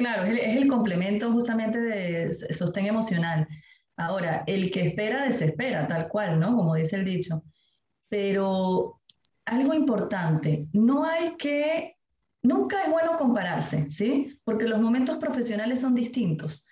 Claro, 0.00 0.24
es 0.24 0.56
el, 0.56 0.66
complemento 0.66 1.30
justamente 1.30 1.78
de 1.78 2.32
sostén 2.54 2.86
emocional. 2.86 3.46
Ahora, 3.98 4.44
el 4.46 4.70
que 4.70 4.80
espera 4.80 5.26
desespera, 5.26 5.86
tal 5.86 6.08
cual, 6.08 6.40
¿no? 6.40 6.56
Como 6.56 6.74
dice 6.74 6.96
el 6.96 7.04
dicho. 7.04 7.44
Pero 8.08 9.02
algo 9.44 9.74
importante, 9.74 10.66
no 10.72 11.04
hay 11.04 11.36
que, 11.36 11.98
nunca 12.42 12.82
es 12.82 12.90
bueno 12.90 13.18
compararse, 13.18 13.90
¿sí? 13.90 14.40
Porque 14.42 14.66
los 14.66 14.80
momentos 14.80 15.18
profesionales 15.18 15.82
son 15.82 15.94
distintos. 15.94 16.66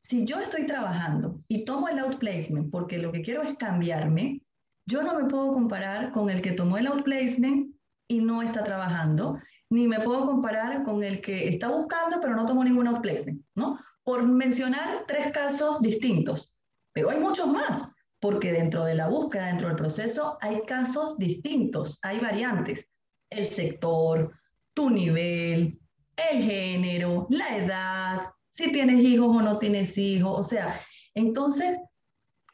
Si 0.00 0.24
yo 0.24 0.40
estoy 0.40 0.66
trabajando 0.66 1.38
y 1.46 1.64
tomo 1.64 1.88
el 1.88 2.00
outplacement 2.00 2.72
porque 2.72 2.98
lo 2.98 3.12
que 3.12 3.22
quiero 3.22 3.42
es 3.42 3.56
cambiarme, 3.56 4.42
yo 4.84 5.04
no 5.04 5.16
me 5.16 5.28
puedo 5.28 5.52
comparar 5.52 6.10
con 6.10 6.28
el 6.28 6.42
que 6.42 6.50
tomó 6.50 6.76
el 6.76 6.88
outplacement 6.88 7.72
y 8.08 8.18
no 8.18 8.42
está 8.42 8.64
trabajando, 8.64 9.38
ni 9.74 9.88
me 9.88 10.00
puedo 10.00 10.24
comparar 10.24 10.84
con 10.84 11.02
el 11.02 11.20
que 11.20 11.48
está 11.48 11.68
buscando 11.68 12.20
pero 12.20 12.36
no 12.36 12.46
tomó 12.46 12.62
ningún 12.62 12.86
outplacement, 12.86 13.42
¿no? 13.56 13.78
Por 14.04 14.22
mencionar 14.22 15.04
tres 15.08 15.32
casos 15.32 15.82
distintos, 15.82 16.56
pero 16.92 17.10
hay 17.10 17.18
muchos 17.18 17.48
más 17.48 17.90
porque 18.20 18.52
dentro 18.52 18.84
de 18.84 18.94
la 18.94 19.08
búsqueda, 19.08 19.48
dentro 19.48 19.68
del 19.68 19.76
proceso, 19.76 20.38
hay 20.40 20.62
casos 20.62 21.18
distintos, 21.18 21.98
hay 22.02 22.20
variantes. 22.20 22.88
El 23.28 23.46
sector, 23.46 24.32
tu 24.72 24.88
nivel, 24.88 25.78
el 26.16 26.42
género, 26.42 27.26
la 27.28 27.56
edad, 27.56 28.22
si 28.48 28.72
tienes 28.72 29.00
hijos 29.00 29.28
o 29.28 29.42
no 29.42 29.58
tienes 29.58 29.98
hijos, 29.98 30.38
o 30.38 30.42
sea, 30.42 30.80
entonces 31.14 31.76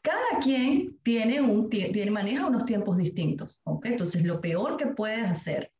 cada 0.01 0.39
quien 0.43 0.99
tiene 1.03 1.39
un, 1.39 1.69
tiene, 1.69 2.11
maneja 2.11 2.47
unos 2.47 2.65
tiempos 2.65 2.97
distintos, 2.97 3.61
¿ok? 3.63 3.85
Entonces 3.85 4.25
lo 4.25 4.41
peor 4.41 4.75
que 4.75 4.87
puedes 4.87 5.23
hacer, 5.23 5.71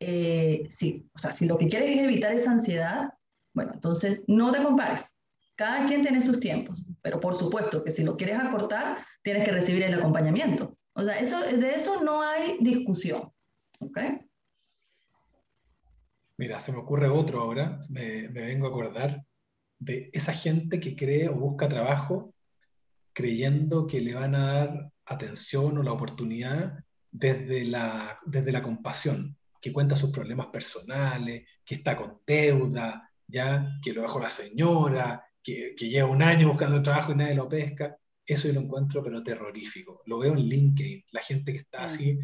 eh, 0.00 0.62
si, 0.68 1.08
o 1.14 1.18
sea, 1.18 1.30
si 1.30 1.46
lo 1.46 1.58
que 1.58 1.68
quieres 1.68 1.90
es 1.90 1.98
evitar 1.98 2.32
esa 2.32 2.50
ansiedad, 2.50 3.10
bueno, 3.54 3.72
entonces 3.74 4.22
no 4.26 4.50
te 4.50 4.62
compares, 4.62 5.14
cada 5.54 5.84
quien 5.86 6.00
tiene 6.00 6.22
sus 6.22 6.40
tiempos, 6.40 6.82
pero 7.02 7.20
por 7.20 7.34
supuesto 7.34 7.84
que 7.84 7.90
si 7.90 8.02
lo 8.02 8.16
quieres 8.16 8.38
acortar, 8.38 9.04
tienes 9.22 9.44
que 9.44 9.52
recibir 9.52 9.82
el 9.82 9.94
acompañamiento. 9.94 10.78
O 10.94 11.04
sea, 11.04 11.14
de 11.22 11.70
eso 11.74 12.02
no 12.02 12.22
hay 12.22 12.56
discusión. 12.60 13.30
¿Ok? 13.78 13.98
Mira, 16.38 16.60
se 16.60 16.72
me 16.72 16.78
ocurre 16.78 17.08
otro 17.08 17.40
ahora, 17.40 17.78
me, 17.90 18.28
vengo 18.28 18.66
a 18.66 18.70
acordar 18.70 19.22
de 19.78 20.08
esa 20.14 20.32
gente 20.32 20.80
que 20.80 20.96
cree 20.96 21.28
o 21.28 21.34
busca 21.34 21.68
trabajo 21.68 22.32
creyendo 23.12 23.86
que 23.86 24.00
le 24.00 24.14
van 24.14 24.34
a 24.34 24.52
dar 24.52 24.92
atención 25.04 25.76
o 25.76 25.82
la 25.82 25.92
oportunidad 25.92 26.82
desde 27.10 27.64
la, 27.64 28.18
desde 28.24 28.52
la 28.52 28.62
compasión, 28.62 29.36
que 29.60 29.72
cuenta 29.72 29.96
sus 29.96 30.10
problemas 30.10 30.46
personales, 30.46 31.44
que 31.64 31.74
está 31.76 31.96
con 31.96 32.20
deuda, 32.26 33.10
ya 33.26 33.78
que 33.82 33.92
lo 33.92 34.02
dejó 34.02 34.20
la 34.20 34.30
señora, 34.30 35.24
que, 35.42 35.74
lleva 35.78 36.08
un 36.08 36.22
año 36.22 36.48
buscando 36.48 36.82
trabajo 36.82 37.12
y 37.12 37.16
nadie 37.16 37.34
lo 37.34 37.48
pesca, 37.48 37.96
eso 38.24 38.48
yo 38.48 38.54
lo 38.54 38.60
encuentro 38.60 39.02
pero 39.02 39.22
terrorífico. 39.22 40.02
Lo 40.06 40.18
veo 40.18 40.32
en 40.32 40.40
LinkedIn, 40.40 41.04
la 41.12 41.22
gente 41.22 41.52
que 41.52 41.58
está 41.58 41.84
así, 41.84 42.18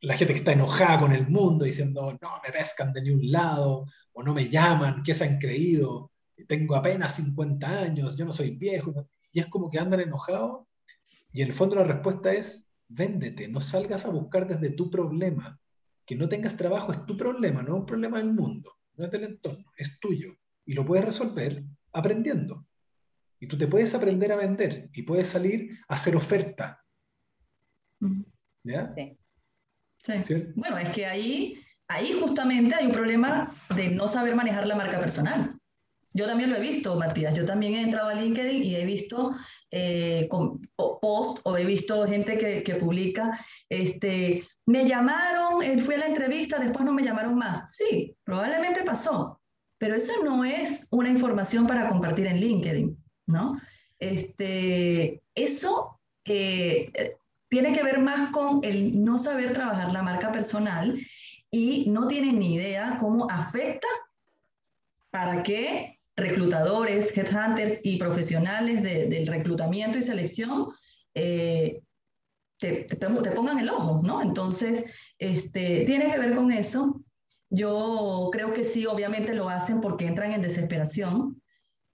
la 0.00 0.16
gente 0.16 0.32
que 0.32 0.40
está 0.40 0.52
enojada 0.52 1.00
con 1.00 1.12
el 1.12 1.28
mundo 1.28 1.64
diciendo, 1.64 2.16
no 2.20 2.40
me 2.44 2.52
pescan 2.52 2.92
de 2.92 3.02
ningún 3.02 3.30
lado, 3.30 3.86
o 4.12 4.22
no 4.22 4.34
me 4.34 4.48
llaman, 4.48 5.02
¿qué 5.02 5.14
se 5.14 5.24
han 5.24 5.38
creído? 5.38 6.12
Tengo 6.46 6.76
apenas 6.76 7.16
50 7.16 7.66
años, 7.68 8.16
yo 8.16 8.24
no 8.24 8.32
soy 8.32 8.50
viejo. 8.50 9.08
Y 9.32 9.40
es 9.40 9.46
como 9.48 9.68
que 9.70 9.78
andan 9.78 10.00
enojados. 10.00 10.66
Y 11.32 11.42
en 11.42 11.48
el 11.48 11.54
fondo 11.54 11.76
la 11.76 11.84
respuesta 11.84 12.32
es, 12.32 12.66
véndete, 12.88 13.48
no 13.48 13.60
salgas 13.60 14.06
a 14.06 14.10
buscar 14.10 14.46
desde 14.46 14.70
tu 14.70 14.90
problema. 14.90 15.60
Que 16.08 16.16
no 16.16 16.26
tengas 16.26 16.56
trabajo 16.56 16.90
es 16.90 17.04
tu 17.04 17.18
problema, 17.18 17.62
no 17.62 17.68
es 17.68 17.80
un 17.80 17.86
problema 17.86 18.16
del 18.16 18.32
mundo, 18.32 18.78
no 18.96 19.04
es 19.04 19.10
del 19.10 19.24
entorno, 19.24 19.70
es 19.76 20.00
tuyo. 20.00 20.32
Y 20.64 20.72
lo 20.72 20.86
puedes 20.86 21.04
resolver 21.04 21.62
aprendiendo. 21.92 22.66
Y 23.38 23.46
tú 23.46 23.58
te 23.58 23.66
puedes 23.66 23.94
aprender 23.94 24.32
a 24.32 24.36
vender 24.36 24.88
y 24.94 25.02
puedes 25.02 25.28
salir 25.28 25.78
a 25.86 25.94
hacer 25.94 26.16
oferta. 26.16 26.82
¿Ya? 28.64 28.94
Sí. 29.98 30.24
Bueno, 30.56 30.78
es 30.78 30.88
que 30.94 31.04
ahí, 31.04 31.60
ahí 31.88 32.18
justamente 32.18 32.74
hay 32.74 32.86
un 32.86 32.92
problema 32.92 33.54
de 33.76 33.90
no 33.90 34.08
saber 34.08 34.34
manejar 34.34 34.66
la 34.66 34.76
marca 34.76 34.98
personal. 34.98 35.57
Yo 36.14 36.26
también 36.26 36.50
lo 36.50 36.56
he 36.56 36.60
visto, 36.60 36.96
Matías. 36.96 37.36
Yo 37.36 37.44
también 37.44 37.74
he 37.74 37.82
entrado 37.82 38.08
a 38.08 38.14
LinkedIn 38.14 38.62
y 38.62 38.76
he 38.76 38.84
visto 38.84 39.32
eh, 39.70 40.28
post 41.00 41.40
o 41.44 41.56
he 41.56 41.64
visto 41.64 42.06
gente 42.06 42.38
que, 42.38 42.62
que, 42.62 42.74
publica, 42.76 43.38
este, 43.68 44.46
me 44.66 44.86
llamaron, 44.86 45.62
eh, 45.62 45.78
fui 45.80 45.94
a 45.94 45.98
la 45.98 46.06
entrevista, 46.06 46.58
después 46.58 46.84
no 46.84 46.92
me 46.92 47.02
llamaron 47.02 47.36
más. 47.36 47.74
Sí, 47.74 48.16
probablemente 48.24 48.84
pasó, 48.84 49.40
pero 49.76 49.94
eso 49.94 50.12
no 50.24 50.44
es 50.44 50.86
una 50.90 51.10
información 51.10 51.66
para 51.66 51.88
compartir 51.88 52.26
en 52.26 52.40
LinkedIn, 52.40 52.96
¿no? 53.26 53.60
Este, 53.98 55.22
eso 55.34 56.00
eh, 56.24 56.90
tiene 57.48 57.72
que 57.72 57.82
ver 57.82 58.00
más 58.00 58.30
con 58.30 58.60
el 58.62 59.04
no 59.04 59.18
saber 59.18 59.52
trabajar 59.52 59.92
la 59.92 60.02
marca 60.02 60.32
personal 60.32 60.98
y 61.50 61.90
no 61.90 62.06
tienen 62.08 62.38
ni 62.38 62.54
idea 62.54 62.96
cómo 62.98 63.30
afecta 63.30 63.88
para 65.10 65.42
que 65.42 65.97
reclutadores, 66.18 67.16
headhunters 67.16 67.78
y 67.82 67.96
profesionales 67.96 68.82
del 68.82 69.26
reclutamiento 69.26 69.98
y 69.98 70.02
selección 70.02 70.68
eh, 71.14 71.80
te, 72.58 72.86
pongan 73.34 73.58
el 73.58 73.70
ojo, 73.70 74.00
¿no? 74.04 74.20
Entonces, 74.20 74.84
este, 75.18 75.84
tiene 75.86 76.10
que 76.10 76.18
ver 76.18 76.34
con 76.34 76.50
eso. 76.50 77.00
Yo 77.50 78.28
creo 78.32 78.52
que 78.52 78.64
sí, 78.64 78.84
obviamente 78.84 79.32
lo 79.32 79.48
hacen 79.48 79.80
porque 79.80 80.06
entran 80.06 80.32
en 80.32 80.42
desesperación, 80.42 81.40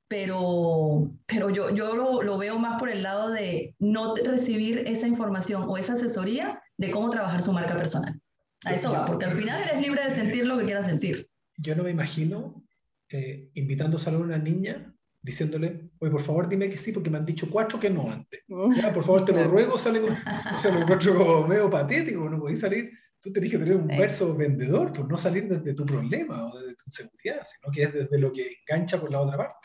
pero, 0.08 1.10
pero 1.26 1.50
yo, 1.50 1.70
yo 1.70 1.94
lo, 1.94 2.22
lo, 2.22 2.38
veo 2.38 2.58
más 2.58 2.78
por 2.78 2.88
el 2.88 3.02
lado 3.02 3.30
de 3.30 3.74
no 3.78 4.16
recibir 4.16 4.84
esa 4.86 5.06
información 5.06 5.64
o 5.68 5.76
esa 5.76 5.94
asesoría 5.94 6.62
de 6.76 6.90
cómo 6.90 7.10
trabajar 7.10 7.42
su 7.42 7.52
marca 7.52 7.76
personal. 7.76 8.20
A 8.64 8.74
eso 8.74 8.90
va, 8.90 9.04
porque 9.04 9.26
al 9.26 9.32
final 9.32 9.62
eres 9.62 9.80
libre 9.80 10.04
de 10.04 10.10
sentir 10.10 10.46
lo 10.46 10.58
que 10.58 10.64
quieras 10.64 10.86
sentir. 10.86 11.28
Yo 11.58 11.76
no 11.76 11.84
me 11.84 11.90
imagino 11.90 12.63
eh, 13.10 13.50
invitando 13.54 13.98
a 13.98 14.10
una 14.10 14.38
niña 14.38 14.94
diciéndole, 15.22 15.90
oye, 16.00 16.10
por 16.10 16.20
favor 16.20 16.48
dime 16.48 16.68
que 16.68 16.76
sí, 16.76 16.92
porque 16.92 17.08
me 17.08 17.16
han 17.16 17.24
dicho 17.24 17.48
cuatro 17.50 17.80
que 17.80 17.88
no 17.88 18.10
antes. 18.10 18.42
Ya, 18.76 18.92
por 18.92 19.04
favor, 19.04 19.24
te 19.24 19.32
lo 19.32 19.44
ruego, 19.44 19.78
sale 19.78 20.00
con... 20.00 20.12
O 20.12 20.58
sea, 20.60 20.70
lo 20.70 20.80
encuentro 20.80 21.46
medio 21.46 21.70
patético, 21.70 22.28
no 22.28 22.38
podéis 22.38 22.60
salir, 22.60 22.90
tú 23.20 23.32
tenés 23.32 23.50
que 23.50 23.58
tener 23.58 23.74
un 23.74 23.88
verso 23.88 24.36
vendedor, 24.36 24.92
pues 24.92 25.08
no 25.08 25.16
salir 25.16 25.48
desde 25.48 25.72
tu 25.72 25.86
problema 25.86 26.46
o 26.46 26.58
desde 26.58 26.76
tu 26.76 26.84
inseguridad, 26.86 27.42
sino 27.44 27.72
que 27.72 27.82
es 27.84 27.92
desde 27.94 28.18
lo 28.18 28.30
que 28.30 28.58
engancha 28.68 29.00
por 29.00 29.10
la 29.10 29.20
otra 29.22 29.38
parte. 29.38 29.63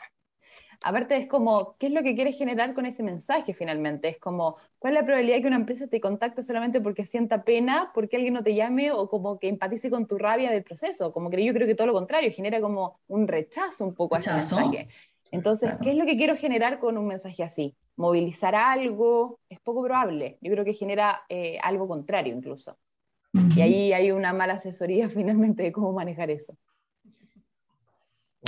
Aparte 0.82 1.16
es 1.16 1.26
como, 1.26 1.76
¿qué 1.78 1.88
es 1.88 1.92
lo 1.92 2.02
que 2.02 2.14
quieres 2.14 2.38
generar 2.38 2.72
con 2.72 2.86
ese 2.86 3.02
mensaje 3.02 3.52
finalmente? 3.52 4.08
Es 4.08 4.18
como, 4.18 4.56
¿cuál 4.78 4.94
es 4.94 5.00
la 5.00 5.04
probabilidad 5.04 5.40
que 5.40 5.46
una 5.46 5.56
empresa 5.56 5.86
te 5.88 6.00
contacte 6.00 6.42
solamente 6.42 6.80
porque 6.80 7.04
sienta 7.04 7.44
pena, 7.44 7.90
porque 7.92 8.16
alguien 8.16 8.32
no 8.34 8.42
te 8.42 8.54
llame 8.54 8.90
o 8.90 9.08
como 9.08 9.38
que 9.38 9.48
empatice 9.48 9.90
con 9.90 10.06
tu 10.06 10.16
rabia 10.16 10.50
del 10.50 10.64
proceso? 10.64 11.12
Como 11.12 11.28
que 11.28 11.44
yo 11.44 11.52
creo 11.52 11.66
que 11.66 11.74
todo 11.74 11.86
lo 11.86 11.92
contrario, 11.92 12.32
genera 12.32 12.60
como 12.60 12.98
un 13.08 13.28
rechazo 13.28 13.84
un 13.84 13.94
poco 13.94 14.16
a 14.16 14.20
ese 14.20 14.32
mensaje. 14.32 14.86
Entonces, 15.32 15.70
¿qué 15.82 15.90
es 15.90 15.96
lo 15.96 16.06
que 16.06 16.16
quiero 16.16 16.34
generar 16.36 16.78
con 16.78 16.96
un 16.96 17.06
mensaje 17.06 17.42
así? 17.42 17.76
¿Movilizar 17.96 18.54
algo? 18.54 19.38
Es 19.50 19.60
poco 19.60 19.82
probable. 19.82 20.38
Yo 20.40 20.50
creo 20.50 20.64
que 20.64 20.72
genera 20.72 21.22
eh, 21.28 21.58
algo 21.62 21.86
contrario 21.86 22.34
incluso. 22.34 22.78
Y 23.54 23.60
ahí 23.60 23.92
hay 23.92 24.10
una 24.10 24.32
mala 24.32 24.54
asesoría 24.54 25.08
finalmente 25.10 25.62
de 25.62 25.72
cómo 25.72 25.92
manejar 25.92 26.30
eso. 26.30 26.56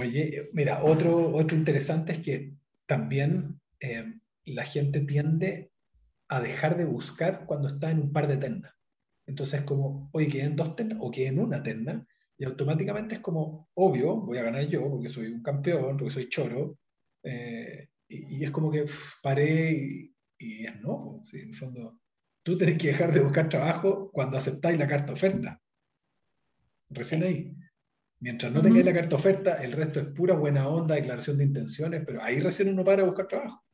Oye, 0.01 0.49
mira, 0.53 0.83
otro, 0.83 1.35
otro 1.35 1.57
interesante 1.57 2.13
es 2.13 2.19
que 2.19 2.55
también 2.87 3.61
eh, 3.81 4.15
la 4.47 4.65
gente 4.65 5.01
tiende 5.01 5.71
a 6.29 6.41
dejar 6.41 6.77
de 6.77 6.87
buscar 6.87 7.45
cuando 7.47 7.69
está 7.69 7.91
en 7.91 8.01
un 8.01 8.13
par 8.13 8.27
de 8.27 8.39
ternas. 8.39 8.73
Entonces, 9.27 9.63
como, 9.63 10.11
oye, 10.13 10.29
quedé 10.29 10.45
en 10.45 10.57
dos 10.57 10.75
ternas 10.75 10.99
o 11.01 11.11
quedé 11.11 11.29
en 11.29 11.41
una 11.41 11.63
terna, 11.63 12.07
y 12.39 12.45
automáticamente 12.45 13.17
es 13.17 13.21
como, 13.21 13.69
obvio, 13.75 14.17
voy 14.17 14.39
a 14.39 14.43
ganar 14.43 14.67
yo 14.67 14.91
porque 14.91 15.09
soy 15.09 15.29
un 15.29 15.43
campeón, 15.43 15.97
porque 15.97 16.15
soy 16.15 16.29
choro, 16.29 16.79
eh, 17.23 17.89
y, 18.09 18.43
es 18.45 18.51
como 18.51 18.71
que 18.71 18.87
paré 19.23 19.73
y, 20.39 20.65
es 20.67 20.81
no, 20.81 21.23
en 21.33 21.49
el 21.51 21.55
fondo, 21.55 22.01
tú 22.43 22.59
tenés 22.59 22.79
que 22.79 22.89
dejar 22.89 23.13
de 23.13 23.21
buscar 23.21 23.49
trabajo 23.49 24.11
cuando 24.11 24.39
aceptáis 24.39 24.79
la 24.79 24.89
carta 24.89 25.13
oferta. 25.13 25.61
Recién 26.91 27.23
ahí. 27.23 27.55
Mientras 28.23 28.53
no 28.53 28.63
tengáis 28.63 28.85
la 28.85 28.95
carta 28.95 29.17
oferta, 29.17 29.57
el 29.65 29.73
resto 29.73 29.99
es 29.99 30.07
pura 30.07 30.35
buena 30.35 30.69
onda, 30.69 30.95
declaración 30.95 31.39
de 31.39 31.45
intenciones, 31.45 32.05
pero 32.07 32.23
ahí 32.23 32.39
recién 32.39 32.69
uno 32.69 32.85
para 32.85 33.03
a 33.03 33.05
buscar 33.05 33.27
trabajo. 33.27 33.65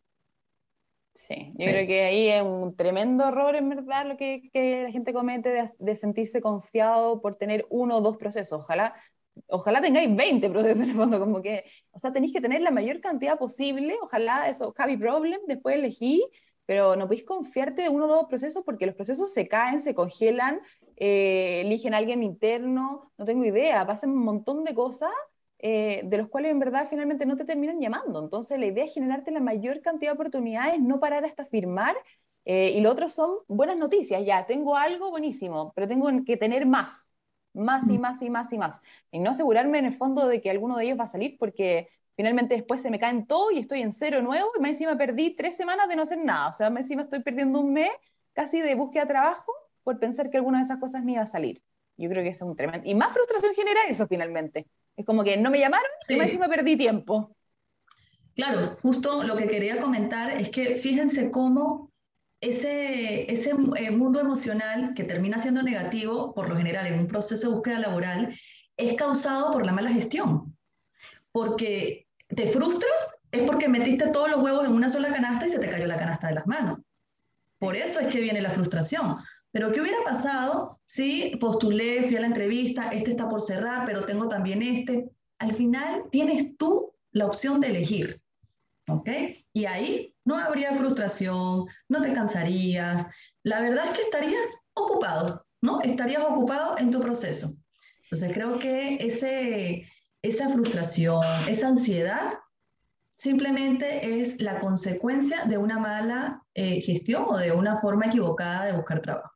Sí, 1.13 1.53
yo 1.59 1.67
creo 1.67 1.87
que 1.87 2.05
ahí 2.05 2.29
es 2.29 2.41
un 2.41 2.75
tremendo 2.75 3.29
error, 3.29 3.57
en 3.57 3.69
verdad, 3.69 4.07
lo 4.07 4.17
que, 4.17 4.49
que 4.51 4.85
la 4.85 4.91
gente 4.91 5.13
comete 5.13 5.51
de, 5.51 5.71
de, 5.79 5.97
sentirse 5.97 6.41
confiado 6.41 7.21
por 7.21 7.35
tener 7.35 7.67
uno 7.69 7.99
o 7.99 8.01
dos 8.01 8.17
procesos. 8.17 8.61
Ojalá, 8.61 8.95
ojalá 9.49 9.83
tengáis 9.83 10.17
20 10.17 10.49
procesos 10.49 10.83
en 10.83 10.91
el 10.91 10.97
fondo, 10.97 11.21
como 11.21 11.43
que, 11.43 11.65
o 11.91 11.99
sea, 11.99 12.15
tenéis 12.15 12.33
que 12.33 12.41
tener 12.41 12.63
la 12.63 12.71
mayor 12.71 13.03
cantidad 13.03 13.37
posible, 13.37 13.97
ojalá 14.01 14.49
eso, 14.49 14.73
happy 14.75 14.97
problem, 14.97 15.41
después 15.47 15.77
elegí, 15.77 16.25
pero 16.69 16.97
no 16.97 17.07
podéis 17.07 17.25
confiarte 17.25 17.81
de 17.81 17.89
uno 17.89 18.05
o 18.05 18.09
dos 18.09 18.27
procesos 18.29 18.63
porque 18.63 18.85
los 18.85 18.95
procesos 18.95 19.33
se 19.33 19.49
caen, 19.49 19.81
se 19.81 19.95
congelan, 19.95 20.61
eh, 20.97 21.63
eligen 21.65 21.95
a 21.95 21.97
alguien 21.97 22.23
interno, 22.23 23.11
no 23.17 23.25
tengo 23.25 23.47
idea, 23.47 23.87
pasan 23.87 24.11
un 24.11 24.23
montón 24.23 24.65
de 24.65 24.75
cosas 24.75 25.11
eh, 25.61 26.03
de 26.05 26.19
los 26.19 26.29
cuales 26.29 26.51
en 26.53 26.59
verdad 26.59 26.87
finalmente 26.87 27.25
no 27.25 27.37
te 27.37 27.47
terminan 27.47 27.81
llamando. 27.81 28.23
Entonces 28.23 28.61
la 28.61 28.67
idea 28.67 28.85
es 28.85 28.93
generarte 28.93 29.31
la 29.31 29.41
mayor 29.41 29.81
cantidad 29.81 30.11
de 30.11 30.17
oportunidades, 30.17 30.79
no 30.79 31.01
parar 31.01 31.25
hasta 31.25 31.47
firmar. 31.47 31.97
Eh, 32.45 32.73
y 32.77 32.83
lo 32.83 32.91
otro 32.91 33.09
son 33.09 33.31
buenas 33.49 33.79
noticias, 33.79 34.23
ya, 34.27 34.45
tengo 34.45 34.77
algo 34.77 35.11
buenísimo, 35.11 35.73
pero 35.75 35.89
tengo 35.89 36.11
que 36.27 36.37
tener 36.37 36.67
más, 36.67 37.09
más 37.55 37.89
y 37.89 37.97
mm. 37.97 38.01
más 38.03 38.21
y 38.21 38.29
más 38.29 38.53
y 38.53 38.59
más. 38.59 38.83
Y 39.11 39.21
no 39.21 39.31
asegurarme 39.31 39.79
en 39.79 39.87
el 39.87 39.93
fondo 39.95 40.29
de 40.29 40.43
que 40.43 40.51
alguno 40.51 40.77
de 40.77 40.85
ellos 40.85 41.01
va 41.01 41.05
a 41.05 41.09
salir 41.09 41.39
porque 41.39 41.89
finalmente 42.19 42.57
después 42.57 42.83
se 42.83 42.91
me 42.91 42.99
caen 42.99 43.29
todo 43.29 43.53
y 43.53 43.61
estoy 43.61 43.81
en 43.81 43.93
cero 43.93 44.21
nuevo 44.23 44.51
y 44.59 44.61
más 44.61 44.73
encima 44.73 44.99
perdí 44.99 45.37
tres 45.37 45.57
semanas 45.57 45.89
de 45.89 45.95
no 45.95 46.03
hacer 46.03 46.19
nada. 46.19 46.49
O 46.49 46.53
sea, 46.53 46.69
más 46.69 46.81
encima 46.81 47.03
estoy 47.03 47.23
perdiendo 47.23 47.61
un 47.61 47.73
mes 47.73 47.93
casi 48.33 48.61
de 48.61 48.75
búsqueda 48.75 49.05
de 49.05 49.11
trabajo 49.11 49.53
por 49.85 50.01
pensar 50.01 50.29
que 50.29 50.37
alguna 50.37 50.59
de 50.59 50.65
esas 50.65 50.81
cosas 50.81 51.05
me 51.05 51.13
iba 51.13 51.23
a 51.23 51.29
salir. 51.29 51.63
Yo 51.97 52.11
creo 52.11 52.25
que 52.25 52.31
eso 52.31 52.45
es 52.45 52.51
un 52.51 52.57
tremendo... 52.57 52.89
Y 52.89 52.97
más 52.97 53.13
frustración 53.13 53.55
genera 53.55 53.83
eso 53.89 54.09
finalmente. 54.09 54.67
Es 54.97 55.07
como 55.07 55.23
que 55.23 55.37
no 55.37 55.49
me 55.53 55.61
llamaron 55.61 55.89
y 56.09 56.17
más 56.17 56.27
encima 56.27 56.49
perdí 56.49 56.77
tiempo. 56.77 57.37
Claro, 58.35 58.77
justo 58.83 59.23
lo 59.23 59.37
que 59.37 59.47
quería 59.47 59.79
comentar 59.79 60.33
es 60.41 60.49
que 60.49 60.75
fíjense 60.75 61.31
cómo 61.31 61.93
ese, 62.41 63.33
ese 63.33 63.53
eh, 63.77 63.93
mundo 63.93 64.19
emocional 64.19 64.93
que 64.97 65.05
termina 65.05 65.39
siendo 65.39 65.63
negativo, 65.63 66.35
por 66.35 66.49
lo 66.49 66.57
general 66.57 66.89
en 66.89 66.99
un 66.99 67.07
proceso 67.07 67.49
de 67.49 67.55
búsqueda 67.55 67.79
laboral, 67.79 68.37
es 68.77 68.95
causado 68.95 69.53
por 69.53 69.65
la 69.65 69.71
mala 69.71 69.91
gestión. 69.91 70.57
Porque 71.31 72.08
te 72.39 72.47
frustras 72.53 73.17
es 73.33 73.43
porque 73.43 73.67
metiste 73.67 74.13
todos 74.13 74.31
los 74.31 74.41
huevos 74.41 74.65
en 74.65 74.73
una 74.73 74.89
sola 74.89 75.11
canasta 75.13 75.49
y 75.49 75.51
se 75.51 75.59
te 75.59 75.69
cayó 75.69 75.87
la 75.87 75.99
canasta 75.99 76.29
de 76.29 76.35
las 76.35 76.47
manos. 76.47 76.79
Por 77.59 77.75
eso 77.75 77.99
es 77.99 78.07
que 78.07 78.21
viene 78.21 78.41
la 78.41 78.53
frustración. 78.53 79.17
Pero 79.51 79.73
¿qué 79.73 79.81
hubiera 79.81 79.99
pasado 80.05 80.79
si 80.85 81.35
postulé, 81.41 82.05
fui 82.07 82.17
a 82.17 82.21
la 82.21 82.29
entrevista, 82.29 82.91
este 82.91 83.11
está 83.11 83.29
por 83.29 83.43
cerrar, 83.43 83.85
pero 83.87 84.05
tengo 84.05 84.29
también 84.29 84.63
este? 84.63 85.11
Al 85.41 85.53
final 85.53 86.05
tienes 86.13 86.57
tú 86.57 86.93
la 87.11 87.27
opción 87.27 87.61
de 87.61 87.71
elegir, 87.71 88.21
¿ok? 88.87 89.11
Y 89.53 89.65
ahí 89.65 90.15
no 90.25 90.39
habría 90.39 90.75
frustración, 90.75 91.67
no 91.89 92.03
te 92.03 92.13
cansarías. 92.13 93.05
La 93.43 93.61
verdad 93.61 93.87
es 93.87 93.99
que 93.99 94.03
estarías 94.03 94.47
ocupado, 94.75 95.45
¿no? 95.61 95.81
Estarías 95.81 96.23
ocupado 96.23 96.79
en 96.79 96.93
tu 96.93 97.01
proceso. 97.01 97.57
Entonces 98.05 98.33
creo 98.33 98.61
que 98.61 98.97
ese, 99.01 99.85
esa 100.29 100.49
frustración, 100.49 101.23
esa 101.49 101.69
ansiedad, 101.69 102.39
simplemente 103.15 104.21
es 104.21 104.41
la 104.41 104.59
consecuencia 104.59 105.45
de 105.45 105.59
una 105.59 105.79
mala 105.79 106.45
eh, 106.55 106.81
gestión 106.81 107.25
o 107.29 107.37
de 107.37 107.53
una 107.53 107.77
forma 107.79 108.07
equivocada 108.07 108.67
de 108.67 108.73
buscar 108.73 109.01
trabajo. 109.01 109.33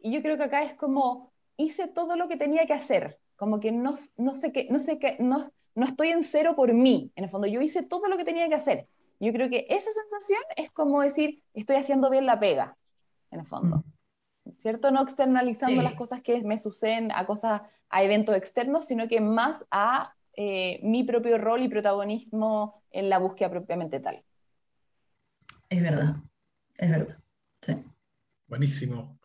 Y 0.00 0.12
yo 0.12 0.22
creo 0.22 0.36
que 0.36 0.44
acá 0.44 0.64
es 0.64 0.74
como, 0.74 1.32
hice 1.56 1.86
todo 1.88 2.16
lo 2.16 2.28
que 2.28 2.36
tenía 2.36 2.66
que 2.66 2.72
hacer, 2.72 3.18
como 3.36 3.60
que 3.60 3.72
no, 3.72 3.98
no 4.16 4.34
sé 4.34 4.52
qué, 4.52 4.66
no 4.70 4.78
sé 4.78 4.98
qué, 4.98 5.16
no, 5.20 5.52
no 5.74 5.86
estoy 5.86 6.10
en 6.10 6.24
cero 6.24 6.54
por 6.56 6.72
mí, 6.72 7.12
en 7.16 7.24
el 7.24 7.30
fondo, 7.30 7.46
yo 7.46 7.60
hice 7.62 7.82
todo 7.82 8.08
lo 8.08 8.16
que 8.16 8.24
tenía 8.24 8.48
que 8.48 8.54
hacer. 8.54 8.88
Yo 9.20 9.32
creo 9.32 9.48
que 9.48 9.66
esa 9.70 9.90
sensación 9.92 10.40
es 10.56 10.70
como 10.72 11.00
decir, 11.00 11.42
estoy 11.54 11.76
haciendo 11.76 12.10
bien 12.10 12.26
la 12.26 12.40
pega, 12.40 12.76
en 13.30 13.40
el 13.40 13.46
fondo. 13.46 13.84
¿Cierto? 14.58 14.90
No 14.90 15.02
externalizando 15.02 15.82
las 15.82 15.94
cosas 15.94 16.22
que 16.22 16.42
me 16.42 16.58
suceden 16.58 17.12
a 17.12 17.26
cosas, 17.26 17.62
a 17.90 18.02
eventos 18.02 18.36
externos, 18.36 18.86
sino 18.86 19.08
que 19.08 19.20
más 19.20 19.64
a 19.70 20.14
eh, 20.36 20.80
mi 20.82 21.04
propio 21.04 21.38
rol 21.38 21.62
y 21.62 21.68
protagonismo 21.68 22.82
en 22.90 23.08
la 23.08 23.18
búsqueda 23.18 23.50
propiamente 23.50 24.00
tal. 24.00 24.22
Es 25.68 25.82
verdad, 25.82 26.16
es 26.76 26.90
verdad. 26.90 27.18
Sí. 27.62 27.76
Buenísimo. 28.46 29.18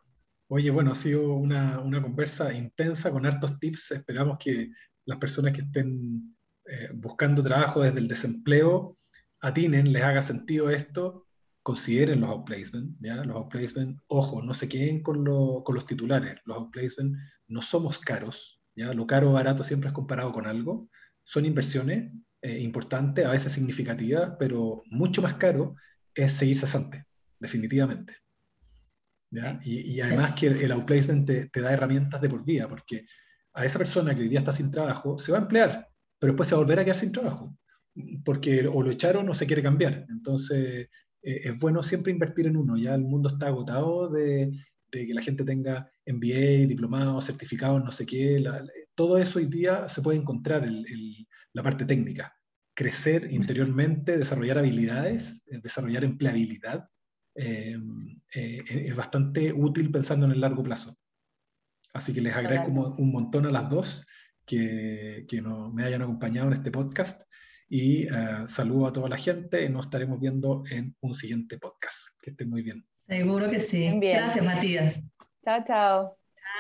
Oye, 0.48 0.72
bueno, 0.72 0.92
ha 0.92 0.96
sido 0.96 1.34
una, 1.34 1.80
una, 1.80 2.02
conversa 2.02 2.54
intensa 2.54 3.12
con 3.12 3.26
hartos 3.26 3.60
tips. 3.60 3.92
Esperamos 3.92 4.38
que 4.40 4.72
las 5.06 5.20
personas 5.20 5.54
que 5.54 5.62
estén 5.62 6.36
eh, 6.66 6.90
buscando 6.94 7.44
trabajo 7.44 7.82
desde 7.82 8.00
el 8.00 8.08
desempleo 8.08 8.98
atinen, 9.42 9.92
les 9.94 10.04
haga 10.04 10.22
sentido 10.22 10.70
esto, 10.70 11.28
consideren 11.64 12.22
los 12.22 12.30
outplacement, 12.30 12.98
¿ya? 13.00 13.18
Los 13.24 13.36
outplacement, 13.36 14.00
ojo, 14.08 14.42
no 14.42 14.54
se 14.54 14.68
queden 14.70 15.02
con, 15.02 15.24
con 15.26 15.76
los 15.76 15.86
titulares. 15.86 16.40
Los 16.46 16.58
outplacement 16.58 17.16
no 17.48 17.62
somos 17.62 18.00
caros, 18.00 18.62
¿ya? 18.76 18.94
Lo 18.94 19.06
caro 19.06 19.30
o 19.30 19.34
barato 19.34 19.64
siempre 19.64 19.90
es 19.90 19.94
comparado 19.94 20.32
con 20.32 20.48
algo. 20.48 20.90
Son 21.24 21.46
inversiones 21.46 22.12
eh, 22.42 22.60
importantes, 22.60 23.26
a 23.26 23.32
veces 23.32 23.52
significativas, 23.52 24.34
pero 24.40 24.84
mucho 24.90 25.22
más 25.22 25.36
caro 25.36 25.76
es 26.16 26.34
seguir 26.34 26.58
cesante, 26.58 27.06
definitivamente. 27.40 28.16
Y, 29.64 30.02
además 30.02 30.34
que 30.34 30.48
el 30.48 30.72
outplacement 30.72 31.28
te, 31.52 31.62
da 31.62 31.72
herramientas 31.72 32.20
de 32.22 32.30
por 32.30 32.44
vida, 32.44 32.68
porque 32.68 33.06
a 33.54 33.66
esa 33.66 33.78
persona 33.78 34.16
que 34.16 34.22
hoy 34.22 34.30
día 34.30 34.40
está 34.40 34.54
sin 34.54 34.72
trabajo 34.72 35.18
se 35.18 35.32
va 35.32 35.38
a 35.38 35.42
emplear, 35.42 35.88
pero 36.18 36.34
después 36.34 36.50
se 36.50 36.56
va 36.56 36.62
a 36.62 36.64
volver 36.64 36.80
a 36.80 36.84
quedar 36.84 36.98
sin 36.98 37.12
trabajo. 37.12 37.56
porque 38.24 38.68
o 38.68 38.82
lo 38.82 38.92
echaron 38.92 39.28
o 39.30 39.34
se 39.34 39.46
quiere 39.46 39.62
cambiar. 39.64 40.06
Entonces, 40.10 40.88
eh, 41.22 41.42
es 41.46 41.60
bueno 41.60 41.84
siempre 41.84 42.12
invertir 42.12 42.48
en 42.48 42.58
uno. 42.58 42.78
Ya 42.78 42.96
el 42.96 43.04
mundo 43.04 43.30
está 43.30 43.48
agotado 43.48 44.10
de, 44.10 44.52
que 44.92 45.14
la 45.14 45.22
gente 45.22 45.44
tenga 45.44 45.92
MBA, 46.06 46.68
diplomados, 46.68 47.26
certificados, 47.26 47.84
no 47.84 47.92
sé 47.92 48.06
qué. 48.06 48.44
todo 48.96 49.18
eso 49.18 49.40
hoy 49.40 49.46
día 49.46 49.88
se 49.88 50.02
puede 50.02 50.18
encontrar 50.18 50.66
en 50.66 50.84
la 51.54 51.64
parte 51.64 51.86
técnica. 51.86 52.36
Crecer 52.74 53.28
interiormente, 53.32 54.18
desarrollar 54.18 54.58
habilidades, 54.58 55.44
eh, 55.48 55.60
desarrollar 55.62 56.04
empleabilidad, 56.04 56.88
es 57.36 58.96
bastante 58.96 59.54
útil 59.54 59.92
pensando 59.92 60.26
en 60.26 60.34
el 60.34 60.42
largo 60.42 60.62
plazo. 60.62 60.98
Así 61.94 62.14
que 62.14 62.22
les 62.22 62.36
agradezco 62.36 62.96
un 62.98 63.12
montón 63.12 63.46
a 63.46 63.52
las 63.52 63.70
dos 63.70 64.06
que, 64.46 65.26
que 65.28 65.42
me 65.42 65.84
hayan 65.84 66.02
acompañado 66.02 66.48
en 66.48 66.56
este 66.56 66.72
podcast 66.72 67.29
y 67.70 68.08
uh, 68.08 68.48
saludo 68.48 68.88
a 68.88 68.94
toda 68.94 69.10
la 69.10 69.18
gente. 69.18 69.70
Nos 69.70 69.86
estaremos 69.86 70.20
viendo 70.20 70.64
en 70.72 70.96
un 71.02 71.14
siguiente 71.14 71.58
podcast. 71.58 72.10
Que 72.22 72.32
estén 72.32 72.50
muy 72.50 72.64
bien. 72.64 72.86
Seguro 73.08 73.50
que 73.50 73.60
sí. 73.60 73.90
Gracias, 74.00 74.44
Matías. 74.44 75.00
Chao, 75.44 75.64
chao. 75.66 76.19